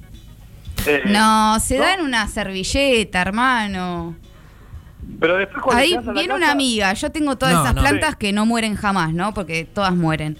Eh, 0.85 1.01
No, 1.07 1.59
se 1.59 1.77
da 1.77 1.95
en 1.95 2.01
una 2.01 2.27
servilleta, 2.27 3.21
hermano. 3.21 4.15
Pero 5.19 5.37
después 5.37 5.63
cuando 5.63 5.81
Ahí 5.81 5.97
viene 6.13 6.27
casa- 6.27 6.35
una 6.35 6.51
amiga. 6.51 6.93
Yo 6.93 7.11
tengo 7.11 7.37
todas 7.37 7.55
No, 7.55 7.61
esas 7.63 7.75
no. 7.75 7.81
plantas 7.81 8.11
Sí. 8.11 8.15
que 8.19 8.33
no 8.33 8.45
mueren 8.45 8.75
jamás, 8.75 9.13
¿no? 9.13 9.33
Porque 9.33 9.65
todas 9.65 9.95
mueren. 9.95 10.37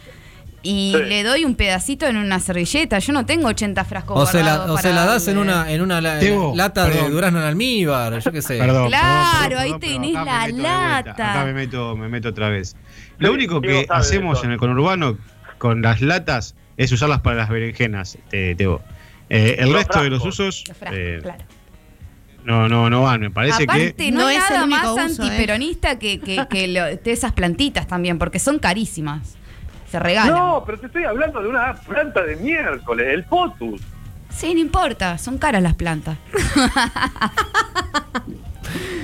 Y 0.63 0.91
Sí. 0.95 1.03
le 1.03 1.23
doy 1.23 1.45
un 1.45 1.55
pedacito 1.55 2.07
en 2.07 2.17
una 2.17 2.39
servilleta. 2.39 2.99
Yo 2.99 3.13
no 3.13 3.25
tengo 3.25 3.47
80 3.47 3.85
frascos 3.85 4.17
O 4.19 4.25
se 4.25 4.43
la, 4.43 4.63
o 4.71 4.77
se 4.77 4.83
para 4.83 4.95
la 4.95 5.05
das 5.05 5.27
en 5.27 5.37
una, 5.37 5.71
en 5.71 5.81
una 5.81 6.01
la- 6.01 6.19
lata 6.55 6.89
de 6.89 7.09
durazno 7.09 7.39
en 7.39 7.45
almíbar, 7.45 8.19
yo 8.19 8.31
qué 8.31 8.41
sé. 8.41 8.57
Perdón, 8.57 8.87
Claro, 8.87 9.49
perdón, 9.49 9.63
ahí 9.63 9.79
tenés 9.79 10.13
la 10.13 10.47
lata. 10.49 11.31
Acá 11.31 11.45
me 11.45 11.53
meto, 11.53 11.95
me 11.95 12.09
meto 12.09 12.29
otra 12.29 12.49
vez. 12.49 12.75
Lo 13.19 13.31
único 13.31 13.61
que 13.61 13.85
hacemos 13.89 14.43
en 14.43 14.51
el 14.51 14.57
conurbano 14.57 15.17
con 15.57 15.81
las 15.81 16.01
latas 16.01 16.55
es 16.75 16.91
usarlas 16.91 17.21
para 17.21 17.35
las 17.37 17.49
berenjenas, 17.49 18.17
te- 18.29 18.55
Tebo. 18.55 18.81
Eh, 19.29 19.57
el 19.59 19.67
Los 19.69 19.75
resto 19.77 20.01
de 20.03 20.09
los 20.09 20.25
usos 20.25 20.63
Los 20.67 20.77
frascos, 20.77 20.99
eh, 20.99 21.19
claro. 21.21 21.43
no, 22.45 22.67
no, 22.69 22.89
no 22.89 23.03
van. 23.03 23.21
Me 23.21 23.29
parece 23.31 23.63
Aparte, 23.63 23.93
que 23.93 24.11
no, 24.11 24.21
No 24.21 24.29
es 24.29 24.39
nada 24.39 24.63
único 24.65 24.95
más 24.97 25.11
uso, 25.11 25.23
¿eh? 25.23 25.25
antiperonista 25.27 25.99
que, 25.99 26.19
que, 26.19 26.45
que 26.49 26.67
lo- 26.67 26.85
de 26.85 27.11
esas 27.11 27.31
plantitas 27.33 27.87
también, 27.87 28.17
porque 28.19 28.39
son 28.39 28.57
carísimas. 28.59 29.36
Se 29.89 29.99
regalan. 29.99 30.33
No, 30.35 30.63
pero 30.65 30.79
te 30.79 30.87
estoy 30.87 31.03
hablando 31.05 31.41
de 31.41 31.47
una 31.47 31.73
planta 31.75 32.23
de 32.23 32.35
miércoles, 32.37 33.07
el 33.09 33.23
potus. 33.23 33.81
Sí, 34.29 34.53
no 34.53 34.59
importa, 34.59 35.17
son 35.17 35.37
caras 35.37 35.63
las 35.63 35.75
plantas. 35.75 36.17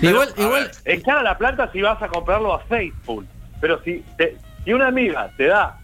Igual, 0.01 0.29
A 0.37 0.41
igual, 0.41 0.63
ver, 0.63 0.71
es 0.97 1.03
cara 1.03 1.23
la 1.23 1.37
planta 1.37 1.69
si 1.71 1.81
vas 1.81 2.01
a 2.01 2.07
comprarlo 2.09 2.53
a 2.53 2.59
Faithful. 2.65 3.25
Pero 3.61 3.81
si, 3.83 4.03
te- 4.17 4.37
si 4.65 4.73
una 4.73 4.87
amiga 4.87 5.31
te 5.37 5.45
da 5.47 5.79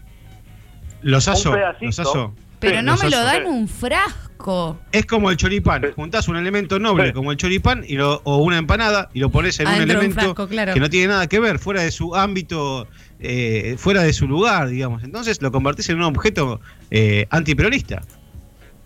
los 1.00 1.26
un 1.26 1.32
aso, 1.32 1.52
pedacito. 1.52 1.86
los 1.86 1.98
aso. 2.00 2.34
Pero 2.58 2.78
Sí, 2.80 2.84
no 2.84 2.92
los 2.92 3.02
me 3.04 3.10
lo 3.10 3.16
aso. 3.16 3.26
da 3.26 3.36
en 3.38 3.46
un 3.46 3.66
frasco. 3.68 4.78
Es 4.92 5.06
como 5.06 5.30
el 5.30 5.38
choripán. 5.38 5.90
Juntás 5.96 6.28
un 6.28 6.36
elemento 6.36 6.78
noble 6.78 7.06
Sí. 7.08 7.12
como 7.14 7.30
el 7.32 7.38
choripán 7.38 7.82
y 7.86 7.94
lo- 7.94 8.20
o 8.24 8.36
una 8.38 8.58
empanada 8.58 9.08
y 9.14 9.20
lo 9.20 9.30
pones 9.30 9.58
en 9.60 9.66
un 9.68 9.72
Adentro 9.74 9.86
de 9.86 9.92
un 9.94 10.04
elemento 10.12 10.34
frasco, 10.34 10.48
claro. 10.48 10.74
que 10.74 10.80
no 10.80 10.90
tiene 10.90 11.08
nada 11.08 11.26
que 11.26 11.40
ver, 11.40 11.58
fuera 11.58 11.80
de 11.82 11.90
su 11.90 12.14
ámbito, 12.14 12.86
eh, 13.20 13.76
fuera 13.78 14.02
de 14.02 14.12
su 14.12 14.26
lugar, 14.26 14.68
digamos. 14.68 15.04
Entonces 15.04 15.40
lo 15.42 15.50
convertís 15.52 15.88
en 15.90 15.96
un 15.96 16.04
objeto 16.04 16.60
eh, 16.90 17.26
antiperonista. 17.30 18.02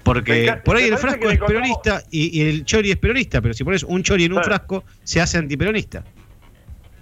Porque 0.02 0.54
por 0.64 0.76
ahí 0.76 0.84
el 0.84 0.98
frasco 0.98 1.30
es 1.30 1.38
peronista 1.40 2.02
y, 2.10 2.38
y 2.38 2.48
el 2.48 2.64
chori 2.66 2.90
es 2.90 2.96
peronista, 2.98 3.40
pero 3.40 3.54
si 3.54 3.64
pones 3.64 3.82
un 3.84 4.02
chori 4.02 4.24
en 4.24 4.32
un 4.34 4.38
Sí. 4.42 4.44
frasco, 4.44 4.84
se 5.02 5.20
hace 5.20 5.38
antiperonista. 5.38 6.04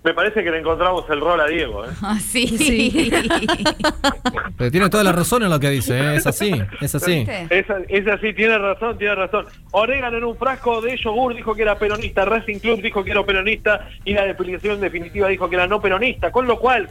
Me 0.05 0.15
parece 0.15 0.43
que 0.43 0.51
le 0.51 0.59
encontramos 0.59 1.05
el 1.11 1.21
rol 1.21 1.41
a 1.41 1.47
Diego. 1.47 1.85
¿eh? 1.85 1.89
Así. 2.03 2.47
Sí. 2.59 3.13
pero 4.59 4.71
tiene 4.71 4.89
toda 4.89 5.05
la 5.05 5.13
razón 5.13 5.43
en 5.45 5.51
lo 5.51 5.59
que 5.61 5.71
dice, 5.71 5.99
¿eh? 5.99 6.17
es 6.17 6.27
así, 6.27 6.53
es 6.81 6.95
así. 6.95 7.25
Es, 7.51 7.67
es 7.89 8.07
así, 8.09 8.33
tiene 8.35 8.59
razón, 8.59 8.99
tiene 8.99 9.15
razón. 9.15 9.47
Orégano 9.73 10.19
en 10.19 10.25
un 10.25 10.37
frasco 10.37 10.81
de 10.81 10.97
yogur 10.97 11.35
dijo 11.35 11.55
que 11.55 11.63
era 11.63 11.79
peronista, 11.79 12.25
Racing 12.25 12.59
Club 12.59 12.83
dijo 12.83 13.03
que 13.05 13.11
era 13.13 13.25
peronista 13.25 13.89
y 14.05 14.13
la 14.13 14.25
depilación 14.25 14.81
definitiva 14.81 15.29
dijo 15.29 15.49
que 15.49 15.57
era 15.57 15.67
no 15.67 15.81
peronista. 15.81 16.31
Con 16.33 16.47
lo 16.47 16.59
cual, 16.59 16.89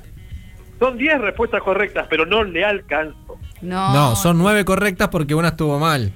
son 0.82 0.98
10 0.98 1.22
respuestas 1.22 1.62
correctas, 1.62 2.08
pero 2.10 2.26
no 2.26 2.44
le 2.44 2.66
alcanzo. 2.66 3.38
No, 3.62 3.94
No, 3.94 4.16
son 4.16 4.40
nueve 4.40 4.66
correctas 4.66 5.10
porque 5.10 5.36
una 5.36 5.50
estuvo 5.50 5.78
mal. 5.78 6.12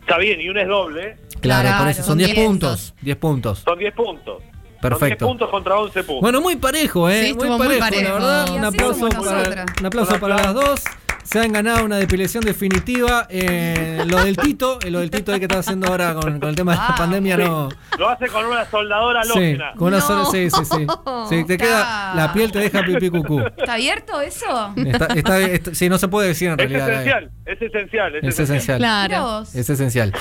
Está 0.00 0.16
bien, 0.16 0.40
y 0.40 0.48
una 0.48 0.62
es 0.62 0.68
doble. 0.68 1.16
Claro, 1.42 1.68
Claro, 1.68 1.78
por 1.80 1.88
eso 1.88 1.98
son 2.02 2.06
son 2.12 2.18
10 2.18 2.30
diez. 2.34 2.46
puntos. 2.46 2.94
10 3.02 3.16
puntos. 3.18 3.58
son 3.58 3.78
10 3.78 3.92
puntos. 3.94 4.24
Son 4.38 4.40
10 4.40 4.80
Perfecto. 4.80 5.26
puntos 5.26 5.50
contra 5.50 5.76
11 5.78 6.02
puntos. 6.04 6.22
Bueno, 6.22 6.40
muy 6.40 6.56
parejo, 6.56 7.10
¿eh? 7.10 7.26
Sí, 7.26 7.34
muy, 7.34 7.42
estuvo 7.48 7.58
muy 7.58 7.66
parejo, 7.78 7.80
parejo. 7.80 8.02
la 8.04 8.12
verdad. 8.14 8.50
Un 8.54 8.64
aplauso, 8.64 9.08
para, 9.10 9.66
un 9.80 9.86
aplauso 9.86 10.18
para 10.20 10.36
las 10.36 10.54
dos. 10.54 10.84
Se 11.30 11.38
han 11.40 11.52
ganado 11.52 11.84
una 11.84 11.96
depilación 11.98 12.42
definitiva. 12.42 13.26
Eh, 13.28 14.02
lo 14.08 14.24
del 14.24 14.34
Tito, 14.38 14.78
eh, 14.82 14.90
lo 14.90 15.00
del 15.00 15.10
Tito 15.10 15.30
ahí 15.30 15.38
que 15.38 15.44
está 15.44 15.58
haciendo 15.58 15.86
ahora 15.88 16.14
con, 16.14 16.40
con 16.40 16.48
el 16.48 16.54
tema 16.56 16.72
de 16.72 16.78
la 16.78 16.86
Ah, 16.88 16.94
pandemia, 16.96 17.36
Sí, 17.36 17.42
no. 17.42 17.68
Lo 17.98 18.08
hace 18.08 18.28
con 18.28 18.46
una 18.46 18.64
soldadora 18.70 19.22
Sí, 19.24 19.30
halógena. 19.32 19.72
con 19.76 19.88
una 19.88 19.98
No. 19.98 20.06
sola, 20.06 20.24
sí, 20.24 20.48
sí, 20.50 20.64
sí. 20.64 20.86
Sí, 21.28 21.44
te 21.44 21.58
queda, 21.58 22.14
la 22.14 22.32
piel 22.32 22.50
te 22.50 22.60
deja 22.60 22.82
pipí 22.82 23.10
cucú. 23.10 23.40
¿Está 23.40 23.74
abierto 23.74 24.20
eso? 24.22 24.72
Está, 24.76 25.06
está- 25.14 25.40
está- 25.40 25.74
sí, 25.74 25.90
no 25.90 25.98
se 25.98 26.08
puede 26.08 26.28
decir 26.28 26.48
en 26.48 26.60
Es 26.60 26.70
realidad. 26.70 26.88
eh. 26.88 26.92
esencial, 26.94 27.30
es 27.44 27.60
esencial, 27.62 28.14
es, 28.16 28.24
Es 28.24 28.40
esencial. 28.40 28.78
Claro. 28.78 29.42
Es 29.42 29.68
esencial. 29.68 30.12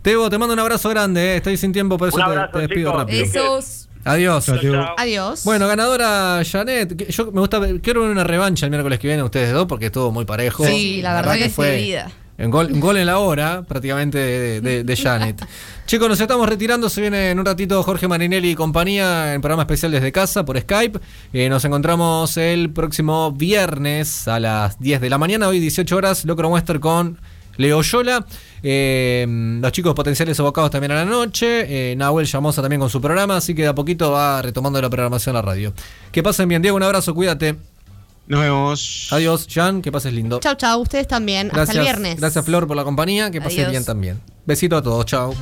Tebo, 0.00 0.30
te 0.30 0.38
mando 0.38 0.54
un 0.54 0.60
abrazo 0.60 0.88
grande, 0.88 1.34
eh. 1.34 1.36
estoy 1.36 1.58
sin 1.58 1.72
tiempo, 1.74 1.98
por 1.98 2.08
eso 2.08 2.16
te- 2.16 2.58
despido 2.60 2.90
chicos. 2.90 3.00
rápido. 3.02 3.22
Esos. 3.24 3.88
Adiós. 4.04 4.48
Adiós. 4.98 5.44
Bueno, 5.44 5.66
ganadora 5.66 6.42
Janet. 6.44 6.96
que 6.96 7.10
Yo 7.12 7.32
me 7.32 7.40
gusta, 7.40 7.58
ver- 7.58 7.80
quiero 7.80 8.02
ver 8.02 8.10
una 8.10 8.24
revancha 8.24 8.66
el 8.66 8.70
miércoles 8.70 8.98
que 8.98 9.08
viene 9.08 9.22
ustedes 9.22 9.52
dos 9.52 9.66
porque 9.66 9.86
estuvo 9.86 10.12
muy 10.12 10.24
parejo. 10.24 10.64
Sí, 10.66 11.00
la 11.02 11.14
verdad 11.14 11.34
que 11.34 11.48
decidida. 11.48 12.10
Un 12.36 12.50
gol, 12.50 12.68
un 12.72 12.80
gol 12.80 12.96
en 12.96 13.06
la 13.06 13.18
hora, 13.18 13.62
prácticamente, 13.62 14.18
de, 14.18 14.60
de- 14.60 14.82
de 14.82 14.96
Janet. 14.96 15.40
Chicos, 15.86 16.08
nos 16.08 16.20
estamos 16.20 16.48
retirando. 16.48 16.88
Se 16.90 17.00
viene 17.00 17.30
en 17.30 17.38
un 17.38 17.46
ratito 17.46 17.80
Jorge 17.84 18.08
Marinelli 18.08 18.50
y 18.50 18.54
compañía 18.56 19.34
en 19.34 19.40
programa 19.40 19.62
especial 19.62 19.92
desde 19.92 20.10
casa 20.10 20.44
por 20.44 20.58
Skype. 20.60 20.98
Eh, 21.32 21.48
nos 21.48 21.64
encontramos 21.64 22.36
el 22.36 22.70
próximo 22.70 23.30
viernes 23.30 24.26
a 24.26 24.40
las 24.40 24.80
10 24.80 25.00
de 25.00 25.10
la 25.10 25.18
mañana. 25.18 25.46
Hoy, 25.46 25.60
18 25.60 25.94
horas, 25.96 26.24
Locro 26.24 26.48
Western 26.48 26.80
con 26.80 27.20
Leo 27.56 27.82
Yola. 27.82 28.24
Eh, 28.62 29.26
los 29.60 29.72
chicos 29.72 29.94
potenciales 29.94 30.38
abocados 30.40 30.70
también 30.70 30.92
a 30.92 30.96
la 30.96 31.04
noche. 31.04 31.90
Eh, 31.92 31.96
Nahuel 31.96 32.26
Llamosa 32.26 32.62
también 32.62 32.80
con 32.80 32.90
su 32.90 33.00
programa. 33.00 33.36
Así 33.36 33.54
que 33.54 33.62
de 33.62 33.68
a 33.68 33.74
poquito 33.74 34.10
va 34.12 34.40
retomando 34.42 34.80
la 34.80 34.88
programación 34.88 35.36
a 35.36 35.38
la 35.40 35.42
radio. 35.42 35.72
Que 36.12 36.22
pasen 36.22 36.48
bien, 36.48 36.62
Diego. 36.62 36.76
Un 36.76 36.82
abrazo, 36.82 37.14
cuídate. 37.14 37.56
Nos 38.26 38.40
vemos. 38.40 39.08
Adiós, 39.10 39.46
Jan. 39.50 39.82
Que 39.82 39.92
pases 39.92 40.12
lindo. 40.12 40.40
Chau, 40.40 40.54
chau. 40.54 40.80
Ustedes 40.80 41.06
también. 41.06 41.48
Gracias, 41.48 41.68
Hasta 41.68 41.78
el 41.80 41.84
viernes. 41.84 42.20
Gracias, 42.20 42.44
Flor, 42.44 42.66
por 42.66 42.76
la 42.76 42.84
compañía. 42.84 43.30
Que 43.30 43.40
pases 43.40 43.58
Adiós. 43.58 43.70
bien 43.70 43.84
también. 43.84 44.20
Besito 44.46 44.76
a 44.76 44.82
todos. 44.82 45.04
Chao. 45.06 45.34